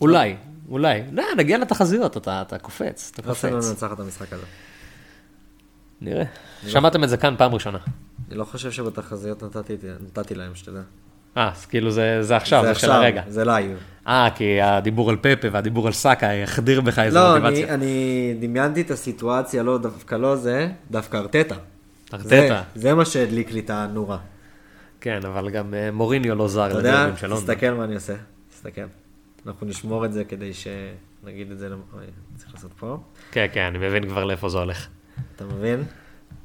אולי, 0.00 0.36
אולי. 0.68 1.02
לא, 1.12 1.24
נגיע 1.36 1.58
לתחזיות, 1.58 2.16
אתה, 2.16 2.42
אתה 2.42 2.58
קופץ, 2.58 3.12
אתה 3.14 3.28
ארסנל 3.28 3.50
קופץ. 3.50 3.68
מנצחת 3.68 3.92
את 3.92 4.00
המשחק 4.00 4.32
הזה. 4.32 4.44
נראה. 6.00 6.24
שמעתם 6.66 7.04
את 7.04 7.08
זה 7.08 7.16
כאן 7.16 7.34
פעם 7.38 7.54
ראשונה. 7.54 7.78
אני 8.28 8.38
לא 8.38 8.44
חושב 8.44 8.70
שבתחזיות 8.70 9.42
נתתי, 9.42 9.76
נתתי 10.00 10.34
להם, 10.34 10.54
שתדע. 10.54 10.80
אה, 11.36 11.50
אז 11.52 11.66
כאילו 11.66 11.90
זה, 11.90 12.22
זה 12.22 12.36
עכשיו, 12.36 12.64
זה, 12.66 12.74
של 12.74 12.90
הרגע. 12.90 13.22
זה 13.28 13.44
live. 13.44 13.78
אה, 14.06 14.28
כי 14.34 14.60
הדיבור 14.60 15.10
על 15.10 15.16
פפה 15.16 15.48
והדיבור 15.52 15.86
על 15.86 15.92
סאקה 15.92 16.26
החדיר 16.26 16.80
בך 16.80 16.98
איזו 16.98 17.18
לא, 17.18 17.38
מוטיבציה. 17.38 17.74
אני, 17.74 17.74
אני 17.74 18.46
דמיינתי 18.48 18.80
את 18.80 18.90
הסיטואציה, 18.90 19.62
לא, 19.62 19.78
דווקא 19.78 20.14
לא 20.14 20.36
זה, 20.36 20.68
דווקא 20.90 21.16
ארטטה. 21.16 21.54
ארטטה. 22.14 22.28
זה, 22.28 22.50
זה 22.74 22.94
מה 22.94 23.04
שהדליק 23.04 23.52
לי 23.52 23.60
את 23.60 23.70
הנורה. 23.70 24.18
כן, 25.00 25.20
אבל 25.26 25.50
גם 25.50 25.74
אה, 25.74 25.90
מוריניו 25.90 26.34
לא 26.34 26.48
זר 26.48 26.66
אתה 26.66 26.78
יודע, 26.78 26.92
לדרבים 26.94 27.16
של 27.16 27.26
לונדון. 27.26 27.54
תסתכל 27.54 27.70
מה 27.70 27.84
אני 27.84 27.94
עושה, 27.94 28.14
תסתכל. 28.50 28.80
אנחנו 29.46 29.66
נשמור 29.66 30.04
את 30.04 30.12
זה 30.12 30.24
כדי 30.24 30.50
שנגיד 30.54 31.50
את 31.50 31.58
זה, 31.58 31.68
אוי, 31.92 32.04
צריך 32.36 32.54
לעשות 32.54 32.70
פה, 32.78 32.98
כן, 33.30 33.46
כן, 33.52 33.60
אני 33.60 33.78
מבין 33.78 34.08
כבר 34.08 34.24
לאיפה 34.24 34.48
זה 34.48 34.58
הולך. 34.58 34.86
אתה 35.36 35.44
מבין? 35.44 35.84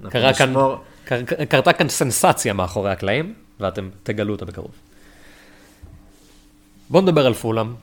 קרה 0.10 0.34
כאן, 0.34 0.50
נשמור- 0.50 0.78
קר, 1.06 1.22
קרתה 1.50 1.74
כאן 1.74 1.90
סנסציה 1.90 2.54
מאחורי 2.54 2.92
הקלעים, 2.92 3.34
ואתם 3.60 3.90
תגלו 4.04 4.34
אותה 4.34 4.46
בקרוב. 4.46 4.72
בואו 6.92 7.04
נדבר 7.04 7.26
על 7.26 7.34
פולאם, 7.34 7.74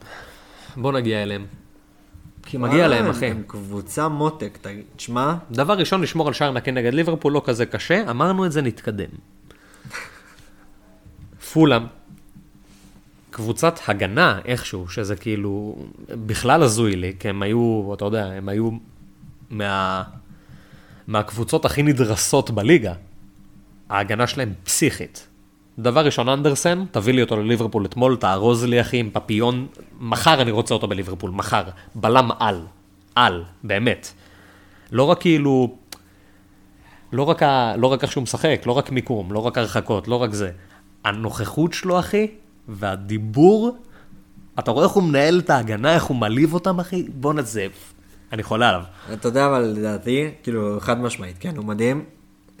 בואו 0.77 0.93
נגיע 0.93 1.23
אליהם. 1.23 1.45
כי 2.43 2.57
מגיע 2.57 2.87
להם, 2.87 3.05
הם- 3.05 3.11
אחי. 3.11 3.25
הם 3.25 3.43
קבוצה 3.47 4.07
מותק, 4.07 4.57
תגיד, 4.61 4.83
שמע, 4.97 5.35
דבר 5.51 5.73
ראשון, 5.73 6.01
לשמור 6.01 6.27
על 6.27 6.33
שער 6.33 6.51
נקי 6.51 6.71
נגד 6.71 6.93
ליברפול 6.93 7.33
לא 7.33 7.41
כזה 7.45 7.65
קשה, 7.65 8.09
אמרנו 8.09 8.45
את 8.45 8.51
זה, 8.51 8.61
נתקדם. 8.61 9.09
פולאם, 11.53 11.83
קבוצת 13.31 13.79
הגנה 13.87 14.39
איכשהו, 14.45 14.89
שזה 14.89 15.15
כאילו 15.15 15.85
בכלל 16.09 16.63
הזוי 16.63 16.95
לי, 16.95 17.13
כי 17.19 17.29
הם 17.29 17.41
היו, 17.41 17.91
אתה 17.93 18.05
יודע, 18.05 18.25
הם 18.25 18.49
היו 18.49 18.69
מה, 19.49 20.03
מהקבוצות 21.07 21.65
הכי 21.65 21.83
נדרסות 21.83 22.51
בליגה. 22.51 22.93
ההגנה 23.89 24.27
שלהם 24.27 24.53
פסיכית. 24.63 25.27
דבר 25.79 26.05
ראשון, 26.05 26.29
אנדרסן, 26.29 26.83
תביא 26.91 27.13
לי 27.13 27.21
אותו 27.21 27.37
לליברפול 27.37 27.85
אתמול, 27.85 28.15
תארוז 28.15 28.63
לי 28.63 28.81
אחי 28.81 28.97
עם 28.97 29.09
פפיון, 29.13 29.67
מחר 29.99 30.41
אני 30.41 30.51
רוצה 30.51 30.73
אותו 30.73 30.87
בליברפול, 30.87 31.31
מחר. 31.31 31.63
בלם 31.95 32.29
על, 32.39 32.61
על, 33.15 33.43
באמת. 33.63 34.11
לא 34.91 35.03
רק 35.03 35.19
כאילו, 35.21 35.75
לא 37.11 37.23
רק, 37.23 37.43
ה, 37.43 37.73
לא 37.77 37.87
רק 37.87 38.03
איך 38.03 38.11
שהוא 38.11 38.21
משחק, 38.21 38.61
לא 38.65 38.71
רק 38.71 38.91
מיקום, 38.91 39.31
לא 39.31 39.39
רק 39.39 39.57
הרחקות, 39.57 40.07
לא 40.07 40.15
רק 40.15 40.33
זה. 40.33 40.51
הנוכחות 41.03 41.73
שלו, 41.73 41.99
אחי, 41.99 42.27
והדיבור, 42.67 43.77
אתה 44.59 44.71
רואה 44.71 44.85
איך 44.85 44.91
הוא 44.91 45.03
מנהל 45.03 45.39
את 45.39 45.49
ההגנה, 45.49 45.93
איך 45.93 46.03
הוא 46.03 46.17
מעליב 46.17 46.53
אותם, 46.53 46.79
אחי? 46.79 47.05
בוא 47.13 47.33
נזב. 47.33 47.69
אני 48.33 48.43
חולה 48.43 48.69
עליו. 48.69 48.83
אתה 49.13 49.27
יודע, 49.27 49.45
אבל 49.45 49.61
לדעתי, 49.61 50.29
כאילו, 50.43 50.77
חד 50.79 51.01
משמעית, 51.01 51.35
כן, 51.39 51.57
הוא 51.57 51.65
מדהים. 51.65 52.03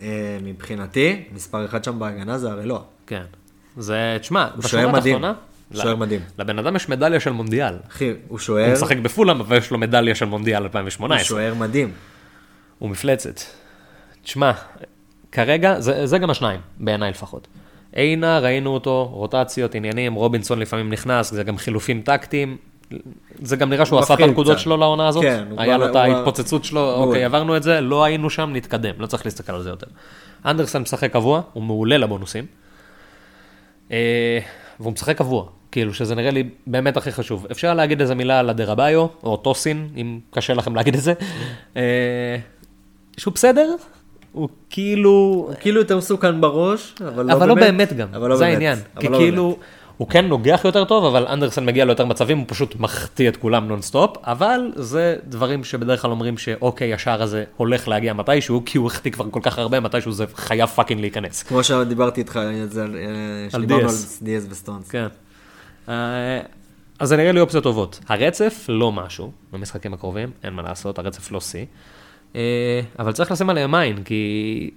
אה, 0.01 0.37
מבחינתי, 0.43 1.23
מספר 1.35 1.65
אחד 1.65 1.83
שם 1.83 1.99
בהגנה 1.99 2.37
זה 2.37 2.51
הרי 2.51 2.65
לא. 2.65 2.83
כן. 3.09 3.23
זה, 3.77 4.17
תשמע, 4.21 4.43
הוא 4.55 4.63
בשורה. 4.63 4.83
התחתונה, 4.97 5.33
שוער 5.73 5.95
מדהים. 5.95 6.21
לבן 6.39 6.59
אדם 6.59 6.75
יש 6.75 6.89
מדליה 6.89 7.19
של 7.19 7.31
מונדיאל. 7.31 7.73
אחי, 7.91 8.09
הוא 8.09 8.15
הוא 8.27 8.39
שוער, 8.39 8.73
משחק 8.73 8.97
בפולאם, 8.97 9.39
אבל 9.39 9.57
יש 9.57 9.71
לו 9.71 9.77
מדליה 9.77 10.15
של 10.15 10.25
מונדיאל 10.25 10.57
הוא 10.57 10.63
2018. 10.65 11.23
שוער 11.25 11.53
מדהים. 11.53 11.91
הוא 12.79 12.89
מפלצת. 12.89 13.41
תשמע, 14.23 14.51
כרגע, 15.31 15.79
זה, 15.79 16.05
זה 16.07 16.17
גם 16.17 16.29
השניים, 16.29 16.59
בעיניי 16.79 17.09
לפחות. 17.11 17.47
עינה, 17.93 18.39
ראינו 18.39 18.69
אותו, 18.73 19.09
רוטציות, 19.13 19.75
עניינים, 19.75 20.13
רובינסון 20.13 20.59
לפעמים 20.59 20.89
נכנס, 20.89 21.31
זה 21.33 21.43
גם 21.43 21.57
חילופים 21.57 22.01
טקטיים. 22.01 22.57
זה 23.41 23.55
גם 23.55 23.69
נראה 23.69 23.85
שהוא 23.85 23.97
הוא 23.99 24.03
עשה 24.03 24.13
את 24.13 24.19
הנקודות 24.19 24.53
קצת. 24.55 24.63
שלו 24.63 24.77
לעונה 24.77 25.07
הזאת. 25.07 25.23
כן, 25.23 25.45
הוא 25.49 25.61
היה 25.61 25.77
לו 25.77 25.85
את 25.85 25.89
הוא- 25.89 25.97
ההתפוצצות 25.99 26.63
שלו, 26.65 26.95
הוא- 26.95 27.05
אוקיי, 27.05 27.25
עברנו 27.25 27.57
את 27.57 27.63
זה, 27.63 27.81
לא 27.81 28.03
היינו 28.03 28.29
שם, 28.29 28.49
נתקדם, 28.53 28.93
לא 28.99 29.07
צריך 29.07 29.25
להסתכל 29.25 29.53
על 29.53 29.61
זה 29.63 29.69
יותר. 29.69 29.87
אנדרסן 30.45 30.81
משחק 30.81 31.11
קבוע, 31.13 31.41
הוא 31.53 31.63
מעולה 31.63 31.97
לבונוסים. 31.97 32.45
אה, 33.91 34.39
והוא 34.79 34.93
משחק 34.93 35.17
קבוע, 35.17 35.45
כאילו 35.71 35.93
שזה 35.93 36.15
נראה 36.15 36.31
לי 36.31 36.43
באמת 36.67 36.97
הכי 36.97 37.11
חשוב. 37.11 37.45
אפשר 37.51 37.73
להגיד 37.73 38.01
איזה 38.01 38.15
מילה 38.15 38.39
על 38.39 38.49
אדרביו, 38.49 39.07
או 39.23 39.37
טוסין, 39.37 39.89
אם 39.95 40.19
קשה 40.31 40.53
לכם 40.53 40.75
להגיד 40.75 40.95
את 40.95 41.01
זה. 41.01 41.13
אה, 41.77 42.37
שהוא 43.17 43.33
בסדר, 43.33 43.75
הוא 44.31 44.49
כאילו, 44.69 45.09
הוא 45.09 45.53
כאילו 45.59 45.79
יותר 45.79 45.97
מסוכן 45.97 46.41
בראש, 46.41 46.95
אבל 47.07 47.25
לא 47.25 47.27
באמת. 47.27 47.35
אבל 47.35 47.47
לא 47.49 47.55
באמת 47.55 47.93
גם, 47.93 48.07
לא 48.13 48.35
זה. 48.35 48.45
העניין. 48.45 48.77
כי 48.99 49.07
לא 49.07 49.17
כאילו, 49.17 49.57
הוא 49.99 50.07
כן 50.09 50.27
נוגח 50.27 50.61
יותר 50.65 50.85
טוב, 50.85 51.05
אבל 51.05 51.27
אנדרסן 51.27 51.65
מגיע 51.65 51.85
ליותר 51.85 52.05
מצבים, 52.05 52.37
הוא 52.37 52.45
פשוט 52.49 52.75
מחטיא 52.75 53.29
את 53.29 53.37
כולם 53.37 53.67
נונסטופ, 53.67 54.17
אבל 54.23 54.71
זה 54.75 55.15
דברים 55.27 55.63
שבדרך 55.63 56.01
כלל 56.01 56.11
אומרים 56.11 56.37
שאוקיי, 56.37 56.93
השער 56.93 57.21
הזה 57.23 57.43
הולך 57.57 57.87
להגיע 57.87 58.13
מתישהו, 58.13 58.61
כי 58.65 58.77
הוא 58.77 58.87
החטיא 58.87 59.11
כבר 59.11 59.25
כל 59.31 59.39
כך 59.43 59.59
הרבה, 59.59 59.79
מתישהו 59.79 60.11
זה 60.11 60.25
חייב 60.35 60.69
fucking 60.69 61.01
להיכנס. 61.01 61.43
כמו 61.43 61.63
שדיברתי 61.63 62.21
איתך 62.21 62.35
על 62.35 62.67
זה, 62.69 62.83
על- 62.83 62.95
אה, 62.95 63.49
שדיברנו 63.49 63.89
על. 63.89 63.95
דיאז 64.21 64.47
וסטונס. 64.49 64.89
כן. 64.89 65.07
אה, 65.89 66.39
אז 66.99 67.09
זה 67.09 67.17
נראה 67.17 67.31
לי 67.31 67.39
אופציות 67.39 67.63
טובות. 67.63 67.99
הרצף 68.07 68.65
לא 68.69 68.91
משהו, 68.91 69.31
במשחקים 69.53 69.93
הקרובים, 69.93 70.29
אין 70.43 70.53
מה 70.53 70.61
לעשות, 70.61 70.99
הרצף 70.99 71.31
לא 71.31 71.41
שיא. 71.41 71.65
אה, 72.35 72.41
אבל 72.99 73.11
צריך 73.11 73.31
לשים 73.31 73.49
עליהם 73.49 73.75
עין, 73.75 74.03
כי... 74.03 74.71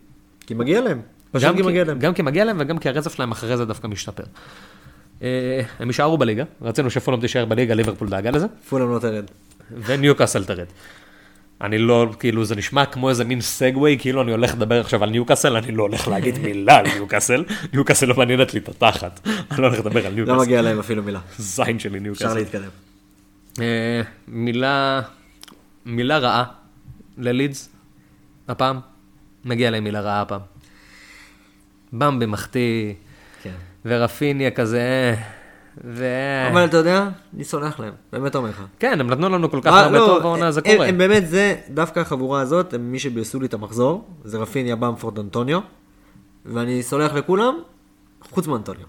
כי 0.47 0.55
מגיע 0.55 0.81
להם. 0.81 1.01
פשוט 1.33 1.57
כי 1.57 1.63
מגיע 1.63 1.85
להם. 1.85 1.99
גם 1.99 2.15
כי 2.15 2.23
מגיע 2.23 2.45
להם 2.45 2.57
וגם 2.61 2.79
כי 2.79 2.89
הרצף 2.89 3.15
שלהם 3.15 3.31
אחרי 3.33 3.57
זה 3.57 3.65
דווקא 3.65 3.87
משתפר. 3.87 4.25
אה, 5.23 5.61
הם 5.79 5.89
יישארו 5.89 6.19
בליגה, 6.19 6.45
רצינו 6.63 6.91
שפולאם 6.91 7.21
תישאר 7.21 7.45
בליגה, 7.45 7.75
ליברפול 7.75 8.09
דאגה 8.09 8.31
לזה, 8.31 8.47
פולאם 8.69 8.91
לא 8.91 8.99
תרד. 8.99 9.25
וניוקאסל 9.71 10.45
תרד. 10.45 10.67
אני 11.61 11.79
לא, 11.79 12.07
כאילו, 12.19 12.45
זה 12.45 12.57
נשמע 12.57 12.87
כמו 12.87 13.09
איזה 13.11 13.25
מין 13.25 13.41
סגווי, 13.41 13.97
כאילו 14.01 14.23
אני 14.23 14.33
הולך 14.33 14.55
לדבר 14.55 14.81
עכשיו 14.81 15.03
על 15.03 15.11
ניוקאסל, 15.11 15.57
אני 15.57 15.73
לא 15.73 15.83
הולך 15.83 16.09
להגיד 16.09 16.39
מילה 16.45 16.77
על 16.77 16.87
ניוקאסל, 16.95 17.45
ניוקאסל 17.73 18.07
לא 18.07 18.15
מעניינת 18.15 18.55
לי 18.55 18.61
את 18.61 18.69
התחת, 18.69 19.21
אני 19.27 19.63
לא 19.63 19.67
הולך 19.67 19.79
לדבר 19.79 20.07
על 20.07 20.13
לא 20.13 20.17
ניוקאסל, 20.17 20.41
מגיע 20.41 20.63
להם 20.63 20.79
אפילו 20.79 21.03
מילה. 21.03 21.21
זין 21.39 21.79
שלי 21.79 21.99
אפשר 21.99 22.03
ניוקאסל. 22.03 22.35
להתקדם. 22.35 22.69
אה, 23.61 24.03
מילה, 24.29 25.01
מילה 25.87 26.19
רעה 26.19 26.45
ללידס, 27.19 27.69
הפעם, 28.49 28.81
מגיע 29.45 29.71
להם 29.71 29.85
מילה 29.85 30.01
רעה 30.01 30.21
הפעם. 30.21 30.41
במבי 31.93 32.27
מחטיא. 32.27 32.95
ורפיניה 33.87 34.51
כזה, 34.51 34.79
אה, 34.81 35.15
ו... 35.85 36.05
אבל 36.53 36.65
אתה 36.65 36.77
יודע, 36.77 37.09
אני 37.37 37.45
סולח 37.45 37.81
להם, 37.81 37.93
באמת 38.13 38.37
אומר 38.37 38.49
לך. 38.51 38.63
כן, 38.79 39.01
הם 39.01 39.11
נתנו 39.11 39.29
לנו 39.29 39.51
כל 39.51 39.61
כך 39.63 39.73
אה, 39.73 39.81
הרבה 39.85 39.99
לא, 39.99 40.07
טוב 40.07 40.23
בעונה, 40.23 40.51
זה 40.53 40.61
הם- 40.65 40.73
קורה. 40.75 40.87
הם 40.89 40.99
באמת, 40.99 41.29
זה, 41.29 41.57
דווקא 41.71 42.01
החבורה 42.01 42.41
הזאת, 42.41 42.75
הם 42.75 42.93
מי 42.93 42.99
שביסו 42.99 43.41
לי 43.41 43.47
את 43.47 43.55
המחזור, 43.55 44.05
זה 44.25 44.39
רפיניה, 44.39 44.77
במפורד, 44.77 45.19
אנטוניו, 45.19 45.61
ואני 46.47 46.83
סולח 46.83 47.13
לכולם, 47.15 47.55
חוץ 48.31 48.47
מאנטוניו. 48.47 48.87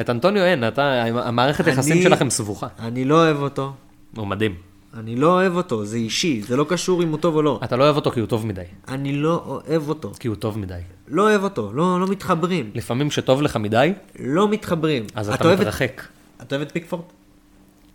את 0.00 0.10
אנטוניו 0.10 0.42
אין, 0.44 0.68
אתה, 0.68 1.02
המערכת 1.04 1.66
היחסים 1.66 2.02
שלכם 2.02 2.30
סבוכה. 2.30 2.66
אני 2.78 3.04
לא 3.04 3.14
אוהב 3.14 3.36
אותו, 3.42 3.72
הוא 4.16 4.26
מדהים. 4.26 4.54
אני 4.96 5.16
לא 5.16 5.32
אוהב 5.32 5.56
אותו, 5.56 5.84
זה 5.84 5.96
אישי, 5.96 6.42
זה 6.42 6.56
לא 6.56 6.66
קשור 6.68 7.02
אם 7.02 7.08
הוא 7.08 7.18
טוב 7.18 7.36
או 7.36 7.42
לא. 7.42 7.60
אתה 7.64 7.76
לא 7.76 7.84
אוהב 7.84 7.96
אותו 7.96 8.10
כי 8.10 8.20
הוא 8.20 8.28
טוב 8.28 8.46
מדי. 8.46 8.62
אני 8.88 9.12
לא 9.12 9.42
אוהב 9.46 9.88
אותו. 9.88 10.12
כי 10.18 10.28
הוא 10.28 10.36
טוב 10.36 10.58
מדי. 10.58 10.78
לא 11.10 11.22
אוהב 11.22 11.44
אותו, 11.44 11.70
לא, 11.74 12.00
לא 12.00 12.06
מתחברים. 12.08 12.70
לפעמים 12.74 13.08
כשטוב 13.08 13.42
לך 13.42 13.56
מדי, 13.56 13.92
לא 14.20 14.48
מתחברים. 14.48 15.04
אז 15.14 15.30
אתה 15.30 15.54
את- 15.54 15.58
מתרחק. 15.60 16.02
אתה 16.42 16.56
אוהב 16.56 16.66
את 16.66 16.72
פיקפורד? 16.72 17.02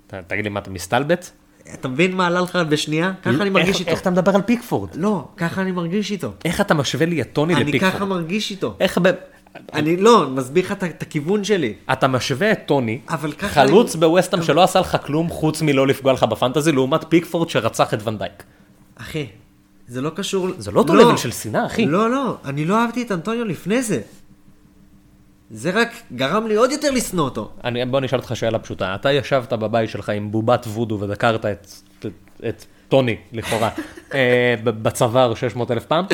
ת- 0.07 0.13
תגיד 0.27 0.43
לי, 0.43 0.49
מה, 0.49 0.59
אתה 0.59 0.69
מסתלבט? 0.69 1.29
אתה 1.73 1.87
מבין 1.87 2.15
מה 2.15 2.27
עלה 2.27 2.41
לך 2.41 2.55
בשנייה? 2.69 3.11
ככה 3.21 3.29
אני 3.41 3.49
מרגיש 3.49 3.69
איך- 3.69 3.79
איתו. 3.79 3.91
איך 3.91 4.01
אתה 4.01 4.09
מדבר 4.09 4.35
על 4.35 4.41
פיקפורד? 4.41 4.89
לא, 4.95 5.27
ככה 5.37 5.61
אני 5.61 5.71
מרגיש 5.71 6.11
איתו. 6.11 6.31
איך 6.45 6.61
אתה 6.61 6.73
משווה 6.73 7.05
לי 7.05 7.21
את 7.21 7.33
טוני 7.33 7.55
אני 7.55 7.63
ככה 7.79 7.87
לפיקפורד? 7.87 8.09
מרגיש 8.09 8.51
איתו. 8.51 8.75
איך 8.79 8.97
ב... 9.01 9.11
אני 9.73 9.97
לא, 9.97 10.23
אני 10.23 10.31
מסביר 10.31 10.63
לך 10.65 10.71
את- 10.71 11.01
הכיוון 11.01 11.43
שלי. 11.43 11.73
אתה 11.91 12.07
משווה 12.07 12.51
את 12.51 12.59
טוני, 12.65 12.99
חלוץ 13.39 13.95
בווסטהאם 13.95 14.43
שלא 14.43 14.63
עשה 14.63 14.79
לך 14.79 14.97
כלום 15.05 15.29
חוץ 15.29 15.61
מלא 15.61 15.87
לפגוע 15.87 16.13
לך 16.13 16.23
בפנטזי, 16.23 16.71
לעומת 16.71 17.05
פיקפורד 17.09 17.49
שרצח 17.49 17.93
את 17.93 18.07
ונדייק. 18.07 18.43
אחי, 18.95 19.25
זה 19.87 20.01
לא 20.01 20.11
קשור... 20.15 20.49
זה 20.57 20.71
לא 20.71 20.79
אותו 20.79 20.93
level 20.93 21.17
של 21.17 21.31
שנאה, 21.31 21.65
אחי. 21.65 21.85
לא, 21.85 22.11
לא, 22.11 22.37
אני 22.45 22.65
לא 22.65 22.81
אהבתי 22.81 23.01
את 23.01 23.11
אנטוניו 23.11 23.45
לפני 23.45 23.83
זה. 23.83 24.01
זה 25.51 25.71
רק 25.71 25.89
גרם 26.15 26.47
לי 26.47 26.55
עוד 26.55 26.71
יותר 26.71 26.91
לשנוא 26.91 27.25
אותו. 27.25 27.51
אני, 27.63 27.85
בוא 27.85 27.99
נשאל 27.99 28.19
אותך 28.19 28.35
שאלה 28.35 28.59
פשוטה. 28.59 28.95
אתה 28.95 29.11
ישבת 29.11 29.53
בבית 29.53 29.89
שלך 29.89 30.09
עם 30.09 30.31
בובת 30.31 30.67
וודו 30.67 30.99
ודקרת 30.99 31.45
את, 31.45 31.67
את, 31.99 32.05
את 32.49 32.65
טוני, 32.89 33.17
לכאורה, 33.33 33.69
אה, 34.13 34.55
בצוואר 34.63 35.35
600 35.35 35.71
אלף 35.71 35.85
פעם? 35.85 36.05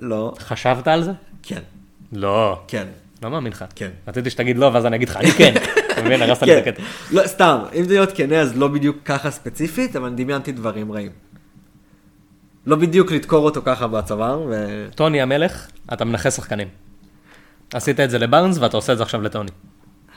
לא. 0.00 0.32
חשבת 0.38 0.88
על 0.88 1.02
זה? 1.02 1.12
כן. 1.42 1.60
לא. 2.12 2.60
כן. 2.68 2.86
לא 3.22 3.30
מאמין 3.30 3.52
לך. 3.52 3.64
כן. 3.74 3.90
רציתי 4.08 4.30
שתגיד 4.30 4.58
לא, 4.58 4.70
ואז 4.74 4.86
אני 4.86 4.96
אגיד 4.96 5.08
לך, 5.08 5.16
אני 5.16 5.30
כן. 5.30 5.54
אתה 5.92 6.02
מבין, 6.02 6.22
הרסת 6.22 6.42
לי 6.42 6.58
את 6.58 6.64
כן. 6.64 6.70
הקטע. 6.70 6.82
לא, 7.10 7.26
סתם, 7.26 7.58
אם 7.74 7.84
זה 7.84 7.94
להיות 7.94 8.12
כנה 8.12 8.40
אז 8.40 8.58
לא 8.58 8.68
בדיוק 8.68 8.96
ככה 9.04 9.30
ספציפית, 9.30 9.96
אבל 9.96 10.10
דמיינתי 10.14 10.52
דברים 10.52 10.92
רעים. 10.92 11.12
לא 12.66 12.76
בדיוק 12.76 13.12
לדקור 13.12 13.44
אותו 13.44 13.60
ככה 13.64 13.86
בצוואר, 13.86 14.42
ו... 14.50 14.86
טוני 14.94 15.20
המלך, 15.22 15.66
אתה 15.92 16.04
מנכס 16.04 16.36
שחקנים. 16.36 16.68
עשית 17.74 18.00
את 18.00 18.10
זה 18.10 18.18
לבארנס 18.18 18.58
ואתה 18.58 18.76
עושה 18.76 18.92
את 18.92 18.96
זה 18.98 19.02
עכשיו 19.02 19.22
לטוני. 19.22 19.50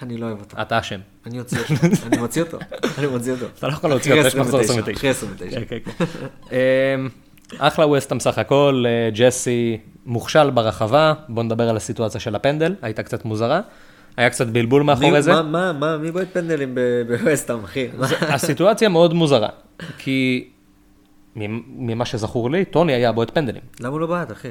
אני 0.02 0.18
לא 0.18 0.26
אוהב 0.26 0.40
אותו. 0.40 0.62
אתה 0.62 0.80
אשם. 0.80 1.00
אני 1.26 1.40
אוציא 1.40 1.58
אותו. 1.60 1.74
אני 2.08 2.18
מוציא 2.18 2.42
אותו. 2.42 2.58
אני 2.98 3.08
מוציא 3.08 3.32
אותו. 3.32 3.46
אתה 3.60 3.68
לא 3.68 3.72
יכול 3.74 3.90
להוציא 3.90 4.14
אותו, 4.14 4.28
יש 4.28 4.36
מחזור 4.36 4.60
29, 4.60 5.10
29. 5.10 5.50
אחרי 5.50 5.60
29. 5.60 5.60
כן, 5.60 5.80
כן, 5.86 6.06
כן. 6.06 6.06
אמ, 6.52 7.10
אחלה 7.58 7.88
ווסטהאם 7.88 8.20
סך 8.20 8.38
הכל, 8.38 8.84
אה, 8.88 9.10
ג'סי 9.14 9.78
מוכשל 10.06 10.50
ברחבה, 10.50 11.14
בוא 11.30 11.44
נדבר 11.44 11.70
על 11.70 11.78
הסיטואציה 11.78 12.20
של 12.22 12.36
הפנדל, 12.36 12.76
הייתה 12.82 13.04
קצת 13.04 13.26
מוזרה. 13.26 13.62
היה 14.18 14.30
קצת 14.30 14.48
בלבול 14.48 14.84
מאחורי 14.84 15.12
מי- 15.12 15.22
זה. 15.22 15.32
מה, 15.32 15.42
מה, 15.42 15.74
מה, 15.74 15.98
מי 15.98 16.12
בועט 16.12 16.28
פנדלים 16.34 16.78
בווסטהאם, 17.08 17.64
אחי? 17.64 17.88
הסיטואציה 18.22 18.90
מאוד 18.90 19.14
מוזרה, 19.14 19.50
כי 19.98 20.48
ממה 21.68 22.06
שזכור 22.06 22.52
לי, 22.52 22.66
טוני 22.66 22.94
היה 22.94 23.12
בועט 23.12 23.32
פנדלים. 23.34 23.62
למה 23.80 23.90
הוא 23.90 24.00
לא 24.00 24.08
בעט, 24.08 24.32
אחי? 24.32 24.50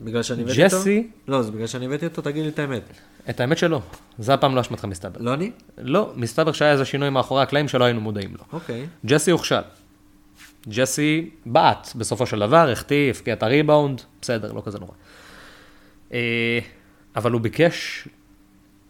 בגלל 0.00 0.22
שאני 0.22 0.42
הבאתי 0.42 0.64
אותו? 0.64 0.76
ג'סי- 0.78 1.06
לא, 1.28 1.42
זה 1.42 1.50
בגלל 1.52 1.66
שאני 1.66 1.86
הבאתי 1.86 2.06
אותו, 2.06 2.22
תגיד 2.22 2.42
לי 2.42 2.48
את 2.48 2.58
האמת. 2.58 2.82
את 3.30 3.40
האמת 3.40 3.58
שלא, 3.58 3.80
זה 4.18 4.34
הפעם 4.34 4.54
לא 4.54 4.60
אשמתך 4.60 4.84
מסתבר. 4.84 5.20
לא 5.20 5.34
אני? 5.34 5.50
לא, 5.78 6.12
מסתבר 6.16 6.52
שהיה 6.52 6.72
איזה 6.72 6.84
שינוי 6.84 7.10
מאחורי 7.10 7.42
הקלעים 7.42 7.68
שלא 7.68 7.84
היינו 7.84 8.00
מודעים 8.00 8.30
לו. 8.38 8.44
אוקיי. 8.52 8.86
ג'סי 9.06 9.30
הוכשל. 9.30 9.60
ג'סי 10.68 11.30
בעט 11.46 11.88
בסופו 11.96 12.26
של 12.26 12.38
דבר, 12.38 12.70
החטיא, 12.70 13.10
הבקיע 13.10 13.34
את 13.34 13.42
הריבאונד, 13.42 14.00
בסדר, 14.22 14.52
לא 14.52 14.62
כזה 14.64 14.78
נורא. 14.78 14.92
אה, 16.12 16.58
אבל 17.16 17.32
הוא 17.32 17.40
ביקש, 17.40 18.08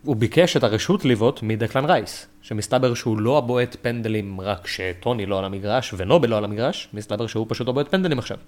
הוא 0.03 0.17
ביקש 0.17 0.57
את 0.57 0.65
הרשות 0.65 1.05
לבעוט 1.05 1.43
מדקלן 1.43 1.85
רייס, 1.85 2.27
שמסתבר 2.43 2.95
שהוא 2.95 3.19
לא 3.19 3.39
הבועט 3.39 3.77
פנדלים 3.83 4.41
רק 4.41 4.65
כשטוני 4.65 5.27
לא 5.27 5.39
על 5.39 5.45
המגרש 5.45 5.95
ונובל 5.97 6.29
לא 6.29 6.39
על 6.39 6.45
המגרש, 6.45 6.89
מסתבר 6.95 7.27
שהוא 7.27 7.47
פשוט 7.49 7.69
הבועט 7.69 7.91
פנדלים 7.91 8.19
עכשיו. 8.19 8.39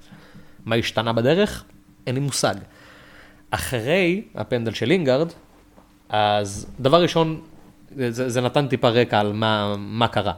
מה 0.64 0.76
השתנה 0.76 1.12
בדרך? 1.12 1.64
אין 2.06 2.14
לי 2.14 2.20
מושג. 2.20 2.54
אחרי 3.50 4.22
הפנדל 4.34 4.72
של 4.72 4.86
לינגארד, 4.86 5.28
אז 6.08 6.66
דבר 6.80 7.02
ראשון, 7.02 7.40
זה, 7.96 8.28
זה 8.28 8.40
נתן 8.40 8.68
טיפה 8.68 8.88
רקע 8.88 9.20
על 9.20 9.32
מה, 9.32 9.74
מה 9.78 10.08
קרה. 10.08 10.32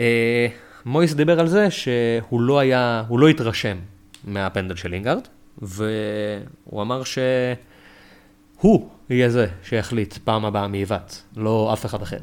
אה, 0.00 0.46
מויס 0.84 1.14
דיבר 1.14 1.40
על 1.40 1.46
זה 1.46 1.70
שהוא 1.70 2.40
לא 2.40 2.58
היה, 2.58 3.04
הוא 3.08 3.18
לא 3.18 3.28
התרשם 3.28 3.78
מהפנדל 4.24 4.76
של 4.76 4.90
לינגארד, 4.90 5.28
והוא 5.62 6.82
אמר 6.82 7.02
שהוא 7.04 8.90
יהיה 9.12 9.30
זה 9.30 9.46
שיחליט 9.62 10.18
פעם 10.18 10.44
הבאה 10.44 10.68
מעיוות, 10.68 11.22
לא 11.36 11.70
אף 11.72 11.86
אחד 11.86 12.02
אחר. 12.02 12.18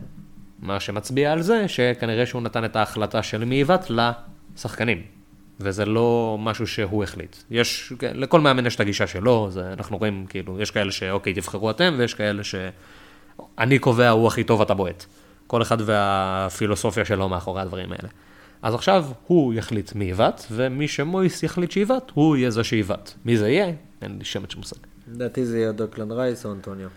מה 0.60 0.80
שמצביע 0.80 1.32
על 1.32 1.42
זה 1.42 1.68
שכנראה 1.68 2.26
שהוא 2.26 2.42
נתן 2.42 2.66
את 2.66 2.76
ההחלטה 2.76 3.24
של 3.24 3.46
מעיוות 3.46 3.92
לשחקנים, 4.56 5.02
וזה 5.60 5.86
לא 5.86 6.38
משהו 6.40 6.68
שהוא 6.68 7.04
החליט. 7.04 7.36
יש, 7.52 7.94
לכל 8.02 8.42
מאמן 8.42 8.66
יש 8.66 8.76
את 8.76 8.80
הגישה 8.80 9.08
שלו, 9.08 9.48
זה, 9.52 9.74
אנחנו 9.74 9.98
רואים 9.98 10.26
כאילו, 10.30 10.62
יש 10.62 10.72
כאלה 10.72 10.92
שאוקיי, 10.92 11.34
תבחרו 11.34 11.72
אתם, 11.72 11.96
ויש 11.98 12.14
כאלה 12.14 12.44
שאני 12.44 13.80
קובע, 13.80 14.10
הוא 14.10 14.28
הכי 14.28 14.44
טוב, 14.44 14.62
אתה 14.62 14.74
בועט. 14.74 15.06
כל 15.48 15.62
אחד 15.62 15.78
והפילוסופיה 15.86 17.06
שלו 17.06 17.30
מאחורי 17.30 17.62
הדברים 17.62 17.92
האלה. 17.92 18.10
אז 18.62 18.74
עכשיו 18.74 19.06
הוא 19.28 19.54
יחליט 19.54 19.96
מי 19.96 20.06
עיוות, 20.06 20.48
ומי 20.52 20.88
שמויס 20.88 21.44
יחליט 21.44 21.72
שעיוות, 21.72 22.12
הוא 22.14 22.38
יהיה 22.38 22.50
זה 22.50 22.64
שעיוות. 22.64 23.16
מי 23.26 23.38
זה 23.38 23.50
יהיה? 23.50 23.74
אין 24.02 24.18
לי 24.18 24.26
שמץ 24.26 24.52
של 24.52 24.58
מושג. 24.58 24.78
לדעתי 25.14 25.46
זה 25.46 25.58
יהיה 25.58 25.72
דוקלן 25.72 26.12
רייס 26.12 26.46
או 26.46 26.52
אנטוניו. 26.52 26.90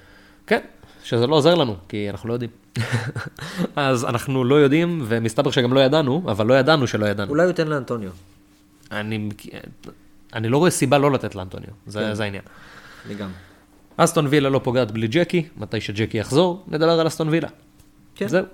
כן, 0.47 0.61
שזה 1.05 1.27
לא 1.27 1.35
עוזר 1.35 1.55
לנו, 1.55 1.77
כי 1.89 2.11
אנחנו 2.11 2.29
לא 2.29 2.35
יודעים. 2.35 2.51
אז 3.77 4.05
אנחנו 4.05 4.45
לא 4.45 4.55
יודעים, 4.55 5.03
ומסתבר 5.05 5.51
שגם 5.51 5.73
לא 5.73 5.81
ידענו, 5.81 6.23
אבל 6.27 6.47
לא 6.47 6.55
ידענו 6.55 6.87
שלא 6.87 7.07
ידענו. 7.07 7.31
אולי 7.31 7.43
הוא 7.43 7.49
ייתן 7.49 7.69
לאנטוניו. 7.69 8.11
אני, 8.91 9.29
אני 10.35 10.49
לא 10.49 10.59
רואה 10.59 10.71
סיבה 10.71 10.99
לא 10.99 11.11
לתת 11.13 11.35
לאנטוניו, 11.35 11.71
זה, 11.87 12.01
כן. 12.01 12.15
זה 12.15 12.23
העניין. 12.23 12.43
אני 13.07 13.15
גם. 13.15 13.31
אסטון 13.97 14.27
וילה 14.27 14.49
לא 14.49 14.61
פוגעת 14.65 14.91
בלי 14.91 15.07
ג'קי, 15.07 15.49
מתי 15.57 15.81
שג'קי 15.81 16.19
יחזור, 16.19 16.65
נדבר 16.69 17.01
על 17.01 17.07
אסטון 17.07 17.29
וילה. 17.29 17.49
כן. 18.15 18.29
זהו. 18.29 18.45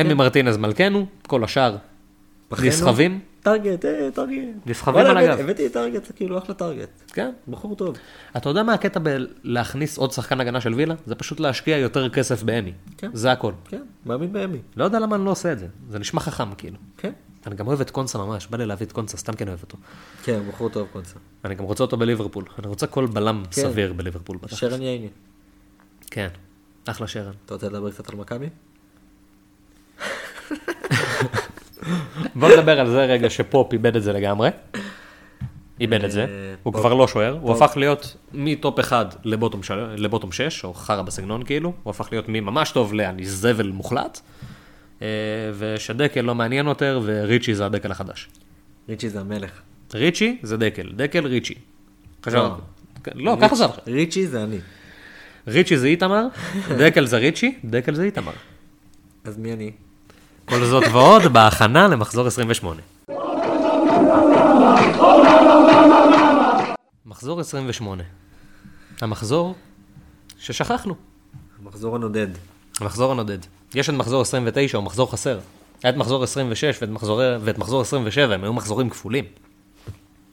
אמי 0.00 0.14
מרטינז 0.14 0.56
מלכנו, 0.56 1.06
כל 1.26 1.44
השאר? 1.44 1.76
נסחבים. 2.52 3.20
טרגט, 3.42 3.84
אה, 3.84 4.08
טרגט. 4.14 4.38
נסחבים 4.66 5.00
על 5.06 5.16
הגב. 5.16 5.28
הבאתי- 5.28 5.42
הבאתי 5.42 5.68
טרגט, 5.68 6.12
כאילו 6.16 6.38
אחלה 6.38 6.54
טרגט. 6.54 6.88
כן. 7.12 7.30
בחור 7.48 7.76
טוב. 7.76 7.96
אתה 8.36 8.48
יודע 8.48 8.62
מה 8.62 8.74
הקטע 8.74 9.00
בלהכניס 9.02 9.98
עוד 9.98 10.12
שחקן 10.12 10.40
הגנה 10.40 10.60
של 10.60 10.74
וילה? 10.74 10.94
זה 11.06 11.14
פשוט 11.14 11.40
להשקיע 11.40 11.76
יותר 11.76 12.08
כסף 12.08 12.42
באמי. 12.42 12.72
כן. 12.98 13.10
זה 13.14 13.32
הכל. 13.32 13.52
כן, 13.68 13.82
מאמין 14.06 14.32
באמי. 14.32 14.58
לא 14.76 14.84
יודע 14.84 14.98
למה 14.98 15.16
אני 15.16 15.24
לא 15.24 15.30
עושה 15.30 15.52
את 15.52 15.58
זה, 15.58 15.66
זה 15.88 15.98
נשמע 15.98 16.20
חכם 16.20 16.54
כאילו. 16.54 16.76
כן. 16.98 17.12
אני 17.46 17.54
גם 17.56 17.66
אוהב 17.66 17.80
את 17.80 17.90
קונסה 17.90 18.18
ממש, 18.18 18.46
בא 18.46 18.56
לי 18.58 18.66
להביא 18.66 18.86
את 18.86 18.92
קונסה, 18.92 19.16
סתם 19.16 19.32
כן 19.32 19.48
אוהב 19.48 19.60
אותו. 19.62 19.76
כן, 20.22 20.40
בחור 20.48 20.68
טוב 20.68 20.88
קונסה. 20.92 21.14
אני 21.44 21.54
גם 21.54 21.64
רוצה 21.64 21.84
אותו 21.84 21.96
בליברפול, 21.96 22.44
אני 22.58 22.66
רוצה 22.66 22.86
כל 22.86 23.06
בלם 23.06 23.42
כן. 23.50 23.50
סביר 23.62 23.92
בליברפול 23.92 24.36
בטח. 24.42 24.56
שרן 24.56 24.82
ייני. 24.82 25.08
כן. 26.10 26.28
אחלה 26.86 27.06
שרן. 27.06 27.32
אתה 27.46 27.54
רוצה 27.54 27.66
לדבר 27.68 27.90
קצת 27.90 28.08
על 28.10 28.16
מכבי? 28.16 28.48
בוא 32.34 32.48
נדבר 32.56 32.80
על 32.80 32.86
זה 32.90 33.04
רגע 33.04 33.30
שפופ 33.30 33.72
איבד 33.72 33.96
את 33.96 34.02
זה 34.02 34.12
לגמרי. 34.12 34.48
איבד 35.80 36.04
את 36.04 36.10
זה, 36.12 36.20
אה, 36.24 36.26
הוא. 36.62 36.72
כבר 36.74 36.94
לא 36.94 37.08
שוער, 37.08 37.38
הוא. 37.42 37.52
הפך 37.52 37.76
להיות 37.76 38.16
מטופ 38.34 38.78
1 38.80 39.16
לבוטום 39.24 39.62
של- 39.62 39.94
לבוטום 39.96 40.32
6, 40.32 40.64
או 40.64 40.74
חרא 40.74 41.02
בסגנון 41.02 41.42
כאילו, 41.42 41.72
הוא 41.82 41.90
הפך 41.90 42.08
להיות 42.12 42.24
מממש 42.28 42.70
טוב 42.72 42.94
לאני 42.94 43.26
זבל 43.26 43.68
מוחלט, 43.70 44.20
אה, 45.02 45.06
ושדקל 45.58 46.20
לא 46.20 46.34
מעניין 46.34 46.66
יותר, 46.66 47.00
וריצ'י 47.04 47.54
זה 47.54 47.66
הדקל 47.66 47.90
החדש. 47.90 48.28
ריצ'י 48.88 49.08
זה 49.08 49.20
המלך. 49.20 49.50
ריצ'י 49.94 50.38
זה 50.42 50.56
דקל, 50.56 50.92
דקל 50.96 51.26
ריצ'י. 51.26 51.54
לא. 52.26 52.56
לא, 53.14 53.36
ככה 53.40 53.54
זה, 53.54 53.64
ריצ'י 53.86 54.26
זה 54.26 54.42
אני. 54.44 54.58
ריצ'י 55.48 55.76
זה 55.78 55.86
איתמר, 55.86 56.26
דקל 56.78 57.06
זה 57.06 57.16
ריצ'י, 57.18 57.54
דקל 57.64 57.94
זה 57.94 58.02
איתמר. 58.02 58.32
אז 59.24 59.38
מי 59.38 59.52
אני? 59.52 59.70
כל 60.50 60.64
זאת 60.64 60.84
ועוד 60.92 61.22
בהכנה 61.22 61.88
למחזור 61.88 62.26
28. 62.26 62.80
מחזור 67.06 67.40
28. 67.40 68.02
המחזור 69.00 69.54
ששכחנו. 70.38 70.94
המחזור 71.62 71.96
הנודד. 71.96 72.26
המחזור 72.80 73.12
הנודד. 73.12 73.38
יש 73.74 73.88
את 73.88 73.94
מחזור 73.94 74.22
29, 74.22 74.78
הוא 74.78 74.84
מחזור 74.84 75.12
חסר. 75.12 75.38
היה 75.82 75.92
את 75.92 75.96
מחזור 75.96 76.22
26 76.24 76.78
ואת 76.80 76.90
מחזור, 76.90 77.20
ואת 77.40 77.58
מחזור 77.58 77.80
27, 77.80 78.34
הם 78.34 78.44
היו 78.44 78.52
מחזורים 78.52 78.90
כפולים. 78.90 79.24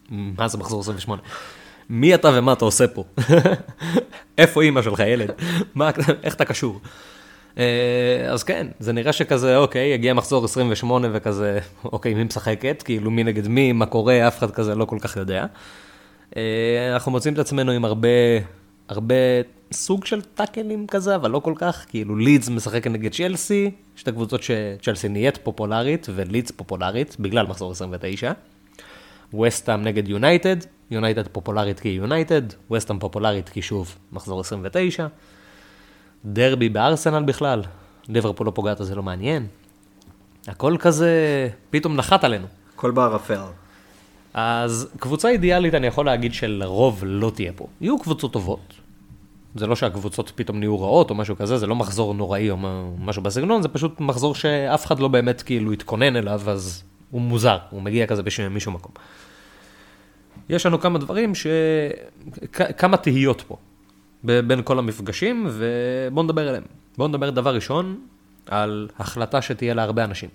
מה 0.10 0.48
זה 0.48 0.58
מחזור 0.58 0.82
28? 0.82 1.22
מי 1.90 2.16
אתה 2.16 2.30
ומה 2.34 2.54
אתה 2.54 2.66
עושה 2.66 2.88
פה? 2.88 3.04
איפה 4.38 4.62
אימא 4.62 4.82
שלך, 4.82 5.00
ילד? 5.00 5.32
מה, 5.76 5.90
איך 6.24 6.34
אתה 6.34 6.46
קשור? 6.46 6.82
אה, 7.58 8.32
אז 8.32 8.44
כן, 8.44 8.68
זה 8.80 8.94
נראה 8.94 9.14
שכזה, 9.14 9.58
אוקיי, 9.58 9.94
הגיע 9.94 10.14
מחזור 10.14 10.46
28 10.46 11.08
וכזה, 11.12 11.60
אוקיי, 11.86 12.14
מי 12.14 12.24
משחקת? 12.24 12.84
כאילו, 12.86 13.12
מי 13.12 13.24
נגד 13.24 13.48
מי, 13.48 13.72
מה 13.72 13.86
קורה, 13.86 14.28
אף 14.28 14.38
אחד 14.38 14.52
כזה 14.52 14.76
לא 14.76 14.86
כל 14.86 14.98
כך 15.02 15.18
יודע. 15.18 15.46
אה, 16.38 16.94
אנחנו 16.94 17.12
מוצאים 17.12 17.34
את 17.34 17.40
עצמנו 17.40 17.72
עם 17.72 17.86
הרבה, 17.86 18.08
הרבה 18.90 19.16
סוג 19.72 20.06
של 20.06 20.22
טאקלים 20.22 20.88
כזה, 20.88 21.16
אבל 21.16 21.32
לא 21.32 21.40
כל 21.40 21.54
כך, 21.56 21.86
כאילו 21.90 22.16
לידס 22.16 22.50
משחק 22.50 22.88
נגד 22.88 23.12
צ'לסי, 23.12 23.72
שתי 23.96 24.12
קבוצות 24.12 24.42
שצ'לסי 24.44 25.10
נהיית 25.10 25.38
פופולרית 25.38 26.08
ולידס 26.16 26.52
פופולרית 26.52 27.16
בגלל 27.20 27.48
מחזור 27.48 27.72
29. 27.72 28.32
וסטאם 29.42 29.84
נגד 29.84 30.08
יונייטד, 30.08 30.58
יונייטד 30.92 31.28
פופולרית 31.28 31.80
כי 31.80 31.90
יונייטד, 31.90 32.42
וסטאם 32.72 33.00
פופולרית 33.00 33.50
כי 33.50 33.62
שוב 33.62 33.96
מחזור 34.12 34.40
29. 34.40 35.08
דרבי 36.26 36.70
בארסנל 36.70 37.24
בכלל, 37.24 37.62
ליברפול 38.10 38.48
לא 38.48 38.52
פוגעת 38.52 38.78
זה 38.82 38.96
לא 38.96 39.04
מעניין. 39.04 39.48
הכל 40.48 40.76
כזה 40.80 41.12
פתאום 41.70 41.96
נחת 41.96 42.24
עלינו. 42.24 42.48
הכל 42.76 42.92
בערפל. 42.92 43.40
אז 44.34 44.88
קבוצה 45.00 45.30
אידיאלית 45.30 45.74
אני 45.74 45.88
יכול 45.88 46.06
להגיד 46.06 46.34
שלרוב 46.34 47.04
לא 47.06 47.32
תהיה 47.36 47.52
פה. 47.56 47.68
יהיו 47.82 48.00
קבוצות 48.00 48.34
טובות. 48.34 48.74
זה 49.56 49.68
לא 49.68 49.76
שהקבוצות 49.76 50.32
פתאום 50.36 50.60
נהיו 50.60 50.82
רעות 50.82 51.10
או 51.10 51.16
משהו 51.16 51.36
כזה, 51.36 51.58
זה 51.58 51.68
לא 51.68 51.76
מחזור 51.76 52.14
נוראי 52.14 52.50
או 52.52 52.58
משהו 53.00 53.22
בסגנון, 53.22 53.62
זה 53.62 53.68
פשוט 53.68 54.00
מחזור 54.00 54.36
שאף 54.36 54.86
אחד 54.86 55.00
לא 55.00 55.08
באמת 55.08 55.42
כאילו 55.42 55.72
התכונן 55.72 56.16
אליו, 56.16 56.42
אז 56.50 56.84
הוא 57.12 57.22
מוזר, 57.22 57.58
הוא 57.70 57.82
מגיע 57.82 58.08
כזה 58.08 58.24
בש- 58.24 58.40
משום 58.40 58.74
מקום. 58.74 58.92
יש 60.50 60.66
לנו 60.66 60.80
כמה 60.80 61.00
דברים 61.00 61.36
ש... 61.36 61.48
כ- 62.54 62.72
כמה 62.78 62.98
תהיות 62.98 63.42
פה 63.48 63.58
בין 64.24 64.64
כל 64.64 64.80
המפגשים, 64.80 65.48
ובואו 65.52 66.24
נדבר 66.26 66.48
עליהם. 66.48 66.64
בואו 66.98 67.08
נדבר 67.08 67.30
דבר 67.30 67.56
ראשון 67.56 68.00
על 68.46 68.90
החלטה 69.00 69.42
שתהיה 69.42 69.74
להרבה 69.74 70.04
אנשים 70.04 70.30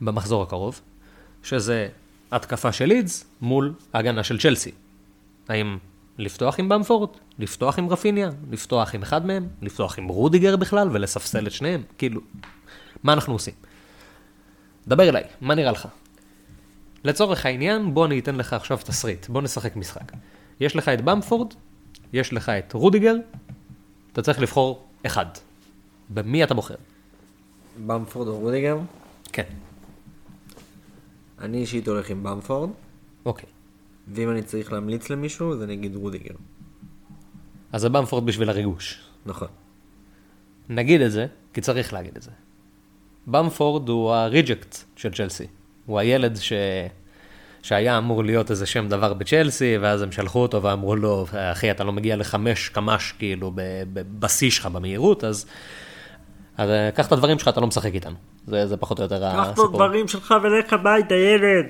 במחזור 0.00 0.42
הקרוב, 0.42 0.80
שזה 1.42 1.88
התקפה 2.32 2.72
של 2.72 2.84
לידס 2.84 3.24
מול 3.40 3.74
הגנה 3.94 4.24
של 4.24 4.38
צ'לסי. 4.38 4.70
האם 5.48 5.78
לפתוח 6.18 6.58
עם 6.58 6.68
במפורד, 6.68 7.08
לפתוח 7.38 7.78
עם 7.78 7.88
רפיניה, 7.88 8.30
לפתוח 8.50 8.94
עם 8.94 9.02
אחד 9.02 9.26
מהם, 9.26 9.48
לפתוח 9.62 9.98
עם 9.98 10.08
רודיגר 10.08 10.56
בכלל 10.56 10.88
ולספסל 10.92 11.46
את 11.46 11.52
שניהם? 11.52 11.82
כאילו, 11.98 12.20
מה 13.02 13.12
אנחנו 13.12 13.32
עושים? 13.32 13.54
דבר 14.88 15.08
אליי, 15.08 15.24
מה 15.40 15.54
נראה 15.54 15.72
לך? 15.72 15.88
לצורך 17.04 17.46
העניין, 17.46 17.94
בוא 17.94 18.06
אני 18.06 18.18
אתן 18.18 18.34
לך 18.34 18.52
עכשיו 18.52 18.78
תסריט, 18.84 19.28
בוא 19.28 19.42
נשחק 19.42 19.76
משחק. 19.76 20.12
יש 20.60 20.76
לך 20.76 20.88
את 20.88 21.00
במפורד, 21.00 21.54
יש 22.12 22.32
לך 22.32 22.48
את 22.48 22.72
רודיגר, 22.72 23.14
אתה 24.12 24.22
צריך 24.22 24.40
לבחור 24.40 24.86
אחד. 25.06 25.26
במי 26.10 26.44
אתה 26.44 26.54
בוחר? 26.54 26.74
במפורד 27.86 28.28
או 28.28 28.38
רודיגר? 28.38 28.78
כן. 29.32 29.42
אני 31.38 31.58
אישית 31.58 31.88
הולך 31.88 32.10
עם 32.10 32.22
במפורד, 32.22 32.70
אוקיי. 33.24 33.48
ואם 34.08 34.30
אני 34.30 34.42
צריך 34.42 34.72
להמליץ 34.72 35.10
למישהו, 35.10 35.52
אז 35.52 35.62
אני 35.62 35.74
אגיד 35.74 35.96
רודיגר. 35.96 36.34
אז 37.72 37.80
זה 37.80 37.88
במפורד 37.88 38.26
בשביל 38.26 38.50
הריגוש. 38.50 39.00
נכון. 39.26 39.48
נגיד 40.68 41.00
את 41.00 41.12
זה, 41.12 41.26
כי 41.54 41.60
צריך 41.60 41.92
להגיד 41.92 42.16
את 42.16 42.22
זה. 42.22 42.30
במפורד 43.26 43.88
הוא 43.88 44.12
ה 44.12 44.21
reject 44.21 44.76
של 44.96 45.14
צ'לסי. 45.14 45.46
הוא 45.86 45.98
הילד 45.98 46.36
ש... 46.36 46.52
שהיה 47.62 47.98
אמור 47.98 48.24
להיות 48.24 48.50
איזה 48.50 48.66
שם 48.66 48.88
דבר 48.88 49.14
בצ'לסי, 49.14 49.78
ואז 49.80 50.02
הם 50.02 50.12
שלחו 50.12 50.38
אותו 50.38 50.62
ואמרו 50.62 50.96
לו, 50.96 51.26
אחי, 51.52 51.70
אתה 51.70 51.84
לא 51.84 51.92
מגיע 51.92 52.16
לחמש 52.16 52.68
קמ"ש, 52.68 53.12
כאילו, 53.18 53.52
בשיא 53.92 54.50
שלך 54.50 54.66
במהירות, 54.66 55.24
אז... 55.24 55.46
אז 56.58 56.70
אה, 56.70 56.90
קח 56.94 57.06
את 57.06 57.12
הדברים 57.12 57.38
שלך, 57.38 57.48
אתה 57.48 57.60
לא 57.60 57.66
משחק 57.66 57.94
איתנו. 57.94 58.14
זה, 58.46 58.66
זה 58.66 58.76
פחות 58.76 58.98
או 58.98 59.02
יותר 59.02 59.26
הסיפור. 59.26 59.64
שלך 60.06 60.34
ולך 60.42 60.72
הביתה, 60.72 61.14
ילד. 61.14 61.66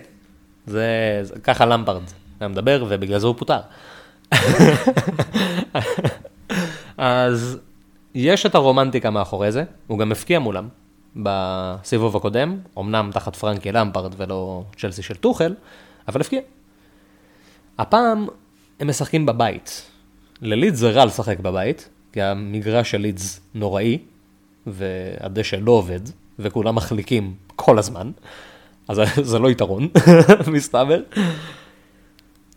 זה, 0.66 1.20
זה 1.22 1.34
ככה 1.44 1.66
למפרד 1.66 2.02
היה 2.40 2.48
מדבר, 2.48 2.84
ובגלל 2.88 3.18
זה 3.18 3.26
הוא 3.26 3.34
פוטר. 3.38 3.60
אז 6.96 7.58
יש 8.14 8.46
את 8.46 8.54
הרומנטיקה 8.54 9.10
מאחורי 9.10 9.52
זה, 9.52 9.64
הוא 9.86 9.98
גם 9.98 10.12
הפקיע 10.12 10.38
מולם 10.38 10.68
בסיבוב 11.16 12.16
הקודם, 12.16 12.58
אמנם 12.78 13.10
תחת 13.12 13.36
פרנקי 13.36 13.72
למפרד 13.72 14.14
ולא 14.16 14.64
צ'לסי 14.76 15.02
של 15.02 15.14
טוחל, 15.14 15.54
אבל 16.08 16.20
הפקיע. 16.20 16.40
הפעם 17.78 18.26
הם 18.80 18.88
משחקים 18.88 19.26
בבית. 19.26 19.90
ללידס 20.40 20.78
זה 20.78 20.90
רע 20.90 21.04
לשחק 21.04 21.40
בבית, 21.40 21.88
כי 22.12 22.22
המגרש 22.22 22.90
של 22.90 22.98
לידס 22.98 23.40
נוראי, 23.54 23.98
והדשא 24.66 25.56
לא 25.56 25.72
עובד, 25.72 26.00
וכולם 26.38 26.74
מחליקים 26.74 27.34
כל 27.56 27.78
הזמן, 27.78 28.10
אז 28.88 29.00
זה 29.30 29.38
לא 29.38 29.50
יתרון, 29.50 29.88
מסתבר. 30.52 31.00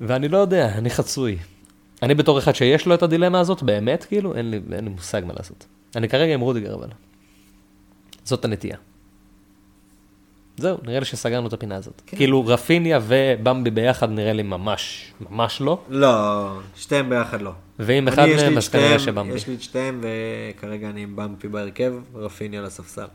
ואני 0.01 0.27
לא 0.27 0.37
יודע, 0.37 0.67
אני 0.77 0.89
חצוי. 0.89 1.37
אני 2.01 2.13
בתור 2.13 2.39
אחד 2.39 2.55
שיש 2.55 2.85
לו 2.85 2.95
את 2.95 3.03
הדילמה 3.03 3.39
הזאת, 3.39 3.63
באמת, 3.63 4.03
כאילו, 4.03 4.35
אין 4.35 4.51
לי, 4.51 4.61
אין 4.71 4.83
לי 4.83 4.89
מושג 4.89 5.21
מה 5.25 5.33
לעשות. 5.33 5.65
אני 5.95 6.09
כרגע 6.09 6.33
עם 6.33 6.41
רודיגר, 6.41 6.73
אבל. 6.73 6.87
זאת 8.25 8.45
הנטייה. 8.45 8.77
זהו, 10.57 10.77
נראה 10.83 10.99
לי 10.99 11.05
שסגרנו 11.05 11.47
את 11.47 11.53
הפינה 11.53 11.75
הזאת. 11.75 12.01
כן. 12.05 12.17
כאילו, 12.17 12.45
רפיניה 12.45 12.99
ובמבי 13.07 13.69
ביחד 13.69 14.09
נראה 14.09 14.33
לי 14.33 14.43
ממש, 14.43 15.13
ממש 15.29 15.61
לא. 15.61 15.81
לא, 15.89 16.47
שתיהם 16.75 17.09
ביחד 17.09 17.41
לא. 17.41 17.51
ואם 17.79 18.07
אחד 18.07 18.23
אני, 18.23 18.31
יש 18.31 18.41
לי 18.41 18.47
מהם, 18.47 18.57
אז 18.57 18.69
כנראה 18.69 18.99
שבמבי. 18.99 19.35
יש 19.35 19.47
לי 19.47 19.55
את 19.55 19.61
שתיהם, 19.61 20.01
וכרגע 20.03 20.89
אני 20.89 21.03
עם 21.03 21.15
במפי 21.15 21.47
בהרכב, 21.47 21.93
רפיניה 22.15 22.59
על 22.59 22.65
הספסל. 22.65 23.05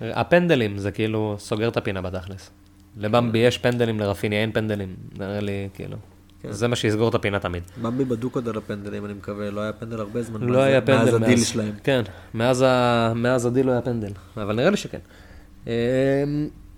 הפנדלים, 0.00 0.78
זה 0.78 0.90
כאילו 0.90 1.36
סוגר 1.38 1.68
את 1.68 1.76
הפינה 1.76 2.02
בתכלס. 2.02 2.50
לבמבי 2.96 3.38
יש 3.38 3.58
פנדלים, 3.58 4.00
לרפיניה 4.00 4.40
אין 4.40 4.52
פנדלים. 4.52 4.96
נראה 5.18 5.40
לי, 5.40 5.68
כאילו. 5.74 5.96
כן. 6.42 6.52
זה 6.52 6.68
מה 6.68 6.76
שיסגור 6.76 7.08
את 7.08 7.14
הפינה 7.14 7.38
תמיד. 7.38 7.62
במבי 7.82 8.04
בדוק 8.04 8.34
עוד 8.34 8.48
על 8.48 8.56
הפנדלים, 8.58 9.04
אני 9.04 9.12
מקווה, 9.14 9.50
לא 9.50 9.60
היה 9.60 9.72
פנדל 9.72 10.00
הרבה 10.00 10.22
זמן. 10.22 10.40
לא 10.42 10.58
היה 10.58 10.80
פנדל 10.80 11.04
מאז 11.04 11.14
הדיל 11.14 11.44
שלהם. 11.44 11.72
כן, 11.84 12.02
מאז, 12.34 12.62
ה... 12.66 13.12
מאז 13.16 13.46
הדיל 13.46 13.66
לא 13.66 13.72
היה 13.72 13.80
פנדל, 13.82 14.12
אבל 14.36 14.56
נראה 14.56 14.70
לי 14.70 14.76
שכן. 14.76 14.98
אמ, 15.66 15.72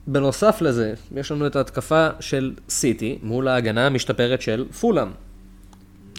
בנוסף 0.06 0.58
לזה, 0.60 0.94
יש 1.16 1.32
לנו 1.32 1.46
את 1.46 1.56
ההתקפה 1.56 2.08
של 2.20 2.52
סיטי 2.68 3.18
מול 3.22 3.48
ההגנה 3.48 3.86
המשתפרת 3.86 4.42
של 4.42 4.66
פולאם. 4.80 5.08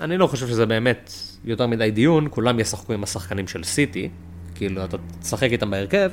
אני 0.01 0.17
לא 0.17 0.27
חושב 0.27 0.47
שזה 0.47 0.65
באמת 0.65 1.11
יותר 1.45 1.67
מדי 1.67 1.91
דיון, 1.91 2.27
כולם 2.29 2.59
ישחקו 2.59 2.93
עם 2.93 3.03
השחקנים 3.03 3.47
של 3.47 3.63
סיטי, 3.63 4.09
כאילו 4.55 4.83
אתה 4.85 4.97
תשחק 5.21 5.51
איתם 5.51 5.71
בהרכב, 5.71 6.11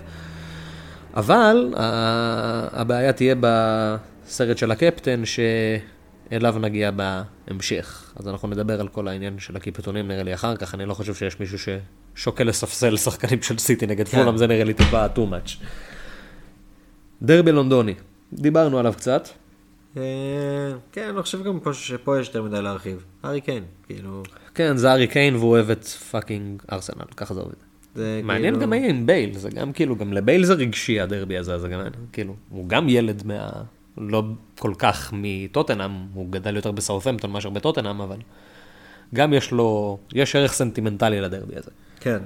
אבל 1.14 1.74
ה- 1.76 2.80
הבעיה 2.80 3.12
תהיה 3.12 3.34
בסרט 3.40 4.58
של 4.58 4.70
הקפטן, 4.70 5.22
שאליו 6.30 6.58
נגיע 6.60 6.90
בהמשך. 6.90 8.12
אז 8.16 8.28
אנחנו 8.28 8.48
נדבר 8.48 8.80
על 8.80 8.88
כל 8.88 9.08
העניין 9.08 9.38
של 9.38 9.56
הקפטנים 9.56 10.08
נראה 10.08 10.22
לי 10.22 10.34
אחר 10.34 10.56
כך, 10.56 10.74
אני 10.74 10.86
לא 10.86 10.94
חושב 10.94 11.14
שיש 11.14 11.40
מישהו 11.40 11.58
ששוקל 11.58 12.44
לספסל 12.44 12.96
שחקנים 12.96 13.42
של 13.42 13.58
סיטי 13.58 13.86
נגד 13.86 14.08
כן. 14.08 14.18
פולאם, 14.18 14.36
זה 14.36 14.46
נראה 14.46 14.64
לי 14.64 14.74
טיפה 14.74 15.06
too 15.06 15.18
much. 15.18 15.64
דרבי 17.22 17.52
לונדוני, 17.52 17.94
דיברנו 18.32 18.78
עליו 18.78 18.92
קצת. 18.96 19.28
אה, 19.96 20.02
כן, 20.92 21.08
אני 21.14 21.22
חושב 21.22 21.44
גם 21.44 21.60
פה 21.60 21.72
שפה 21.72 22.20
יש 22.20 22.26
יותר 22.26 22.42
מדי 22.42 22.62
להרחיב. 22.62 23.04
הארי 23.22 23.40
קיין, 23.40 23.64
כאילו, 23.86 24.22
כן, 24.54 24.76
זה 24.76 24.92
הארי 24.92 25.06
קיין 25.06 25.36
והוא 25.36 25.50
אוהב 25.50 25.70
את 25.70 25.84
fucking 25.84 26.62
ארסנל, 26.72 27.04
ככה 27.16 27.34
זה 27.34 27.40
עובד. 27.40 27.54
מעניין 28.24 28.54
כאילו- 28.54 28.66
גם 28.66 28.72
היה 28.72 28.88
עם 28.88 29.06
בייל, 29.06 29.38
זה 29.38 29.50
גם 29.50 29.72
כאילו, 29.72 29.96
גם 29.96 30.12
לבייל 30.12 30.44
זה 30.44 30.54
רגשי 30.54 31.00
הדרבי 31.00 31.38
הזה, 31.38 31.58
זה 31.58 31.68
גם, 31.68 31.80
כאילו, 32.12 32.34
הוא 32.50 32.68
גם 32.68 32.88
ילד 32.88 33.26
מה... 33.26 33.50
לא 34.00 34.22
כל 34.58 34.72
כך 34.78 35.10
מטוטנאם, 35.16 35.90
הוא 36.14 36.30
גדל 36.30 36.56
יותר 36.56 36.70
בסאות'מפטון 36.72 37.30
מאשר 37.32 37.50
בטוטנאם, 37.50 38.00
אבל 38.00 38.18
גם 39.14 39.32
יש 39.32 39.50
לו, 39.50 39.98
יש 40.14 40.36
ערך 40.36 40.52
סנטימנטלי 40.52 41.20
לדרבי 41.20 41.56
הזה. 41.56 41.70
כן. 42.00 42.18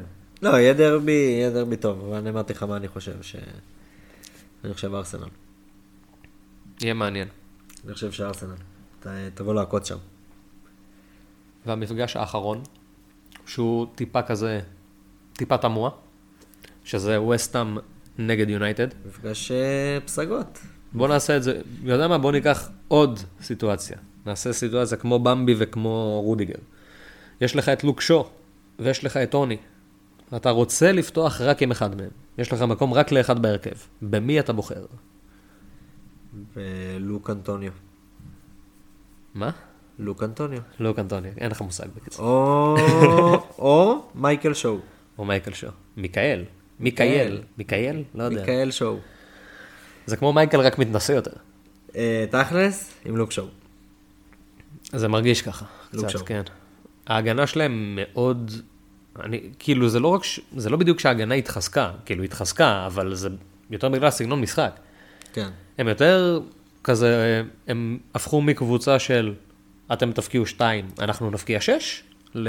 לא, 0.42 0.48
יהיה 0.58 0.74
דרבי, 0.74 1.12
יהיה 1.12 1.50
דרבי 1.50 1.76
טוב, 1.76 2.04
אבל 2.08 2.16
אני 2.16 2.30
אמרתי 2.30 2.52
לך 2.52 2.62
מה 2.62 2.76
אני 2.76 2.88
חושב, 2.88 3.22
ש... 3.22 3.36
אני 4.64 4.74
חושב 4.74 4.94
ארסנל. 4.94 5.28
יהיה 6.82 6.94
מעניין. 6.94 7.28
אני 7.84 7.94
חושב 7.94 8.12
שארסנל. 8.12 8.54
ת- 9.00 9.06
תבוא 9.34 9.54
לעקוץ 9.54 9.88
שם. 9.88 9.96
והמפגש 11.66 12.16
האחרון, 12.16 12.62
שהוא 13.46 13.86
טיפה 13.94 14.22
כזה, 14.22 14.60
טיפה 15.32 15.58
תמוה, 15.58 15.90
שזה 16.84 17.20
וסטאם 17.22 17.78
נגד 18.18 18.50
יונייטד. 18.50 18.88
מפגש 19.06 19.50
אה, 19.52 19.98
פסגות. 20.04 20.58
בוא 20.94 21.08
נעשה 21.08 21.36
את 21.36 21.42
זה, 21.42 21.60
יודע 21.82 22.08
מה? 22.08 22.18
בוא 22.18 22.32
ניקח 22.32 22.70
עוד 22.88 23.20
סיטואציה. 23.42 23.96
נעשה 24.26 24.52
סיטואציה 24.52 24.98
כמו 24.98 25.18
במבי 25.18 25.54
וכמו 25.58 26.20
רודיגר. 26.24 26.58
יש 27.40 27.56
לך 27.56 27.68
את 27.68 27.84
לוק 27.84 28.00
שו, 28.00 28.30
ויש 28.78 29.04
לך 29.04 29.16
את 29.16 29.30
טוני. 29.30 29.56
אתה 30.36 30.50
רוצה 30.50 30.92
לפתוח 30.92 31.40
רק 31.40 31.62
עם 31.62 31.70
אחד 31.70 31.96
מהם. 31.96 32.10
יש 32.38 32.52
לך 32.52 32.62
מקום 32.62 32.94
רק 32.94 33.12
לאחד 33.12 33.42
בהרכב. 33.42 33.76
במי 34.02 34.40
אתה 34.40 34.52
בוחר? 34.52 34.84
ולוק 36.56 37.30
אנטוניו. 37.30 37.72
מה? 39.34 39.50
לוק 39.98 40.22
אנטוניו. 40.22 40.60
לוק 40.80 40.98
אנטוני, 40.98 41.28
אין 41.38 41.50
לך 41.50 41.60
מושג 41.60 41.86
בקיצור. 41.96 42.26
או, 42.26 42.76
או 43.58 44.02
מייקל 44.14 44.54
שואו. 44.54 44.78
או 45.18 45.24
מייקל 45.24 45.52
שו. 45.52 45.68
מיקאל. 45.96 46.44
מיקאל. 46.80 47.42
מיקאל? 47.58 48.02
לא 48.14 48.22
יודע. 48.22 48.36
מייקל 48.36 48.70
שואו. 48.70 48.96
זה 50.06 50.16
כמו 50.16 50.32
מייקל 50.32 50.60
רק 50.60 50.78
מתנשא 50.78 51.12
יותר. 51.12 51.30
אה, 51.96 52.24
תכלס, 52.30 52.92
עם 53.04 53.16
לוק 53.16 53.32
שואו. 53.32 53.46
זה 54.92 55.08
מרגיש 55.08 55.42
ככה, 55.42 55.64
קצת. 55.90 56.26
כן. 56.26 56.42
ההגנה 57.06 57.46
שלהם 57.46 57.98
מאוד, 58.00 58.50
אני, 59.22 59.40
כאילו 59.58 59.88
זה 59.88 60.00
לא 60.00 60.08
רק, 60.08 60.24
ש- 60.24 60.40
זה 60.56 60.70
לא 60.70 60.76
בדיוק 60.76 61.00
שההגנה 61.00 61.34
התחזקה, 61.34 61.90
כאילו 62.04 62.24
התחזקה, 62.24 62.86
אבל 62.86 63.14
זה 63.14 63.28
יותר 63.70 63.88
בגלל 63.88 64.10
סגנון 64.10 64.40
משחק. 64.40 64.80
כן. 65.32 65.48
הם 65.78 65.88
יותר 65.88 66.40
כזה, 66.84 67.42
הם 67.68 67.98
הפכו 68.14 68.42
מקבוצה 68.42 68.98
של 68.98 69.34
אתם 69.92 70.12
תפקיעו 70.12 70.46
שתיים, 70.46 70.88
אנחנו 70.98 71.30
נפקיע 71.30 71.60
שש, 71.60 72.02
ל... 72.34 72.48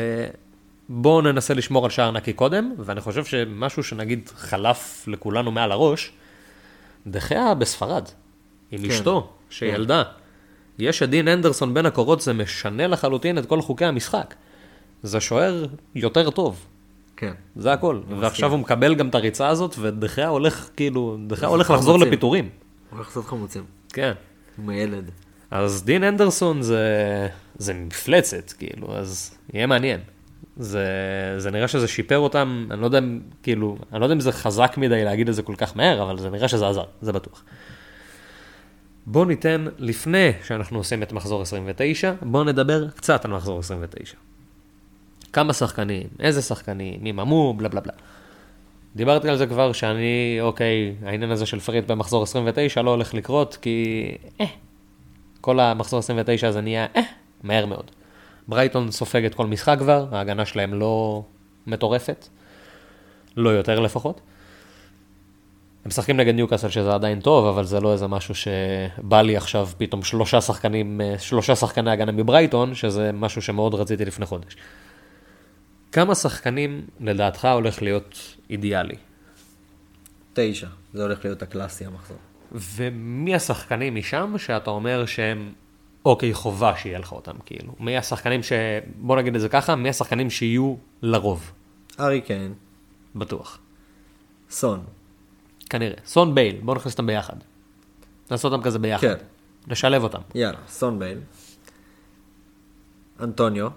בואו 0.89 1.21
ננסה 1.21 1.53
לשמור 1.53 1.85
על 1.85 1.91
שער 1.91 2.11
נקי 2.11 2.33
קודם, 2.33 2.73
ואני 2.77 3.01
חושב 3.01 3.25
שמשהו 3.25 3.83
שנגיד 3.83 4.29
חלף 4.35 5.07
לכולנו 5.07 5.51
מעל 5.51 5.71
הראש, 5.71 6.11
דחיה 7.07 7.53
בספרד, 7.53 8.09
עם 8.71 8.81
כן. 8.81 8.89
אשתו, 8.89 9.29
שילדה. 9.49 10.03
יש 10.79 11.03
את 11.03 11.09
דין 11.09 11.27
אנדרסון 11.27 11.73
בין 11.73 11.85
הקורות, 11.85 12.21
זה 12.21 12.33
משנה 12.33 12.87
לחלוטין 12.87 13.37
את 13.37 13.45
כל 13.45 13.61
חוקי 13.61 13.85
המשחק. 13.85 14.35
זה 15.03 15.19
שוער 15.19 15.65
יותר 15.95 16.29
טוב, 16.29 16.65
כן. 17.17 17.33
זה 17.55 17.73
הכל. 17.73 17.99
ועכשיו 18.19 18.51
הוא 18.51 18.59
מקבל 18.59 18.95
גם 18.95 19.09
את 19.09 19.15
הריצה 19.15 19.47
הזאת, 19.47 19.75
ודחיה 19.79 20.27
הולך, 20.27 20.69
כאילו, 20.75 21.17
דחיה 21.27 21.47
הולך. 21.47 21.69
לחזור 21.69 21.99
לפיטורים. 21.99 22.49
הוא 22.89 22.97
הולך 22.97 23.07
לעשות 23.07 23.25
חמוצים. 23.25 23.63
כן. 23.93 24.11
עם 24.57 24.69
הילד. 24.69 25.11
אז 25.51 25.83
דין 25.83 26.03
אנדרסון 26.03 26.61
זה, 26.61 27.27
זה 27.57 27.73
מפלצת, 27.73 28.51
כאילו, 28.51 28.95
אז 28.95 29.37
יהיה 29.53 29.67
מעניין. 29.67 29.99
זה, 30.57 30.85
זה 31.37 31.51
נראה 31.51 31.67
שזה 31.67 31.87
שיפר 31.87 32.17
אותם, 32.17 32.67
אני 32.71 32.81
לא 32.81 32.85
יודע, 32.85 32.97
אם- 32.97 33.19
כאילו, 33.43 33.77
אני 33.91 33.99
לא 33.99 34.05
יודע 34.05 34.15
אם 34.15 34.19
זה 34.19 34.31
חזק 34.31 34.73
מדי 34.77 35.03
להגיד 35.03 35.29
את 35.29 35.35
זה 35.35 35.43
כל 35.43 35.55
כך 35.57 35.77
מהר, 35.77 36.03
אבל 36.03 36.17
זה 36.19 36.29
נראה 36.29 36.47
שזה 36.47 36.67
עזר, 36.67 36.83
זה 37.01 37.11
בטוח. 37.11 37.43
בואו 39.05 39.25
ניתן, 39.25 39.65
לפני 39.77 40.31
שאנחנו 40.47 40.77
עושים 40.77 41.03
את 41.03 41.11
מחזור 41.11 41.41
29, 41.41 42.13
בואו 42.21 42.43
נדבר 42.43 42.89
קצת 42.89 43.25
על 43.25 43.31
מחזור 43.31 43.59
29. 43.59 44.15
כמה 45.33 45.53
שחקנים, 45.53 46.07
איזה 46.19 46.41
שחקנים, 46.41 46.99
מי 47.03 47.11
ממו, 47.11 47.53
בלה 47.57 47.69
בלה 47.69 47.81
בלה. 47.81 47.93
דיברתי 48.95 49.29
על 49.29 49.37
זה 49.37 49.47
כבר 49.47 49.71
שאני, 49.73 50.37
אוקיי, 50.41 50.95
העניין 51.05 51.31
הזה 51.31 51.45
של 51.45 51.59
פריד 51.59 51.87
במחזור 51.87 52.23
29 52.23 52.81
לא 52.81 52.89
הולך 52.89 53.13
לקרות, 53.13 53.57
כי 53.61 54.05
אה, 54.41 54.45
כל 55.41 55.59
המחזור 55.59 55.99
29 55.99 56.47
הזה 56.47 56.61
נהיה 56.61 56.85
אה, 56.95 57.01
מהר 57.43 57.65
מאוד. 57.65 57.91
ברייטון 58.47 58.91
סופגת 58.91 59.35
כל 59.35 59.45
משחק 59.47 59.77
כבר, 59.79 60.07
ההגנה 60.11 60.45
שלהם 60.45 60.73
לא 60.73 61.23
מטורפת, 61.67 62.27
לא 63.37 63.49
יותר 63.49 63.79
לפחות. 63.79 64.21
הם 65.85 65.89
משחקים 65.89 66.17
נגד 66.17 66.35
ניוקאסל 66.35 66.69
שזה 66.69 66.93
עדיין 66.93 67.19
טוב, 67.19 67.45
אבל 67.45 67.63
זה 67.63 67.79
לא 67.79 67.93
איזה 67.93 68.07
משהו 68.07 68.35
שבא 68.35 69.21
לי 69.21 69.37
עכשיו 69.37 69.69
פתאום 69.77 70.03
שלושה 70.03 70.41
שחקנים, 70.41 71.01
אה, 71.01 71.19
שלושה 71.19 71.55
שחקני 71.55 71.91
הגנה 71.91 72.11
מברייטון, 72.11 72.75
שזה 72.75 73.11
משהו 73.13 73.41
שמאוד 73.41 73.75
רציתי 73.75 74.05
לפני 74.05 74.25
חודש. 74.25 74.55
כמה 75.91 76.15
שחקנים 76.15 76.85
לדעתך 76.99 77.45
הולך 77.45 77.81
להיות 77.81 78.35
אידיאלי? 78.49 78.95
תשע. 80.33 80.67
זה 80.93 81.03
הולך 81.03 81.25
להיות 81.25 81.41
הקלאסי 81.41 81.85
המחזור. 81.85 82.17
ומי 82.51 83.35
השחקנים 83.35 83.95
משם 83.95 84.33
שאתה 84.37 84.69
אומר 84.69 85.05
שהם, 85.05 85.53
אוקיי, 86.05 86.33
חובה 86.33 86.77
שיהיה 86.77 86.99
לך 86.99 87.11
אותם, 87.11 87.35
כאילו? 87.45 87.73
מי 87.79 87.97
השחקנים 87.97 88.43
ש... 88.43 88.51
בוא 88.95 89.17
נגיד 89.17 89.35
את 89.35 89.41
זה 89.41 89.49
ככה, 89.49 89.75
מי 89.75 89.89
השחקנים 89.89 90.29
שיהיו 90.29 90.75
לרוב, 91.01 91.51
ארי 91.99 92.21
קיין. 92.21 92.53
בטוח. 93.15 93.59
סון. 94.49 94.83
כנראה. 95.69 95.97
סון 96.05 96.35
בייל, 96.35 96.55
בוא 96.63 96.75
נכניס 96.75 96.93
אותם 96.93 97.07
ביחד. 97.07 97.35
נעשה 98.31 98.47
אותם 98.47 98.61
כזה 98.63 98.79
ביחד. 98.79 99.07
כן. 99.07 99.15
נשלב 99.67 100.03
אותם. 100.03 100.21
יאללה, 100.35 100.57
סון 100.67 100.99
בייל. 100.99 101.19
אנטוניו. 103.19 103.67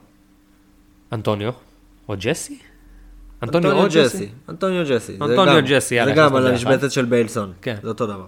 אנטוניו, 1.13 1.53
או 2.09 2.15
ג'סי? 2.19 2.59
אנטוניו 3.43 3.73
או 3.73 3.87
ג'סי? 3.91 4.29
אנטוניו 4.49 4.85
ג'סי. 4.89 5.13
אנטוניו 5.23 5.63
ג'סי, 5.69 5.95
יאללה, 5.95 6.15
זה 6.15 6.21
גם 6.21 6.37
על. 6.37 6.47
המשבצת 6.47 6.93
של 6.93 7.05
ביילסון. 7.05 7.53
כן. 7.63 7.77
זה 7.83 7.89
אותו 7.89 8.07
דבר. 8.07 8.27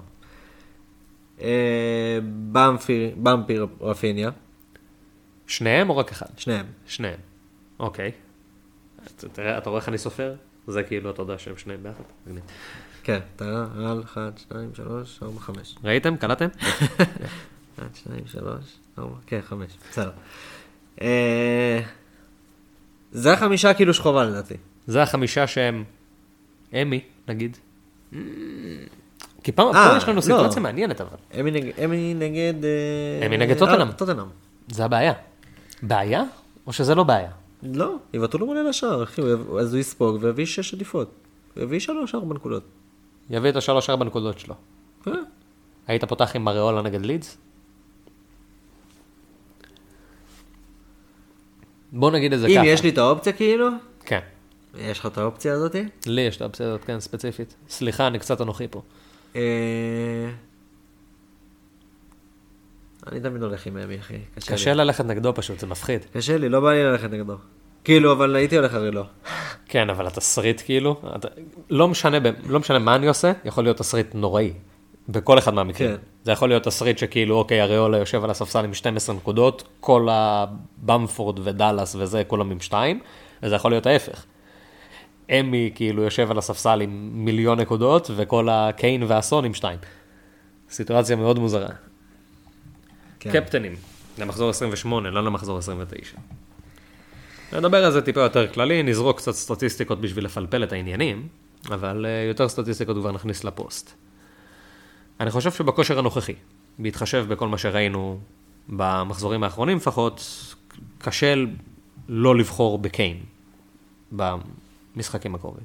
אה, 1.41 2.19
במפי, 2.53 3.11
במפי 3.17 3.57
רפיניה. 3.81 4.31
שניהם 5.47 5.91
או 5.91 5.97
רק 5.97 6.11
אחד? 6.11 6.27
שניהם. 6.37 6.67
שניהם. 6.87 7.19
אוקיי. 7.81 8.13
תראה, 9.33 9.59
אתה 9.59 9.71
רואה 9.71 9.81
איך 9.81 9.89
אני 9.89 9.99
סופר? 9.99 10.35
זה 10.67 10.83
כאילו, 10.83 11.11
אתה 11.11 11.23
יודע 11.23 11.39
שהם 11.39 11.57
שניהם 11.57 11.83
ביחד. 11.83 12.05
כן, 13.03 13.19
אתה 13.37 13.67
על 13.77 14.03
1, 14.05 14.39
2, 14.39 14.75
3, 14.75 15.23
4, 15.23 15.41
5. 15.41 15.77
ראיתם? 15.85 16.17
קלטתם? 16.17 16.49
1, 17.79 17.95
2, 17.95 18.27
3, 18.27 18.79
4, 18.99 19.15
כן, 19.27 19.41
5. 19.43 19.67
בסדר. 19.91 20.11
אה, 21.01 21.81
זה 23.13 23.33
החמישה 23.33 23.75
כאילו 23.75 23.95
שחובה 23.95 24.25
לדעתי. 24.25 24.55
זה 24.87 25.03
החמישה 25.03 25.47
שהם 25.47 25.85
אמי, 26.73 27.01
נגיד. 27.29 27.57
כי 29.43 29.53
פעם, 29.53 29.73
פה 29.73 29.97
יש 29.97 30.05
לנו 30.05 30.17
לא. 30.17 30.21
סיטואציה 30.21 30.63
מעניינת 30.63 31.01
אבל. 31.01 31.17
אמי 31.41 31.51
נגד... 31.51 31.81
אמי 31.85 32.15
נגד... 32.15 32.65
אה, 32.65 33.27
אמי 33.27 33.37
נגד 33.37 33.59
טוטנהאם. 33.59 33.89
אה, 33.89 33.93
טוטנהאם. 33.93 34.27
זה 34.69 34.85
הבעיה. 34.85 35.13
בעיה? 35.83 36.25
או 36.67 36.73
שזה 36.73 36.95
לא 36.95 37.03
בעיה? 37.03 37.31
לא, 37.63 37.95
יבטאו 38.15 38.39
לו 38.39 38.47
מלא 38.47 38.63
לשער, 38.63 39.03
אחי, 39.03 39.23
אז 39.61 39.75
הוא 39.75 39.81
יספוג 39.81 40.19
ויביא 40.21 40.47
שש 40.47 40.75
עדיפות. 40.75 41.11
יביא 41.57 41.81
שלוש, 41.81 42.15
ארבע 42.15 42.35
נקודות. 42.35 42.63
יביא 43.31 43.51
את 43.51 43.57
השלוש 43.57 43.91
ארבע 43.91 44.05
נקודות 44.05 44.39
שלו. 44.39 44.55
אה, 45.07 45.13
היית 45.87 46.05
פותח 46.05 46.37
עם 46.37 46.45
מריולה 46.45 46.83
נגד 46.83 47.07
לידס? 47.07 47.39
בוא 51.93 52.11
נגיד 52.11 52.33
את 52.33 52.41
זה 52.41 52.47
אם 52.47 52.55
ככה. 52.55 52.67
יש 52.67 52.83
לי 52.83 52.89
את 52.89 52.99
האופציה 52.99 53.33
כאילו, 53.33 53.69
כן. 54.05 54.21
יש 54.79 54.99
לך 54.99 55.07
את 55.07 55.19
האופציה 55.19 55.53
הזאתי? 55.53 55.85
לי 56.07 56.21
יש 56.21 56.37
את 56.37 56.43
האופציה 56.43 56.67
הזאת, 56.67 56.85
כן, 56.85 57.01
ספציפית. 57.01 57.55
סליחה, 57.69 58.07
אני 58.07 58.19
קצת 58.19 58.41
אנוכי 58.41 58.69
פה. 58.69 58.83
אה, 59.37 60.31
אני 63.07 63.21
תמיד 63.21 63.43
הולך 63.43 63.67
עם 63.67 63.77
אמי, 63.77 63.99
אחי. 63.99 64.19
קשה 64.35 64.53
קשה 64.53 64.73
לי. 64.73 64.79
ללכת 64.79 65.05
נגדו 65.05 65.35
פשוט, 65.35 65.59
זה 65.59 65.67
מפחיד. 65.67 66.05
קשה 66.13 66.39
לי, 66.39 66.49
לא 66.49 66.61
בא 66.61 66.73
לי 66.73 66.85
ללכת 66.85 67.11
נגדו. 67.11 67.35
כאילו, 67.85 68.13
אבל 68.13 68.37
הייתי 68.37 68.57
הולך 68.57 68.75
הרי 68.75 68.91
לא. 68.91 69.05
כן, 69.67 69.91
אבל 69.91 70.07
התסריט 70.07 70.63
כאילו, 70.65 71.01
אתה, 71.17 71.29
לא, 71.71 71.89
משנה, 71.89 72.19
לא 72.47 72.61
משנה 72.61 72.79
מה 72.79 72.95
אני 72.95 73.07
עושה, 73.07 73.33
יכול 73.45 73.65
להיות 73.65 73.77
תסריט 73.77 74.15
נוראי. 74.15 74.53
בכל 75.09 75.39
אחד 75.39 75.55
מהמקרים. 75.55 75.91
כן. 75.91 75.97
זה 76.25 76.33
יכול 76.33 76.49
להיות 76.49 76.65
תסריט 76.65 76.99
שכאילו, 76.99 77.37
אוקיי, 77.37 77.63
אריולה 77.63 77.99
יושב 77.99 78.25
על 78.25 78.31
הספסל 78.31 78.65
עם 78.65 78.75
12 78.75 79.15
נקודות, 79.15 79.69
כל 79.81 80.09
הבמפורד 80.11 81.39
ודאלאס 81.43 81.95
וזה, 81.95 82.25
כולם 82.25 82.51
עם 82.51 82.61
2, 82.61 83.01
וזה 83.43 83.55
יכול 83.55 83.71
להיות 83.71 83.87
ההפך. 83.87 84.25
אמי 85.31 85.71
כאילו 85.75 86.03
יושב 86.03 86.31
על 86.31 86.39
הספסל 86.39 86.81
עם 86.81 87.11
מיליון 87.13 87.61
נקודות, 87.61 88.11
וכל 88.17 88.49
הקיין 88.51 89.03
והסון 89.03 89.45
עם 89.45 89.55
2. 89.55 89.79
סיטואציה 90.71 91.17
מאוד 91.17 91.39
מוזרה. 91.39 91.69
כן. 93.21 93.33
קפטנים, 93.33 93.77
למחזור 94.19 94.51
28, 94.51 95.11
לא 95.11 95.25
למחזור 95.25 95.59
29. 95.59 96.17
נדבר 97.53 97.85
על 97.85 97.93
זה 97.93 98.03
טיפה 98.03 98.21
יותר 98.21 98.53
כללי, 98.53 98.83
נזרוק 98.83 99.19
קצת 99.19 99.33
סטטיסטיקות 99.33 100.01
בשביל 100.01 100.25
לפלפל 100.25 100.65
את 100.65 100.73
העניינים, 100.73 101.29
אבל 101.71 102.07
אה, 102.07 102.25
יותר 102.29 102.49
סטטיסטיקות 102.49 102.97
כבר 102.97 103.13
נכניס 103.13 103.45
לפוסט. 103.45 103.93
אני 105.21 105.31
חושב 105.31 105.53
שבכושר 105.53 105.99
הנוכחי, 105.99 106.35
בהתחשב 106.79 107.25
בכל 107.29 107.49
מה 107.49 107.59
שראינו 107.59 108.19
במחזורים 108.69 109.43
האחרונים 109.43 109.77
לפחות, 109.77 110.47
קשה 110.99 111.35
לא 112.09 112.37
לבחור 112.37 112.79
בקיין 112.79 113.17
במשחקים 114.97 115.35
הקרובים. 115.35 115.65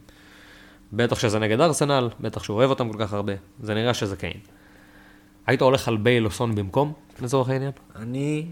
בטח 0.93 1.19
שזה 1.19 1.39
נגד 1.39 1.61
ארסנל, 1.61 2.09
בטח 2.19 2.43
שהוא 2.43 2.57
אוהב 2.57 2.69
אותם 2.69 2.91
כל 2.91 2.97
כך 2.99 3.13
הרבה, 3.13 3.33
זה 3.61 3.73
נראה 3.73 3.93
שזה 3.93 4.15
קיין. 4.15 4.39
היית 5.47 5.61
הולך 5.61 5.87
על 5.87 5.97
בייל 5.97 6.25
או 6.25 6.31
סון 6.31 6.55
במקום, 6.55 6.93
לצורך 7.21 7.49
העניין? 7.49 7.71
אני 7.95 8.45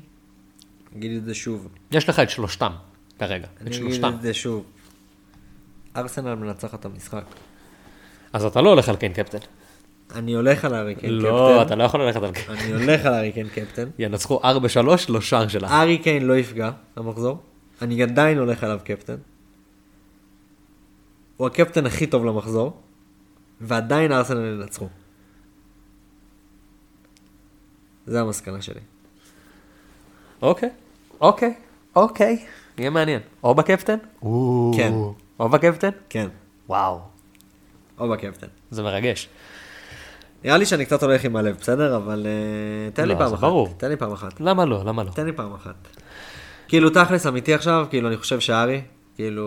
אגיד 0.97 1.17
את 1.17 1.25
זה 1.25 1.33
שוב. 1.33 1.67
יש 1.91 2.09
לך 2.09 2.19
את 2.19 2.29
שלושתם 2.29 2.71
כרגע, 3.19 3.45
את 3.45 3.61
אני 3.61 3.69
אגיד 3.69 3.79
שלושתם. 3.79 4.13
את 4.15 4.21
זה 4.21 4.33
שוב. 4.33 4.63
ארסנל 5.95 6.35
מנצחת 6.35 6.79
את 6.79 6.85
המשחק. 6.85 7.23
אז 8.33 8.45
אתה 8.45 8.61
לא 8.61 8.69
הולך 8.69 8.89
על 8.89 8.95
קיין 8.95 9.13
קפטן. 9.13 9.37
אני 10.15 10.33
הולך 10.33 10.65
על 10.65 10.73
הארי 10.73 10.95
קיין 10.95 11.13
לא, 11.13 11.51
קפטן. 11.53 11.67
אתה 11.67 11.75
לא 11.75 11.83
יכול 11.83 12.01
ללכת 12.01 12.23
על 12.23 12.31
קיין. 12.31 12.57
אני 12.57 12.73
הולך 12.73 13.05
על 13.05 13.13
הארי 13.13 13.31
קיין 13.31 13.47
קפטן. 13.49 13.89
ינצחו 13.99 14.41
4-3, 14.41 14.45
לא 15.09 15.21
שער 15.21 15.47
שלה. 15.47 15.67
הארי 15.69 15.97
קיין 15.97 16.25
לא 16.25 16.37
יפגע 16.37 16.71
למחזור. 16.97 17.37
אני 17.81 18.03
עדיין 18.03 18.37
הולך 18.37 18.63
עליו 18.63 18.79
קפטן. 18.83 19.15
הוא 21.43 21.47
הקפטן 21.47 21.85
הכי 21.85 22.07
טוב 22.07 22.25
למחזור. 22.25 22.81
ועדיין 23.61 24.11
ארסנל 24.11 24.61
ינצחו. 24.61 24.87
זה 28.05 28.21
המסקנה 28.21 28.61
שלי. 28.61 28.79
אוקיי, 30.41 30.69
אוקיי, 31.21 31.53
אוקיי. 31.95 32.45
יהיה 32.77 32.89
מעניין. 32.89 33.19
או 33.43 33.55
בקפטן? 33.55 33.97
כן. 34.75 34.93
או 35.39 35.49
בקפטן? 35.49 35.89
כן. 36.09 36.27
וואו, 36.69 36.99
או 37.99 38.09
בקפטן. 38.09 38.47
זה 38.71 38.83
מרגש. 38.83 39.29
נראה 40.43 40.57
לי 40.57 40.65
שאני 40.65 40.85
קצת 40.85 41.03
הולך 41.03 41.25
עם 41.25 41.35
הלב, 41.35 41.57
בסדר? 41.59 41.95
אבל 41.95 42.25
אה, 42.25 42.91
תן 42.91 43.07
לי 43.07 43.13
לא, 43.13 43.19
פעם 43.19 43.33
אחת. 43.33 43.41
ברור. 43.41 43.73
תן 43.77 43.89
לי 43.89 43.95
פעם 43.95 44.11
אחת. 44.11 44.39
למה 44.39 44.65
לא? 44.65 44.83
למה 44.85 45.03
לא? 45.03 45.11
תן 45.11 45.25
לי 45.25 45.33
פעם 45.33 45.53
אחת. 45.53 45.75
כאילו, 46.67 46.89
תכלס 46.89 47.27
אמיתי 47.27 47.53
עכשיו, 47.53 47.85
כאילו, 47.89 48.07
אני 48.07 48.17
חושב 48.17 48.39
שארי, 48.39 48.81
כאילו, 49.15 49.45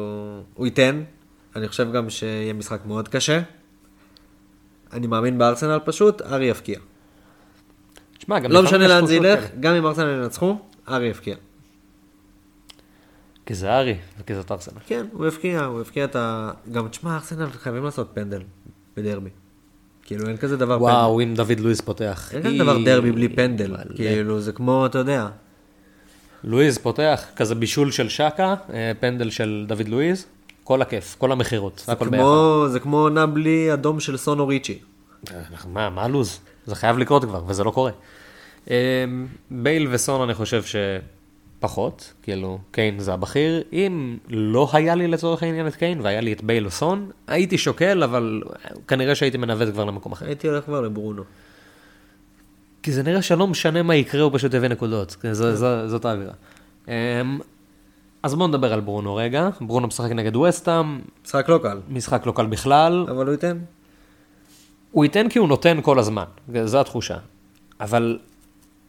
הוא 0.55 0.67
ייתן. 0.67 1.03
אני 1.57 1.69
חושב 1.69 1.93
גם 1.93 2.11
שיהיה 2.11 2.53
משחק 2.53 2.81
מאוד 2.87 3.09
קשה. 3.09 3.41
אני 4.93 5.07
מאמין 5.07 5.39
בארסנל 5.39 5.79
פשוט, 5.85 6.23
ארי 6.23 6.47
יפקיע. 6.47 6.79
תשמע, 8.19 8.39
גם 8.39 8.53
לא 8.53 8.63
משנה 8.63 8.89
לאן 8.89 9.07
זה 9.07 9.15
ילך. 9.15 9.45
גם 9.61 9.75
אם 9.75 9.87
ארסנל 9.87 10.23
ינצחו, 10.23 10.59
ארי 10.89 11.07
יפקיע. 11.07 11.37
כי 13.47 13.55
זה 13.55 13.79
ארי 13.79 13.97
וכי 14.21 14.35
זה 14.35 14.41
ארסנל. 14.51 14.79
כן, 14.87 15.07
הוא 15.13 15.27
יפקיע, 15.27 15.65
הוא 15.65 15.81
יפקיע 15.83 16.05
את 16.05 16.17
ה... 16.17 16.51
גם, 16.73 16.89
תשמע, 16.89 17.15
ארסנל 17.15 17.47
חייבים 17.51 17.85
לעשות 17.85 18.11
פנדל 18.15 18.43
בדרבי. 18.97 19.31
כאילו, 20.03 20.29
אין 20.29 20.37
כזה 20.37 20.57
דבר 20.57 20.79
פנדל. 20.79 20.93
וואו, 20.93 21.21
אם 21.21 21.35
דוד 21.35 21.61
לואיס 21.61 21.81
פותח. 21.81 22.31
אין 22.35 22.43
כזה 22.43 22.59
דבר 22.59 22.85
דרבי 22.85 23.13
בלי 23.13 23.29
פנדל. 23.29 23.77
כאילו, 23.95 24.41
זה 24.41 24.53
כמו, 24.53 24.87
אתה 24.87 24.99
יודע, 24.99 25.29
לואיז 26.45 26.79
פותח, 26.79 27.25
כזה 27.37 27.55
בישול 27.55 27.91
של 27.91 28.09
שקה, 28.09 28.55
אה, 28.73 28.93
פנדל 29.01 29.31
של 29.31 29.65
דוד 29.69 29.89
לואיז, 29.89 30.27
כל 30.67 30.83
הכיף, 30.83 31.17
כל 31.19 31.33
המכירות, 31.33 31.85
הכל 31.89 32.09
ביחד. 32.09 32.23
כמו, 32.23 32.65
זה 32.69 32.81
כמו 32.81 32.99
עונה 32.99 33.27
בלי 33.27 33.73
אדום 33.73 34.01
של 34.01 34.17
סונו 34.17 34.49
ריצ'י. 34.49 34.79
מה, 35.73 35.91
מה 35.91 36.03
הלו"ז? 36.03 36.41
זה 36.67 36.75
חייב 36.75 36.99
לקרות 36.99 37.25
כבר, 37.25 37.43
וזה 37.47 37.65
לא 37.65 37.71
קורה. 37.71 37.91
אה, 38.71 39.05
בייל 39.51 39.89
וסון 39.91 40.21
אני 40.21 40.35
חושב 40.35 40.63
שפחות, 41.59 42.13
כאילו, 42.23 42.59
קיין 42.71 42.99
זה 42.99 43.13
הבכיר. 43.13 43.63
אם 43.73 44.17
לא 44.29 44.69
היה 44.73 44.95
לי 44.95 45.09
לצורך 45.09 45.43
העניין 45.43 45.67
את 45.67 45.75
קיין, 45.75 46.01
והיה 46.01 46.21
לי 46.21 46.33
את 46.33 46.43
בייל 46.43 46.65
או 46.65 46.71
סון, 46.71 47.11
הייתי 47.27 47.59
שוקל, 47.59 48.03
אבל 48.03 48.43
כנראה 48.89 49.15
שהייתי 49.15 49.39
מנווט 49.39 49.69
כבר 49.73 49.85
למקום 49.85 50.13
אחר. 50.13 50.27
הייתי 50.27 50.49
הולך 50.49 50.65
כבר 50.65 50.81
לברונו. 50.81 51.23
כי 52.83 52.93
זה 52.93 53.03
נראה 53.03 53.23
שלא 53.23 53.47
משנה 53.47 53.83
מה 53.83 53.95
יקרה, 53.95 54.23
הוא 54.23 54.31
פשוט 54.35 54.55
יביא 54.55 54.69
נקודות. 54.69 55.17
כן, 55.21 55.33
זאת 55.87 56.05
האווירה. 56.05 56.33
אז 58.27 58.35
בואו 58.35 58.49
נדבר 58.49 58.73
על 58.73 58.81
ברונו 58.81 59.15
רגע. 59.17 59.49
ברונו 59.61 59.87
משחק 59.87 60.11
נגד 60.11 60.37
ווסטהאם, 60.37 61.01
משחק 61.25 61.49
לא 61.49 61.59
קל, 61.63 61.79
משחק 61.89 62.27
לא 62.27 62.33
קל 62.33 62.47
בכלל. 62.47 63.07
אבל 63.11 63.27
הוא 63.27 63.33
ייתן. 63.33 63.59
הוא 64.93 65.05
ייתן 65.05 65.29
כי 65.29 65.39
הוא 65.39 65.49
נותן 65.49 65.79
כל 65.83 65.99
הזמן, 65.99 66.25
זו 66.65 66.81
התחושה. 66.81 67.17
אבל 67.81 68.19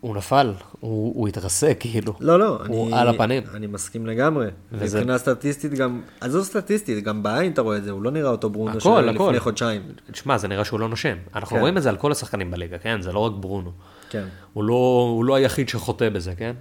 הוא 0.01 0.15
נפל, 0.15 0.53
הוא, 0.79 1.13
הוא 1.15 1.27
התרסק 1.27 1.77
כאילו. 1.79 2.13
לא, 2.19 2.39
לא, 2.39 2.59
הוא 2.67 2.87
אני, 2.87 2.97
על 2.99 3.07
הפנים. 3.07 3.43
אני 3.53 3.67
מסכים 3.67 4.07
לגמרי. 4.07 4.47
וזה- 4.71 4.97
מבחינה 4.97 5.17
סטטיסטית 5.17 5.73
גם, 5.73 6.01
עזוב 6.21 6.43
סטטיסטית, 6.43 7.03
גם 7.03 7.23
בעין 7.23 7.51
אתה 7.51 7.61
רואה 7.61 7.77
את 7.77 7.83
זה, 7.83 7.91
הוא 7.91 8.01
לא 8.03 8.11
נראה 8.11 8.29
אותו 8.29 8.49
ברונו 8.49 8.71
הכל, 8.77 8.79
של 9.01 9.09
הכל. 9.09 9.25
לפני 9.27 9.39
חודשיים. 9.39 9.81
תשמע, 10.11 10.37
זה 10.37 10.47
נראה 10.47 10.65
שהוא 10.65 10.79
לא 10.79 10.89
נושם. 10.89 11.17
אנחנו 11.35 11.55
כן. 11.55 11.59
רואים 11.59 11.77
את 11.77 11.83
זה 11.83 11.89
על 11.89 11.95
כל 11.97 12.11
השחקנים 12.11 12.51
בליגה, 12.51 12.77
כן? 12.77 13.01
זה 13.01 13.11
לא 13.11 13.19
רק 13.19 13.31
ברונו. 13.39 13.71
כן. 14.09 14.23
הוא 14.53 14.63
לא, 14.63 14.73
הוא 15.15 15.25
לא 15.25 15.35
היחיד 15.35 15.69
שחוטא 15.69 16.09
בזה, 16.09 16.35
כן? 16.35 16.53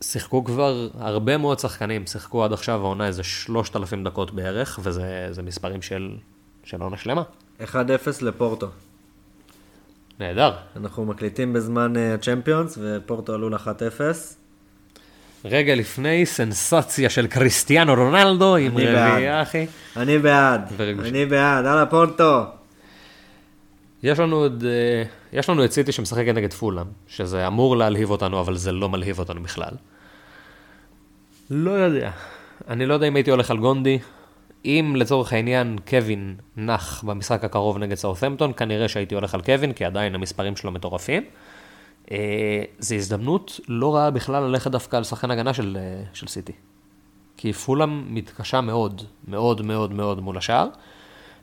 שיחקו 0.00 0.44
כבר 0.44 0.88
הרבה 0.98 1.36
מאוד 1.36 1.58
שחקנים, 1.58 2.06
שיחקו 2.06 2.44
עד 2.44 2.52
עכשיו 2.52 2.80
העונה 2.80 3.06
איזה 3.06 3.22
3,000 3.22 4.04
דקות 4.04 4.34
בערך, 4.34 4.78
וזה 4.82 5.28
זה 5.30 5.42
מספרים 5.42 5.82
של, 5.82 6.10
של 6.64 6.82
עונה 6.82 6.96
שלמה. 6.96 7.22
1-0 7.60 7.64
לפורטו. 8.22 8.68
נהדר. 10.20 10.52
אנחנו 10.76 11.04
מקליטים 11.04 11.52
בזמן 11.52 11.96
אה, 11.96 12.14
הצ'מפיונס, 12.14 12.78
ופורטו 12.82 13.34
עלו 13.34 13.50
ל-1-0. 13.50 14.00
רגע 15.44 15.74
לפני 15.74 16.26
סנסציה 16.26 17.10
של 17.10 17.26
קריסטיאנו 17.26 17.94
רונלדו 17.94 18.56
עם. 18.56 18.72
רביעייה, 18.76 19.42
אחי. 19.42 19.66
אני 19.96 20.18
בעד. 20.18 20.60
אני 20.98 21.26
בעד, 21.26 21.66
הלאה 21.66 21.86
פורטו. 21.86 22.44
יש 24.04 24.18
לנו, 24.18 24.36
עוד, 24.36 24.64
אה, 24.66 25.02
יש 25.32 25.48
לנו 25.48 25.64
את 25.64 25.72
סיטי 25.72 25.92
שמשחקת 25.92 26.34
נגד 26.34 26.52
פולאם, 26.52 26.86
שזה 27.06 27.46
אמור 27.46 27.76
להלהיב 27.76 28.10
אותנו, 28.10 28.40
אבל 28.40 28.56
זה 28.56 28.72
לא 28.72 28.88
מלהיב 28.88 29.18
אותנו 29.18 29.42
בכלל. 29.42 29.72
לא 31.50 31.70
יודע. 31.70 32.10
אני 32.68 32.86
לא 32.86 32.94
יודע 32.94 33.08
אם 33.08 33.16
הייתי 33.16 33.30
הולך 33.30 33.50
על 33.50 33.58
גונדי. 33.58 33.98
אם 34.64 34.94
לצורך 34.96 35.32
העניין 35.32 35.78
קווין 35.88 36.36
נח 36.56 37.04
במשחק 37.04 37.44
הקרוב 37.44 37.78
נגד 37.78 37.94
סאות'מפטון, 37.94 38.52
כנראה 38.56 38.88
שהייתי 38.88 39.14
הולך 39.14 39.34
על 39.34 39.42
קווין, 39.42 39.72
כי 39.72 39.84
עדיין 39.84 40.14
המספרים 40.14 40.56
שלו 40.56 40.70
מטורפים. 40.70 41.22
אה, 42.10 42.62
זו 42.78 42.94
הזדמנות 42.94 43.60
לא 43.68 43.94
רעה 43.94 44.10
בכלל 44.10 44.42
ללכת 44.42 44.70
דווקא 44.70 44.96
על 44.96 45.04
שחקן 45.04 45.30
הגנה 45.30 45.54
של, 45.54 45.78
אה, 45.80 46.02
של 46.12 46.26
סיטי. 46.26 46.52
כי 47.36 47.52
פולאם 47.52 48.14
מתקשה 48.14 48.60
מאוד, 48.60 49.02
מאוד 49.28 49.62
מאוד 49.62 49.92
מאוד 49.92 50.20
מול 50.20 50.38
השאר, 50.38 50.68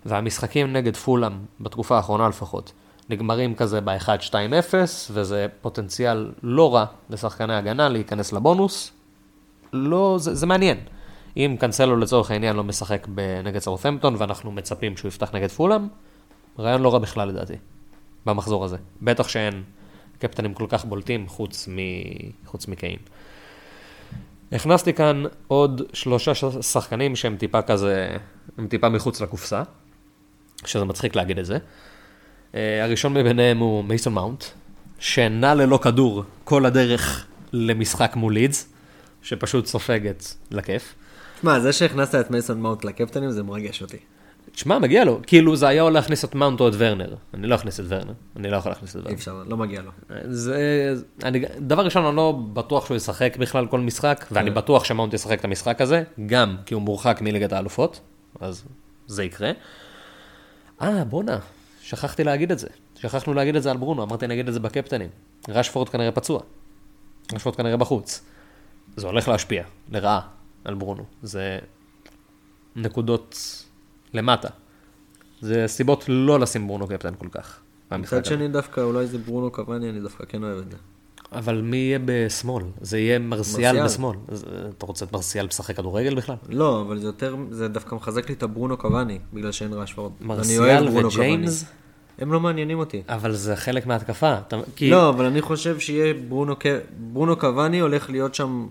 והמשחקים 0.06 0.74
נגד 0.74 0.96
פולאם, 0.96 1.34
בתקופה 1.60 1.98
האחרונה 1.98 2.30
לפחות, 2.30 2.72
נגמרים 3.10 3.56
כזה 3.56 3.82
ב-1-2-0, 3.82 4.74
וזה 5.12 5.48
פוטנציאל 5.62 6.32
לא 6.44 6.76
רע 6.76 6.86
לשחקני 7.10 7.56
הגנה 7.56 7.90
להיכנס 7.90 8.34
לבונוס. 8.34 8.92
לא, 9.74 10.16
זה, 10.20 10.36
זה 10.36 10.46
מעניין. 10.46 10.78
אם 11.38 11.56
קנסלו 11.60 11.98
לצורך 11.98 12.32
העניין 12.32 12.56
לא 12.56 12.64
משחק 12.64 13.08
נגד 13.44 13.60
סאות'מפטון, 13.60 14.16
ואנחנו 14.18 14.52
מצפים 14.52 14.98
שהוא 14.98 15.10
יפתח 15.10 15.36
נגד 15.36 15.50
פולאם, 15.50 15.88
רעיון 16.60 16.82
לא 16.82 16.94
רע 16.94 17.00
בכלל 17.00 17.30
לדעתי, 17.30 17.56
במחזור 18.26 18.66
הזה. 18.66 18.78
בטח 19.02 19.28
שאין 19.28 19.64
קפטנים 20.20 20.54
כל 20.54 20.66
כך 20.70 20.86
בולטים 20.86 21.28
חוץ, 21.28 21.68
מ... 21.68 21.78
חוץ 22.46 22.68
מקיין. 22.68 22.98
הכנסתי 24.52 24.94
כאן 24.94 25.24
עוד 25.48 25.82
שלושה 25.94 26.34
שחקנים 26.62 27.16
שהם 27.16 27.38
טיפה 27.38 27.62
כזה, 27.62 28.18
הם 28.58 28.68
טיפה 28.68 28.90
מחוץ 28.90 29.22
לקופסה, 29.22 29.64
שזה 30.66 30.86
מצחיק 30.86 31.16
להגיד 31.16 31.40
את 31.40 31.46
זה. 31.46 31.58
אה, 32.56 32.84
הראשון 32.84 33.14
מביניהם 33.14 33.58
הוא 33.58 33.84
מייסון 33.84 34.14
מאונט, 34.14 34.44
שנע 35.00 35.56
ללא 35.56 35.80
כדור 35.84 36.24
כל 36.44 36.66
הדרך 36.66 37.26
למשחק 37.54 38.16
מול 38.16 38.34
לידס, 38.34 38.74
שפשוט 39.22 39.66
סופגת 39.66 40.36
לכיף. 40.52 40.96
תשמע, 41.36 41.60
זה 41.60 41.74
שהכנסת 41.74 42.16
את 42.16 42.32
מייסון 42.32 42.62
מאונט 42.62 42.86
לקפטנים 42.86 43.32
זה 43.32 43.44
מרגש 43.44 43.82
אותי. 43.82 43.98
תשמע, 44.52 44.80
מגיע 44.80 45.06
לו, 45.06 45.20
כאילו 45.28 45.56
זה 45.56 45.68
היה 45.68 45.82
או 45.82 45.90
להכניס 45.90 46.26
את 46.26 46.36
מאונט 46.36 46.60
או 46.60 46.68
את 46.68 46.74
ורנר. 46.78 47.16
אני 47.34 47.48
לא 47.48 47.56
אכניס 47.56 47.80
את 47.80 47.86
ורנר, 47.88 48.14
אני 48.36 48.50
לא 48.50 48.58
יכול 48.58 48.72
להכניס 48.72 48.92
את 48.92 48.96
אי 48.96 49.02
ורנר. 49.02 49.16
אפשר, 49.16 49.44
לא 49.48 49.58
מגיע 49.58 49.82
לו. 49.82 49.92
זה, 50.24 50.94
אני, 51.24 51.42
דבר 51.60 51.86
ראשון, 51.86 52.06
אני 52.06 52.16
לא 52.16 52.40
בטוח 52.54 52.86
שהוא 52.86 52.98
ישחק 52.98 53.38
בכלל 53.40 53.68
כל 53.68 53.80
משחק, 53.80 54.26
ואני 54.32 54.50
כן. 54.50 54.56
בטוח 54.56 54.84
שמאונט 54.84 55.14
ישחק 55.14 55.40
את 55.40 55.46
המשחק 55.46 55.82
הזה, 55.82 56.04
גם 56.26 56.56
כי 56.66 56.74
הוא 56.74 56.82
מורחק 56.82 57.20
מליגת 57.22 57.54
האלופות, 57.54 58.00
אז 58.40 58.64
זה 59.08 59.24
יקרה. 59.24 59.52
אה, 60.82 61.04
בואנה, 61.04 61.40
שכחתי 61.82 62.24
להגיד 62.24 62.52
את 62.52 62.60
זה. 62.60 62.68
שכחנו 62.96 63.34
להגיד 63.34 63.56
את 63.56 63.64
זה 63.64 63.72
על 63.72 63.78
ברונו, 63.78 64.04
אמרתי 64.04 64.28
נגיד 64.28 64.48
את 64.48 64.54
זה 64.54 64.60
בקפטנים. 64.60 65.10
רשפורד 65.50 65.90
כנראה 65.90 66.12
פצוע. 66.12 66.42
רשפורד 67.34 67.56
כנראה 67.56 67.78
בחוץ. 67.78 68.22
זה 68.96 69.08
הולך 69.08 69.28
להשפיע, 69.28 69.64
לרעה, 69.92 70.22
על 70.66 70.74
ברונו. 70.74 71.04
זה 71.24 71.60
נקודות 72.76 73.36
למטה. 74.14 74.50
זה 75.42 75.64
סיבות 75.68 76.06
לא 76.08 76.40
לשים 76.40 76.68
ברונו 76.68 76.88
קפטן 76.88 77.14
כל 77.18 77.28
כך. 77.32 77.60
מצד. 77.92 78.26
שני 78.26 78.48
דווקא 78.48 78.82
אולי 78.82 79.08
זה 79.08 79.18
ברונו 79.18 79.52
קוואני, 79.52 79.90
אני 79.90 80.00
דווקא 80.00 80.26
כן 80.26 80.44
אוהב 80.44 80.58
את 80.58 80.72
זה. 80.72 80.78
אבל 81.32 81.62
מי 81.62 81.78
יהיה 81.78 82.00
בשמאל? 82.06 82.64
זה 82.82 83.00
יהיה 83.00 83.20
מרסיאל 83.20 83.82
מרסיאל. 83.82 83.86
בשמאל. 83.86 84.18
אז, 84.28 84.44
אה, 84.44 84.70
אתה 84.78 84.86
רוצה 84.86 85.06
את 85.06 85.14
מרסיאל 85.14 85.46
לשחק 85.46 85.76
כדורגל 85.76 86.16
בכלל? 86.16 86.36
לא, 86.50 86.82
אבל 86.82 87.00
זה 87.00 87.08
יותר, 87.08 87.36
זה 87.50 87.68
דווקא 87.68 87.96
מחזק 87.96 88.30
לי 88.30 88.36
את 88.36 88.44
הברונו 88.44 88.78
קוואני, 88.78 89.20
בגלל 89.34 89.52
שאין 89.52 89.74
ראשפורד. 89.74 90.12
אני 90.20 90.28
מרסיאל 90.28 90.88
וג'יימס? 90.88 91.66
הם 92.20 92.34
לא 92.34 92.40
מעניינים 92.40 92.80
אותי. 92.80 93.04
אבל 93.08 93.34
זה 93.34 93.56
חלק 93.56 93.86
מההתקפה. 93.86 94.38
אתה, 94.38 94.58
כי... 94.76 94.90
לא, 94.90 95.10
אבל 95.10 95.26
אני 95.26 95.42
חושב 95.42 95.80
שיהיה 95.80 96.14
ברונו, 96.14 96.56
ברונו 96.98 97.36
קוואני 97.36 97.80
הולך 97.80 98.10
להיות 98.10 98.36
שם 98.36 98.68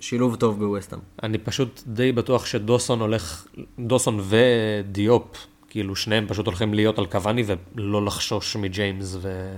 שילוב 0.00 0.36
טוב 0.36 0.58
בווסטהאם. 0.58 1.00
אני 1.22 1.38
פשוט 1.38 1.82
די 1.86 2.12
בטוח 2.12 2.46
שדוסון 2.46 3.00
הולך, 3.00 3.46
דוסון 3.78 4.20
ודיופ, 4.22 5.46
כאילו 5.68 5.96
שניהם 5.96 6.26
פשוט 6.28 6.46
הולכים 6.46 6.74
להיות 6.74 6.98
על 6.98 7.06
קבאני 7.06 7.44
ולא 7.76 8.04
לחשוש 8.04 8.56
מג'יימס 8.56 9.16
ו... 9.20 9.56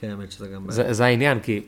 כן, 0.00 0.10
האמת 0.10 0.32
שזה 0.32 0.48
גם... 0.48 0.64
זה, 0.68 0.92
זה 0.92 1.04
העניין, 1.04 1.40
כי 1.40 1.60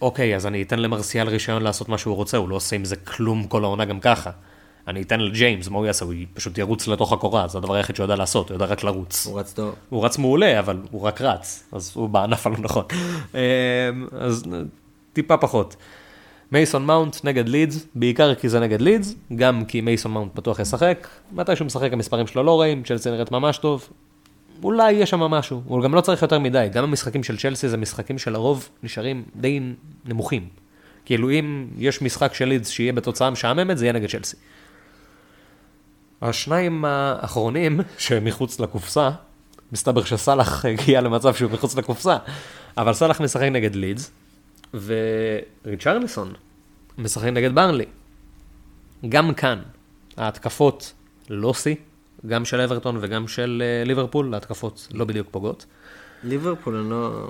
אוקיי, 0.00 0.36
אז 0.36 0.46
אני 0.46 0.62
אתן 0.62 0.78
למרסיאל 0.78 1.28
רישיון 1.28 1.62
לעשות 1.62 1.88
מה 1.88 1.98
שהוא 1.98 2.16
רוצה, 2.16 2.36
הוא 2.36 2.48
לא 2.48 2.56
עושה 2.56 2.76
עם 2.76 2.84
זה 2.84 2.96
כלום 2.96 3.46
כל 3.46 3.64
העונה 3.64 3.84
גם 3.84 4.00
ככה. 4.00 4.30
אני 4.88 5.02
אתן 5.02 5.20
לג'יימס, 5.20 5.68
מה 5.68 5.78
הוא 5.78 5.86
יעשה? 5.86 6.04
הוא 6.04 6.14
פשוט 6.34 6.58
ירוץ 6.58 6.88
לתוך 6.88 7.12
הקורה, 7.12 7.48
זה 7.48 7.58
הדבר 7.58 7.74
היחיד 7.74 7.96
שהוא 7.96 8.04
יודע 8.04 8.16
לעשות, 8.16 8.48
הוא 8.48 8.54
יודע 8.54 8.66
רק 8.66 8.84
לרוץ. 8.84 9.26
הוא 9.26 9.40
רץ 9.40 9.52
טוב. 9.52 9.74
הוא 9.88 10.04
רץ 10.04 10.18
מעולה, 10.18 10.58
אבל 10.58 10.78
הוא 10.90 11.02
רק 11.02 11.20
רץ, 11.20 11.68
אז 11.72 11.92
הוא 11.94 12.08
בענף 12.08 12.46
הלא 12.46 12.56
נכון. 12.58 12.84
אמ, 13.34 13.38
אז 14.18 14.44
טיפה 15.12 15.36
פחות. 15.36 15.76
מייסון 16.52 16.86
מאונט 16.86 17.24
נגד 17.24 17.48
לידס, 17.48 17.86
בעיקר 17.94 18.34
כי 18.34 18.48
זה 18.48 18.60
נגד 18.60 18.80
לידס, 18.80 19.14
גם 19.36 19.64
כי 19.64 19.80
מייסון 19.80 20.12
מאונט 20.12 20.34
בטוח 20.34 20.58
ישחק, 20.58 21.08
מתי 21.32 21.56
שהוא 21.56 21.66
משחק 21.66 21.92
המספרים 21.92 22.26
שלו 22.26 22.42
לא 22.42 22.60
רעים, 22.60 22.82
צ'לסי 22.82 23.10
נראית 23.10 23.30
ממש 23.30 23.58
טוב, 23.58 23.88
אולי 24.62 24.92
יש 24.92 25.10
שם 25.10 25.20
משהו, 25.20 25.62
הוא 25.66 25.82
גם 25.82 25.94
לא 25.94 26.00
צריך 26.00 26.22
יותר 26.22 26.38
מדי, 26.38 26.68
גם 26.72 26.84
המשחקים 26.84 27.22
של 27.22 27.38
צ'לסי 27.38 27.68
זה 27.68 27.76
משחקים 27.76 28.18
שלרוב 28.18 28.68
נשארים 28.82 29.24
די 29.36 29.60
נמוכים. 30.04 30.48
כאילו 31.04 31.30
אם 31.30 31.66
יש 31.78 32.02
משחק 32.02 32.34
של 32.34 32.44
לידס 32.44 32.68
שיהיה 32.68 32.92
בתוצאה 32.92 33.30
משעממת, 33.30 33.78
זה 33.78 33.84
יהיה 33.84 33.92
נגד 33.92 34.10
צ'לסי. 34.10 34.36
השניים 36.22 36.84
האחרונים 36.84 37.80
שמחוץ 37.98 38.60
לקופסה, 38.60 39.10
מסתבר 39.72 40.04
שסאלח 40.04 40.64
הגיע 40.64 41.00
למצב 41.00 41.34
שהוא 41.34 41.50
מחוץ 41.50 41.76
לקופסה, 41.76 42.16
אבל 42.78 42.92
סאלח 42.92 43.20
משחק 43.20 43.42
נגד 43.42 43.74
לידס, 43.74 44.10
וריצ'רליסון 44.74 46.32
משחק 46.98 47.28
נגד 47.28 47.54
ברנלי. 47.54 47.84
גם 49.08 49.34
כאן, 49.34 49.62
ההתקפות 50.16 50.92
לא 51.30 51.54
שיא, 51.54 51.74
גם 52.26 52.44
של 52.44 52.60
אברטון 52.60 52.98
וגם 53.00 53.28
של 53.28 53.62
אה, 53.64 53.84
ליברפול, 53.84 54.34
ההתקפות 54.34 54.88
לא 54.94 55.04
בדיוק 55.04 55.28
פוגעות. 55.30 55.66
ליברפול, 56.24 56.76
אני 56.76 56.90
לא... 56.90 57.28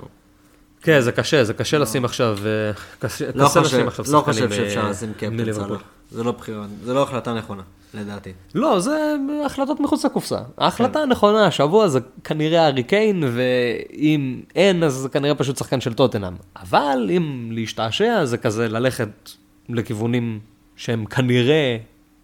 כן, 0.81 1.01
זה 1.01 1.11
קשה, 1.11 1.43
זה 1.43 1.53
קשה 1.53 1.77
לשים 1.77 2.05
עכשיו, 2.05 2.37
אה, 2.45 2.71
קשה 2.99 3.25
לא 3.35 3.45
לשים 3.45 3.87
עכשיו 3.87 4.05
לא 4.11 4.21
חושב 4.21 4.51
שאפשר 4.51 4.81
אה, 4.81 4.89
לשים 4.89 5.13
קפטן. 5.13 5.53
סאלח. 5.53 5.81
זה 6.11 6.23
לא 6.23 6.31
בחירה, 6.31 6.65
זה 6.83 6.93
לא 6.93 7.03
החלטה 7.03 7.33
נכונה, 7.33 7.63
לדעתי. 7.93 8.33
לא, 8.55 8.79
זה 8.79 9.15
החלטות 9.45 9.79
מחוץ 9.79 10.05
לקופסה. 10.05 10.39
ההחלטה 10.57 10.99
הנכונה 10.99 11.45
השבוע 11.45 11.87
זה 11.87 11.99
כנראה 12.23 12.65
הארי 12.65 12.83
קיין, 12.83 13.23
ואם 13.33 14.41
אין, 14.55 14.83
אז 14.83 14.93
זה 14.93 15.09
כנראה 15.09 15.35
פשוט 15.35 15.57
שחקן 15.57 15.81
של 15.81 15.93
טוטנאם. 15.93 16.33
אבל 16.61 17.09
אם 17.17 17.49
להשתעשע, 17.51 18.25
זה 18.25 18.37
כזה 18.37 18.67
ללכת 18.67 19.31
לכיוונים 19.69 20.39
שהם 20.75 21.05
כנראה, 21.05 21.77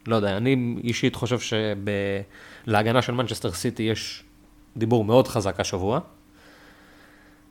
לא 0.07 0.15
יודע, 0.15 0.38
אני 0.38 0.76
אישית 0.84 1.15
חושב 1.15 1.39
שלהגנה 2.66 3.01
של 3.01 3.14
מנצ'סטר 3.14 3.51
סיטי 3.51 3.84
יש 3.84 4.24
דיבור 4.78 5.03
מאוד 5.03 5.28
חזק 5.28 5.59
השבוע. 5.59 5.99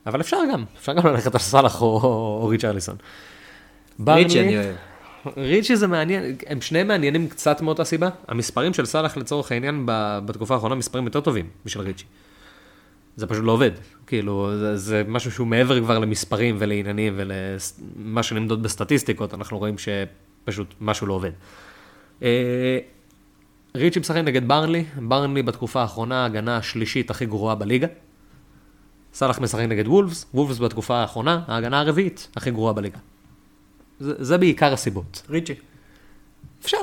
אבל 0.05 0.21
אפשר 0.21 0.37
גם, 0.53 0.63
אפשר 0.77 0.93
גם 0.93 1.07
ללכת 1.07 1.35
על 1.35 1.41
סאלח 1.41 1.81
או, 1.81 1.99
או 2.41 2.47
ריצ'רליסון. 2.47 2.95
ריצ'י 4.07 4.39
אני 4.39 4.57
אוהב. 4.57 4.75
ריצ'י 5.37 5.75
זה 5.75 5.87
מעניין, 5.87 6.35
הם 6.47 6.61
שניהם 6.61 6.87
מעניינים 6.87 7.29
קצת 7.29 7.61
מאותה 7.61 7.83
סיבה. 7.83 8.09
המספרים 8.27 8.73
של 8.73 8.85
סאלח 8.85 9.17
לצורך 9.17 9.51
העניין 9.51 9.85
ב- 9.85 10.19
בתקופה 10.25 10.53
האחרונה 10.53 10.75
מספרים 10.75 11.05
יותר 11.05 11.21
טובים 11.21 11.49
בשביל 11.65 11.83
ריצ'י. 11.83 12.05
זה 13.15 13.27
פשוט 13.27 13.43
לא 13.43 13.51
עובד. 13.51 13.71
כאילו, 14.07 14.51
זה, 14.59 14.77
זה 14.77 15.03
משהו 15.07 15.31
שהוא 15.31 15.47
מעבר 15.47 15.79
כבר 15.79 15.99
למספרים 15.99 16.55
ולעניינים 16.59 17.13
ולמה 17.17 18.23
שנמדוד 18.23 18.63
בסטטיסטיקות, 18.63 19.33
אנחנו 19.33 19.57
רואים 19.57 19.75
שפשוט 19.77 20.73
משהו 20.81 21.07
לא 21.07 21.13
עובד. 21.13 21.31
ריצ'י 23.75 23.99
משחק 23.99 24.17
נגד 24.17 24.47
ברנלי, 24.47 24.85
ברנלי 25.07 25.43
בתקופה 25.43 25.81
האחרונה 25.81 26.23
ההגנה 26.23 26.57
השלישית 26.57 27.09
הכי 27.09 27.25
גרועה 27.25 27.55
בליגה. 27.55 27.87
סאלח 29.13 29.39
משחק 29.39 29.61
נגד 29.61 29.87
וולפס, 29.87 30.25
וולפס 30.33 30.59
בתקופה 30.59 30.95
האחרונה 30.95 31.41
ההגנה 31.47 31.79
הרביעית 31.79 32.27
הכי 32.35 32.51
גרועה 32.51 32.73
בליגה. 32.73 32.97
זה, 33.99 34.13
זה 34.23 34.37
בעיקר 34.37 34.73
הסיבות. 34.73 35.21
ריצ'י. 35.29 35.53
אפשר. 36.61 36.77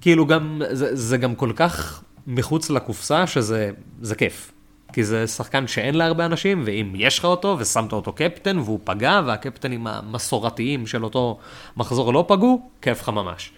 כאילו 0.00 0.26
גם, 0.26 0.62
זה, 0.70 0.96
זה 0.96 1.16
גם 1.16 1.34
כל 1.34 1.52
כך 1.56 2.02
מחוץ 2.26 2.70
לקופסה 2.70 3.26
שזה 3.26 3.70
זה 4.00 4.14
כיף. 4.14 4.52
כי 4.92 5.04
זה 5.04 5.26
שחקן 5.26 5.66
שאין 5.66 5.94
להרבה 5.94 6.24
אנשים, 6.26 6.62
ואם 6.66 6.92
יש 6.96 7.18
לך 7.18 7.24
אותו 7.24 7.56
ושמת 7.58 7.92
אותו 7.92 8.12
קפטן 8.12 8.58
והוא 8.58 8.80
פגע, 8.84 9.20
והקפטנים 9.26 9.86
המסורתיים 9.86 10.86
של 10.86 11.04
אותו 11.04 11.38
מחזור 11.76 12.12
לא 12.12 12.24
פגעו, 12.28 12.70
כיף 12.82 13.02
לך 13.02 13.08
ממש. 13.08 13.52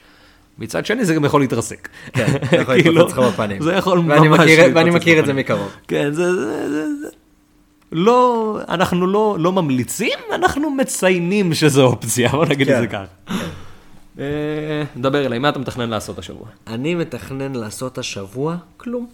מצד 0.58 0.86
שני 0.86 1.04
זה 1.04 1.14
גם 1.14 1.24
יכול 1.24 1.40
להתרסק. 1.40 1.88
כן, 2.12 2.26
זה 2.50 2.56
יכול 2.56 2.74
כאילו, 2.82 2.92
להתפוצץ 2.94 3.18
לך 3.18 3.32
בפנים. 3.32 3.62
זה 3.62 3.72
יכול 3.72 3.98
ואני 3.98 4.28
ממש 4.28 4.40
מכיר- 4.40 4.58
ואני 4.74 4.84
להתפוצץ 4.90 5.02
מכיר 5.02 5.20
את 5.20 5.26
זה 5.26 5.32
בפנים. 5.32 5.36
מקרוב. 5.44 5.72
כן, 5.88 6.12
זה, 6.12 6.34
זה, 6.34 6.68
זה, 6.68 6.86
זה. 7.02 7.08
לא, 7.92 8.58
אנחנו 8.68 9.06
לא, 9.06 9.36
לא 9.40 9.52
ממליצים, 9.52 10.18
אנחנו 10.34 10.70
מציינים 10.70 11.54
שזו 11.54 11.84
אופציה, 11.84 12.28
בוא 12.28 12.46
נגיד 12.46 12.68
את 12.70 12.74
כן. 12.74 12.80
זה 12.80 12.86
ככה. 12.86 13.04
אה, 14.18 14.24
דבר 14.96 15.26
אליי, 15.26 15.38
מה 15.38 15.48
אתה 15.48 15.58
מתכנן 15.58 15.90
לעשות 15.90 16.18
השבוע? 16.18 16.46
אני 16.66 16.94
מתכנן 16.94 17.54
לעשות 17.54 17.98
השבוע 17.98 18.56
כלום. 18.76 19.06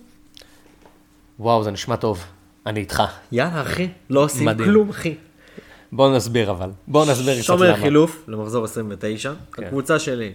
וואו, 1.41 1.65
זה 1.65 1.71
נשמע 1.71 1.97
טוב. 1.97 2.25
אני 2.67 2.81
איתך. 2.81 3.03
יאללה, 3.33 3.63
אחי. 3.63 3.89
לא 4.11 4.25
עושים 4.25 4.47
מדהים. 4.47 4.69
כלום, 4.69 4.89
אחי. 4.91 5.15
בוא 5.93 6.17
נסביר 6.17 6.51
אבל. 6.51 6.71
בוא 6.89 7.07
נסביר 7.07 7.35
קצת 7.35 7.43
שומר 7.45 7.69
למה. 7.69 7.77
חילוף 7.77 8.25
למחזור 8.29 8.65
29. 8.65 9.33
כן. 9.53 9.65
הקבוצה 9.65 9.99
שלי 9.99 10.33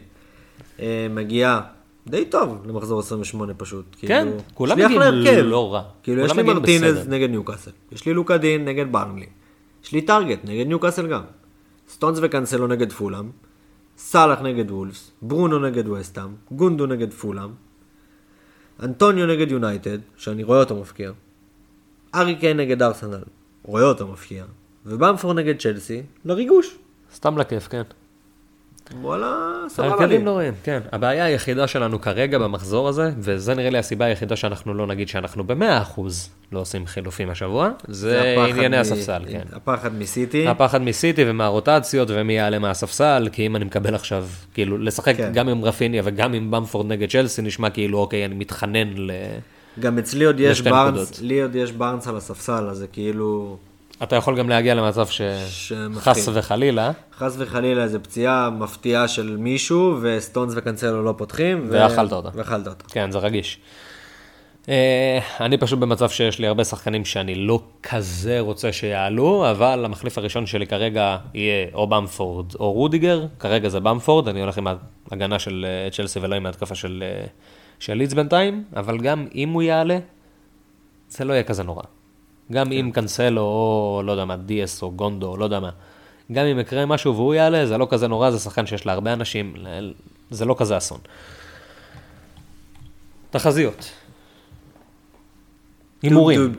מגיעה 1.10 1.62
די 2.08 2.26
טוב 2.26 2.62
למחזור 2.68 3.00
28 3.00 3.54
פשוט. 3.58 3.86
כן, 4.00 4.24
כאילו, 4.24 4.44
כולם 4.54 4.78
מגיעים. 4.78 5.46
לא 5.46 5.74
רע. 5.74 5.84
כאילו, 6.04 6.26
יש 6.26 6.32
לי 6.32 6.44
מרטינז 6.44 6.98
בסדר. 6.98 7.10
נגד 7.10 7.30
ניוקאסל. 7.30 7.72
יש 7.92 8.06
לי 8.06 8.14
לוקדין 8.14 8.66
נגד 8.66 8.92
ברנלי. 8.92 9.26
יש 9.84 9.92
לי 9.92 10.02
טארגט 10.02 10.40
נגד 10.44 10.68
ניוקאסל 10.68 11.08
גם. 11.08 11.22
סטונס 11.90 12.20
וקנסלו 12.22 12.68
נגד 12.68 12.92
פולאם. 12.92 13.30
סאלח 13.98 14.42
נגד 14.42 14.72
וולפס. 14.72 15.12
ברונו 15.22 15.60
נגד 15.60 15.88
וסטאם. 15.88 16.30
גונדו 16.52 16.86
נגד 16.86 17.14
פולאם. 17.14 17.50
אנטוניו 18.84 19.26
נגד 19.26 19.52
יונייטד, 19.52 19.98
שאני 20.18 20.44
רואה 20.44 20.60
אותו 20.60 20.76
מפקיע. 20.76 21.12
ארי 22.16 22.36
קיין 22.36 22.58
נגד 22.58 22.82
ארסנל, 22.82 23.24
רואה 23.64 23.84
אותו 23.84 24.08
מפקיע. 24.08 24.46
ובמפור 24.86 25.34
נגד 25.34 25.60
צ'לסי, 25.60 26.02
לריגוש. 26.26 26.78
סתם 27.14 27.38
לכיף, 27.38 27.68
כן. 27.68 27.82
וואלה, 29.02 29.36
סבבה 29.70 29.88
לי. 29.88 29.94
הרכבים 29.94 30.26
לא 30.26 30.32
רואים, 30.32 30.54
כן. 30.64 30.80
הבעיה 30.92 31.26
היחידה 31.26 31.68
שלנו 31.68 32.02
כרגע 32.02 32.38
במחזור 32.38 32.88
הזה, 32.88 33.12
וזה 33.18 33.56
נראה 33.56 33.70
לי 33.70 33.78
הסיבה 33.78 34.06
היחידה 34.06 34.36
שאנחנו 34.36 34.74
לא 34.74 34.88
נגיד 34.88 35.08
שאנחנו 35.08 35.44
במאה 35.44 35.82
אחוז 35.82 36.30
לא 36.52 36.60
עושים 36.60 36.88
חילופים 36.88 37.30
השבוע, 37.30 37.70
זה 37.88 38.34
הפחד 38.38 38.50
ענייני 38.50 38.78
מ- 38.78 38.82
הספסל, 38.82 39.22
כן. 39.32 39.44
הפחד 39.54 39.96
מסיטי. 39.96 40.48
הפחד 40.48 40.82
מסיטי 40.82 41.24
ומהרוטציות 41.28 42.08
ומי 42.12 42.34
יעלה 42.34 42.60
מהספסל, 42.60 43.30
כי 43.32 43.46
אם 43.46 43.56
אני 43.56 43.66
מקבל 43.66 43.96
עכשיו, 43.96 44.26
כאילו, 44.54 44.78
לשחק 44.78 45.16
כן. 45.16 45.32
גם 45.34 45.50
עם 45.50 45.66
רפיניה 45.66 46.02
וגם 46.06 46.34
עם 46.34 46.52
במפורד 46.52 46.88
נגד 46.88 47.10
צ'לסי, 47.10 47.42
נשמע 47.42 47.70
כאילו, 47.70 47.98
אוקיי, 48.00 48.26
אני 48.26 48.36
מתחנן 48.36 48.88
ל... 48.96 49.12
גם 49.80 49.98
אצלי 49.98 50.26
עוד 50.26 50.40
יש 50.40 50.62
נקודות. 50.62 51.20
לי 51.22 51.42
עוד 51.42 51.56
יש 51.56 51.72
בארנס 51.72 52.08
על 52.08 52.18
הספסל, 52.18 52.68
אז 52.70 52.78
זה 52.78 52.88
כאילו, 52.88 53.58
אתה 54.04 54.16
יכול 54.16 54.38
גם 54.38 54.50
להגיע 54.50 54.76
למצב. 54.76 55.08
שחס 55.08 56.28
וחלילה, 56.34 56.92
חס 57.18 57.36
וחלילה 57.38 57.84
איזה 57.84 58.00
פציעה 58.00 58.50
מפתיעה 58.50 59.08
של 59.08 59.38
מישהו, 59.38 59.98
וסטונס 60.02 60.54
וקנסלו 60.56 61.04
לא 61.04 61.14
פותחים. 61.18 61.66
ו- 61.70 61.72
ואכלת 61.72 62.12
אותה. 62.14 62.30
ואכלת 62.34 62.68
אותה. 62.68 62.86
כן, 62.88 63.12
זה 63.12 63.18
רגיש. 63.18 63.60
אה, 64.70 65.20
אני 65.40 65.58
פשוט 65.58 65.80
במצב 65.80 66.10
שיש 66.10 66.40
לי 66.40 66.48
הרבה 66.48 66.64
שחקנים 66.64 67.06
שאני 67.06 67.36
לא 67.36 67.60
כזה 67.84 68.40
רוצה 68.40 68.72
שיעלו, 68.72 69.52
אבל 69.52 69.86
המחליף 69.86 70.18
הראשון 70.18 70.46
שלי 70.46 70.68
כרגע 70.68 71.18
יהיה 71.34 71.68
או 71.74 71.88
במפורד 71.88 72.56
או 72.60 72.72
רודיגר, 72.72 73.26
כרגע 73.40 73.70
זה 73.70 73.80
במפורד, 73.80 74.28
אני 74.28 74.42
הולך 74.42 74.58
עם 74.58 74.68
ההגנה 75.12 75.40
של 75.40 75.66
אה, 75.68 75.92
צ'לסי 75.92 76.20
ולא 76.20 76.36
עם 76.36 76.46
ההתקפה 76.46 76.76
של, 76.76 77.04
אה, 77.08 77.26
של 77.80 77.94
לידס 77.94 78.14
בינתיים, 78.14 78.64
אבל 78.76 78.98
גם 78.98 79.28
אם 79.36 79.50
הוא 79.50 79.62
יעלה, 79.62 79.98
זה 81.10 81.26
לא 81.26 81.34
יהיה 81.34 81.44
כזה 81.44 81.64
נורא. 81.64 81.84
גם 82.52 82.72
אם 82.72 82.92
קנסלו 82.94 83.42
או 83.42 84.02
לא 84.06 84.12
יודע 84.12 84.26
מה, 84.26 84.36
דיאס 84.36 84.82
או 84.82 84.92
גונדו, 84.92 85.38
לא 85.38 85.44
יודע 85.44 85.60
מה. 85.60 85.70
גם 86.32 86.46
אם 86.46 86.60
יקרה 86.60 86.86
משהו 86.86 87.16
והוא 87.16 87.34
יעלה, 87.34 87.66
זה 87.66 87.78
לא 87.78 87.88
כזה 87.90 88.08
נורא, 88.08 88.32
זה 88.32 88.40
שחקן 88.40 88.66
שיש 88.66 88.86
להרבה 88.86 89.14
אנשים, 89.14 89.54
זה 90.32 90.46
לא 90.46 90.56
כזה 90.60 90.78
אסון. 90.78 91.00
תחזיות. 93.30 93.92
הימורים. 96.02 96.56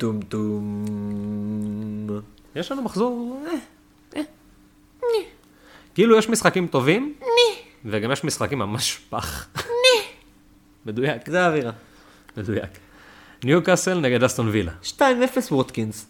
יש 2.57 2.73
לנו 2.73 2.83
מחזור... 2.83 3.43
אה, 3.47 3.53
אה, 4.17 4.23
כאילו 5.95 6.19
יש 6.19 6.29
משחקים 6.29 6.67
טובים, 6.67 7.15
וגם 7.85 8.13
יש 8.13 8.25
משחקים 8.25 8.59
ממש 8.59 9.01
פח. 9.11 9.49
מדויק, 10.87 11.31
זה 11.31 11.45
האווירה. 11.45 11.73
מדויק. 12.37 12.71
ניוקאסל 13.45 14.01
נגד 14.01 14.25
אסטון 14.25 14.49
וילה. 14.49 14.73
2-0 14.83 15.01
ווטקינס. 15.51 16.07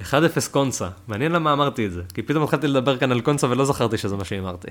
1-0 0.00 0.14
קונסה. 0.50 0.88
מעניין 1.08 1.32
למה 1.32 1.52
אמרתי 1.52 1.86
את 1.86 1.92
זה, 1.92 2.02
כי 2.14 2.22
פתאום 2.22 2.44
התחלתי 2.44 2.66
לדבר 2.66 2.98
כאן 2.98 3.12
על 3.12 3.20
קונסה 3.20 3.50
ולא 3.50 3.64
זכרתי 3.64 3.98
שזה 3.98 4.16
מה 4.16 4.24
שהימרתי. 4.24 4.68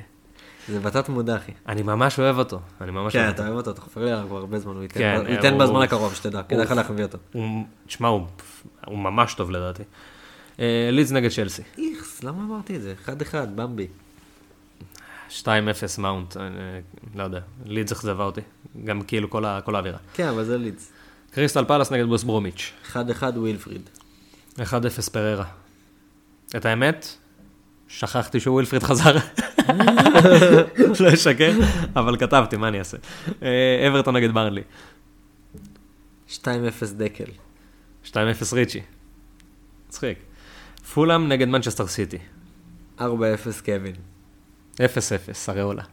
זה 0.67 0.79
בתת 0.79 1.09
מודע, 1.09 1.35
אחי. 1.37 1.51
אני 1.67 1.81
ממש 1.81 2.19
אוהב 2.19 2.37
אותו, 2.37 2.59
אני 2.81 2.91
ממש 2.91 3.13
כן, 3.13 3.19
אוהב 3.19 3.29
אתה 3.33 3.41
אותו. 3.41 3.47
אוהב 3.51 3.57
אותו, 3.57 3.71
אתה 3.71 3.81
חופר 3.81 4.05
לי 4.05 4.11
עליו 4.11 4.27
כבר 4.27 4.37
הרבה 4.37 4.59
זמן, 4.59 4.75
הוא 4.75 4.83
ייתן 4.83 4.99
כן, 5.41 5.57
בזמן 5.57 5.81
הקרוב, 5.81 6.15
שתדע, 6.15 6.43
כדאי 6.43 6.65
לך 6.65 6.71
להביא 6.71 7.03
אותו. 7.03 7.17
תשמע, 7.87 8.07
הוא, 8.07 8.27
ממש 8.87 9.33
טוב 9.33 9.51
לדעתי. 9.51 9.83
אה, 10.59 10.89
לידס 10.91 11.11
נגד 11.11 11.29
צ'לסי. 11.29 11.61
איכס, 11.77 12.23
למה 12.23 12.43
אמרתי 12.43 12.75
את 12.75 12.81
זה? 12.81 12.93
1-1, 13.05 13.09
במבי. 13.55 13.87
2-0 15.29 15.45
מאונט, 15.97 16.37
אה, 16.37 16.43
לא 17.15 17.23
יודע, 17.23 17.39
לידס 17.65 17.91
אכזבה 17.91 18.23
אותי. 18.23 18.41
גם 18.85 19.01
כאילו 19.01 19.29
כל 19.29 19.45
האווירה. 19.75 19.97
כן, 20.13 20.27
אבל 20.27 20.43
זה 20.43 20.57
לידס. 20.57 20.92
קריסטל 21.33 21.65
פלאס 21.65 21.91
נגד 21.91 22.05
ווסט 22.05 22.23
ברומיץ'. 22.23 22.71
1-1 22.93 22.95
ווילפריד. 23.35 23.89
1-0 24.57 24.61
פריירה. 25.11 25.45
את 26.55 26.65
האמת, 26.65 27.07
שכחתי 27.87 28.39
שווילפריד 28.39 28.83
חזר. 28.83 29.15
לא 30.99 31.13
אשקר, 31.13 31.51
אבל 31.95 32.17
כתבתי, 32.17 32.57
מה 32.57 32.67
אני 32.67 32.79
אעשה? 32.79 32.97
אה, 33.43 33.87
אברטון 33.87 34.15
נגד 34.15 34.33
ברנלי. 34.33 34.61
2-0 36.29 36.35
דקל. 36.97 37.31
2-0 38.05 38.15
ריצ'י. 38.53 38.81
מצחיק. 39.87 40.17
פולאם 40.93 41.27
נגד 41.27 41.47
מנצ'סטר 41.47 41.87
סיטי. 41.87 42.17
4-0 42.99 43.03
קווין. 43.65 43.95
0-0, 44.75 44.79
אריולה. 45.49 45.83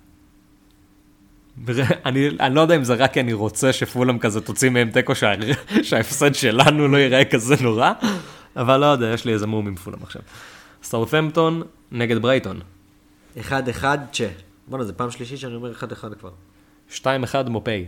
אני, 2.07 2.29
אני 2.41 2.55
לא 2.55 2.61
יודע 2.61 2.77
אם 2.77 2.85
זה 2.85 2.95
רק 2.95 3.13
כי 3.13 3.21
אני 3.21 3.33
רוצה 3.33 3.73
שפולאם 3.73 4.19
כזה 4.19 4.41
תוציא 4.41 4.71
מהם 4.71 4.91
תיקו 4.91 5.15
שה, 5.15 5.33
שההפסד 5.83 6.35
שלנו 6.35 6.89
לא 6.89 6.97
ייראה 6.97 7.25
כזה 7.25 7.55
נורא, 7.61 7.93
אבל 8.57 8.77
לא 8.77 8.87
יודע, 8.87 9.07
יש 9.07 9.25
לי 9.25 9.33
איזה 9.33 9.47
מום 9.47 9.67
עם 9.67 9.77
פולאם 9.77 10.03
עכשיו. 10.03 10.23
סאות'מפטון 10.83 11.63
נגד 11.93 12.23
ברייטון. 12.23 12.61
1-1 13.37 13.41
צ'ה. 14.13 14.27
בואנה, 14.69 14.85
זה 14.85 14.93
פעם 14.93 15.11
שלישית 15.11 15.39
שאני 15.39 15.55
אומר 15.55 15.73
1-1 15.73 16.15
כבר. 16.21 16.31
2-1 16.91 17.05
מופי. 17.49 17.85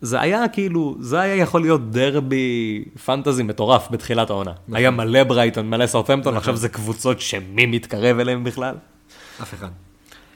זה 0.00 0.20
היה 0.20 0.48
כאילו, 0.48 0.96
זה 1.00 1.20
היה 1.20 1.34
יכול 1.34 1.60
להיות 1.60 1.90
דרבי 1.90 2.84
פנטזי 3.04 3.42
מטורף 3.42 3.88
בתחילת 3.90 4.30
העונה. 4.30 4.52
היה 4.72 4.90
מלא 4.90 5.24
ברייטון, 5.24 5.70
מלא 5.70 5.86
סאות'מפטון, 5.86 6.36
עכשיו 6.36 6.56
זה 6.56 6.68
קבוצות 6.68 7.20
שמי 7.20 7.66
מתקרב 7.66 8.18
אליהם 8.18 8.44
בכלל. 8.44 8.74
אף 9.42 9.54
אחד. 9.54 9.68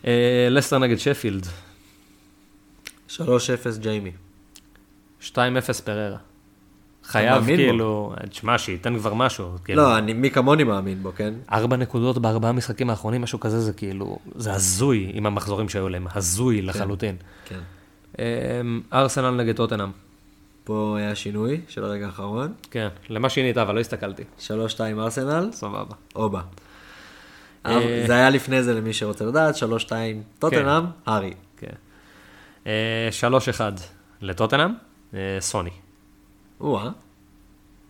אה, 0.06 0.48
לסטר 0.50 0.78
נגד 0.78 0.98
שפילד, 0.98 1.46
3-0 3.16 3.78
ג'יימי. 3.78 4.12
2-0 5.20 5.34
פררה. 5.84 6.18
חייב? 7.04 7.44
כאילו, 7.46 8.14
תשמע, 8.30 8.58
שייתן 8.58 8.98
כבר 8.98 9.14
משהו. 9.14 9.50
כאילו, 9.64 9.82
לא, 9.82 9.98
אני, 9.98 10.12
מי 10.12 10.30
כמוני 10.30 10.64
מאמין 10.64 11.02
בו, 11.02 11.12
כן? 11.16 11.34
ארבע 11.52 11.76
נקודות 11.76 12.18
בארבעה 12.18 12.52
משחקים 12.52 12.90
האחרונים, 12.90 13.22
משהו 13.22 13.40
כזה, 13.40 13.60
זה 13.60 13.72
כאילו, 13.72 14.18
זה 14.34 14.52
הזוי 14.52 15.10
עם 15.14 15.26
המחזורים 15.26 15.68
שהיו 15.68 15.88
להם, 15.88 16.06
הזוי 16.14 16.62
לחלוטין. 16.62 17.16
כן. 17.44 17.60
אה, 18.18 18.60
ארסנל 18.92 19.30
נגד 19.30 19.56
טוטנאם, 19.56 19.90
פה 20.64 20.94
היה 20.98 21.14
שינוי 21.14 21.60
של 21.68 21.84
הרגע 21.84 22.06
האחרון. 22.06 22.52
כן, 22.70 22.88
למה 23.08 23.28
שינית, 23.28 23.58
אבל 23.58 23.74
לא 23.74 23.80
הסתכלתי, 23.80 24.22
3-2 24.38 24.50
ארסנל, 24.98 25.48
סבבה. 25.52 25.94
אובה. 26.16 26.40
אה, 27.66 28.04
זה 28.06 28.12
היה 28.12 28.30
לפני 28.30 28.62
זה 28.62 28.74
למי 28.74 28.92
שרוצה 28.92 29.24
לדעת, 29.24 29.54
3-2 29.54 29.90
טוטנאם, 30.38 30.84
הארי. 31.06 31.32
כן. 32.66 32.70
אה, 32.70 33.08
3-1 33.60 33.60
לטוטנאם, 34.20 34.70
אה, 35.14 35.36
סוני. 35.40 35.70
או-אה. 36.60 36.90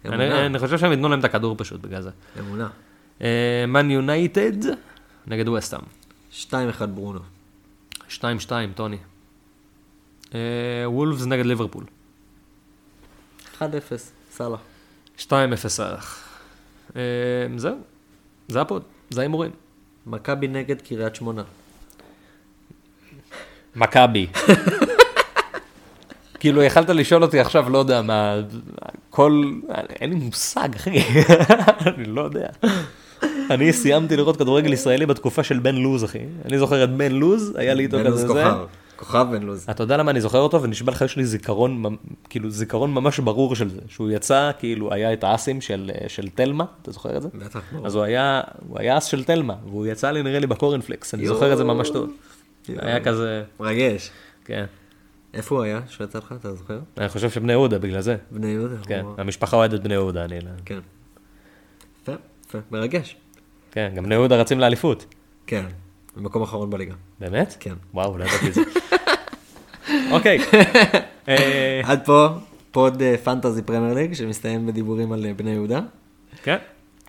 אני. 0.05 0.47
אני 0.47 0.59
חושב 0.59 0.79
שהם 0.79 0.91
ייתנו 0.91 1.09
להם 1.09 1.21
את 1.21 1.25
הכדור 1.25 1.55
פשוט 1.59 1.81
בגלל 1.81 2.03
זה. 2.03 2.11
אמונה. 2.39 2.69
מן 3.69 3.91
יונייטד 3.91 4.53
נגד 5.27 5.49
ווסטהאם. 5.49 5.81
2-1 6.33 6.55
ברונו. 6.95 7.21
2-2, 8.09 8.23
טוני. 8.75 8.97
אה, 10.35 10.91
וולפס 10.91 11.27
נגד 11.27 11.47
ליברפול. 11.47 11.85
1-0, 13.59 13.63
סאלח. 14.33 14.61
2-0 15.19 15.69
סאלח. 15.69 16.29
אה, 16.97 17.03
זהו, 17.57 17.79
זה 18.49 18.61
ה 18.61 18.65
pod, 18.65 18.83
זה 19.11 19.21
ההימורים. 19.21 19.51
מכבי 20.07 20.49
נגד 20.49 20.83
קריית 20.83 21.15
שמונה. 21.15 21.43
מכבי. 23.77 24.27
כאילו, 26.41 26.63
יכלת 26.63 26.91
לשאול 26.91 27.23
אותי 27.23 27.41
עכשיו, 27.41 27.71
לא 27.71 27.79
יודע 27.79 28.03
מה, 28.03 28.35
כל... 29.11 29.53
אין 30.01 30.11
לי 30.11 30.17
מושג, 30.17 30.69
אחי. 30.77 31.03
אני 31.97 32.05
לא 32.05 32.21
יודע. 32.21 32.47
אני 33.51 33.73
סיימתי 33.73 34.17
לראות 34.17 34.37
כדורגל 34.37 34.73
ישראלי 34.73 35.07
בתקופה 35.07 35.43
של 35.43 35.59
בן 35.59 35.75
לוז, 35.75 36.05
אחי. 36.05 36.19
אני 36.45 36.59
זוכר 36.59 36.85
את 36.85 36.97
בן 36.97 37.13
לוז, 37.13 37.53
היה 37.57 37.75
לי 37.75 37.83
איתו 37.83 37.97
בן 37.97 38.05
לוז 38.05 38.25
כזה 38.25 38.33
זה. 38.33 38.45
כוכב. 38.97 39.27
בן 39.31 39.43
לוז. 39.43 39.67
אתה 39.71 39.83
יודע 39.83 39.97
למה 39.97 40.11
אני 40.11 40.21
זוכר 40.21 40.39
אותו, 40.39 40.63
ונשבע 40.63 40.93
לך, 40.93 41.03
יש 41.03 41.17
לי 41.17 41.27
זיכרון, 41.27 41.97
כאילו, 42.31 42.51
זיכרון 42.51 42.95
ממש 42.95 43.21
ברור 43.21 43.57
של 43.57 43.71
זה. 43.71 43.81
שהוא 43.89 44.11
יצא, 44.11 44.51
כאילו, 44.59 44.93
היה 44.93 45.13
את 45.13 45.25
האסים 45.25 45.61
של, 45.61 45.91
של 46.09 46.29
תלמה, 46.29 46.65
אתה 46.83 46.93
זוכר 46.93 47.17
את 47.17 47.23
זה? 47.23 47.29
בטח. 47.35 47.61
אז 47.85 47.95
הוא 47.95 48.03
היה, 48.03 48.41
הוא 48.69 48.79
היה 48.79 48.99
אס 48.99 49.05
של 49.05 49.25
תלמה, 49.25 49.55
והוא 49.67 49.87
יצא 49.87 50.11
לי 50.11 50.23
נראה 50.23 50.39
לי 50.39 50.47
בקורנפלקס, 50.47 51.15
אני. 51.15 51.27
זוכר 51.27 51.53
את 51.53 51.59
זה 51.59 51.65
ממש 51.65 51.91
טוב. 51.91 52.11
יואו. 52.69 52.87
היה 52.87 53.05
כזה, 53.05 53.43
מרגש. 53.61 54.11
כן. 54.45 54.65
איפה 55.35 55.55
הוא 55.55 55.63
היה? 55.65 55.81
שהוא 55.89 56.05
יצא 56.05 56.19
לך, 56.19 56.35
אתה 56.41 56.55
זוכר? 56.55 56.79
אני 56.99 57.09
חושב 57.09 57.31
שבני 57.31 57.53
יהודה 57.53 57.79
בגלל 57.79 58.01
זה. 58.01 58.17
בני 58.31 58.47
יהודה. 58.47 58.77
כן, 58.87 59.05
המשפחה 59.19 59.57
אוהדת 59.57 59.81
בני 59.81 59.95
יהודה, 59.95 60.25
אני... 60.25 60.41
לא- 60.41 60.51
כן. 60.65 60.79
יפה, 62.03 62.13
יפה, 62.49 62.59
מרגש. 62.71 63.17
כן, 63.71 63.93
גם 63.97 64.05
בני 64.05 64.15
יהודה 64.15 64.37
רצים 64.37 64.61
לאליפות. 64.61 65.15
כן, 65.47 65.65
במקום 66.17 66.43
אחרון 66.43 66.71
בליגה. 66.71 66.95
באמת? 67.21 67.57
כן. 67.61 67.75
וואו, 67.95 68.19
לא 68.19 68.25
ידעתי 68.25 68.49
את 68.49 68.55
זה. 68.55 68.61
אוקיי. 70.13 70.39
אה, 71.29 71.81
עד 71.85 72.05
פה 72.05 72.29
pod 72.71 73.03
אה, 73.03 73.17
Fantasy 73.25 73.63
Premier 73.63 73.95
League 73.95 74.13
שמסתיים 74.15 74.67
בדיבורים 74.67 75.13
על 75.13 75.27
אה, 75.27 75.35
בני 75.35 75.51
יהודה. 75.51 75.81
כן, 76.43 76.57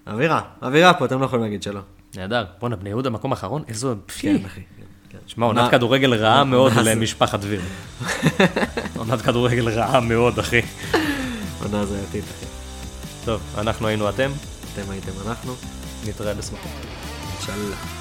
אווירה, 0.08 0.42
אווירה 0.62 0.94
פה, 0.94 1.06
אתם 1.06 1.20
לא 1.20 1.26
יכולים 1.26 1.44
להגיד 1.46 1.64
שלא. 1.64 1.82
נהדר. 2.16 2.46
בואנה, 2.60 2.76
בני 2.76 2.90
יהודה 2.90 3.10
מקום 3.10 3.32
אחרון? 3.32 3.64
איזו... 3.68 3.96
כן, 4.08 4.46
אחי. 4.46 4.62
שמע, 5.28 5.46
עונת 5.46 5.72
כדורגל 5.72 6.14
רעה 6.14 6.44
מאוד? 6.44 6.74
למשפחת 6.74 7.40
דביר. 7.40 7.62
עונת 8.98 9.22
כדורגל 9.22 9.70
רעה 9.70 10.00
מאוד, 10.00 10.40
אחי. 10.40 10.62
עונה 11.64 11.80
הזייתית, 11.80 12.24
אחי. 12.24 12.46
טוב, 13.26 13.42
אנחנו 13.58 13.88
היינו 13.88 14.10
אתם, 14.10 14.32
אתם 14.74 14.92
הייתם 14.92 15.12
אנחנו, 15.28 15.54
נתראה 16.08 16.34
בשמחות. 16.34 16.72
אינשאללה. 17.36 17.97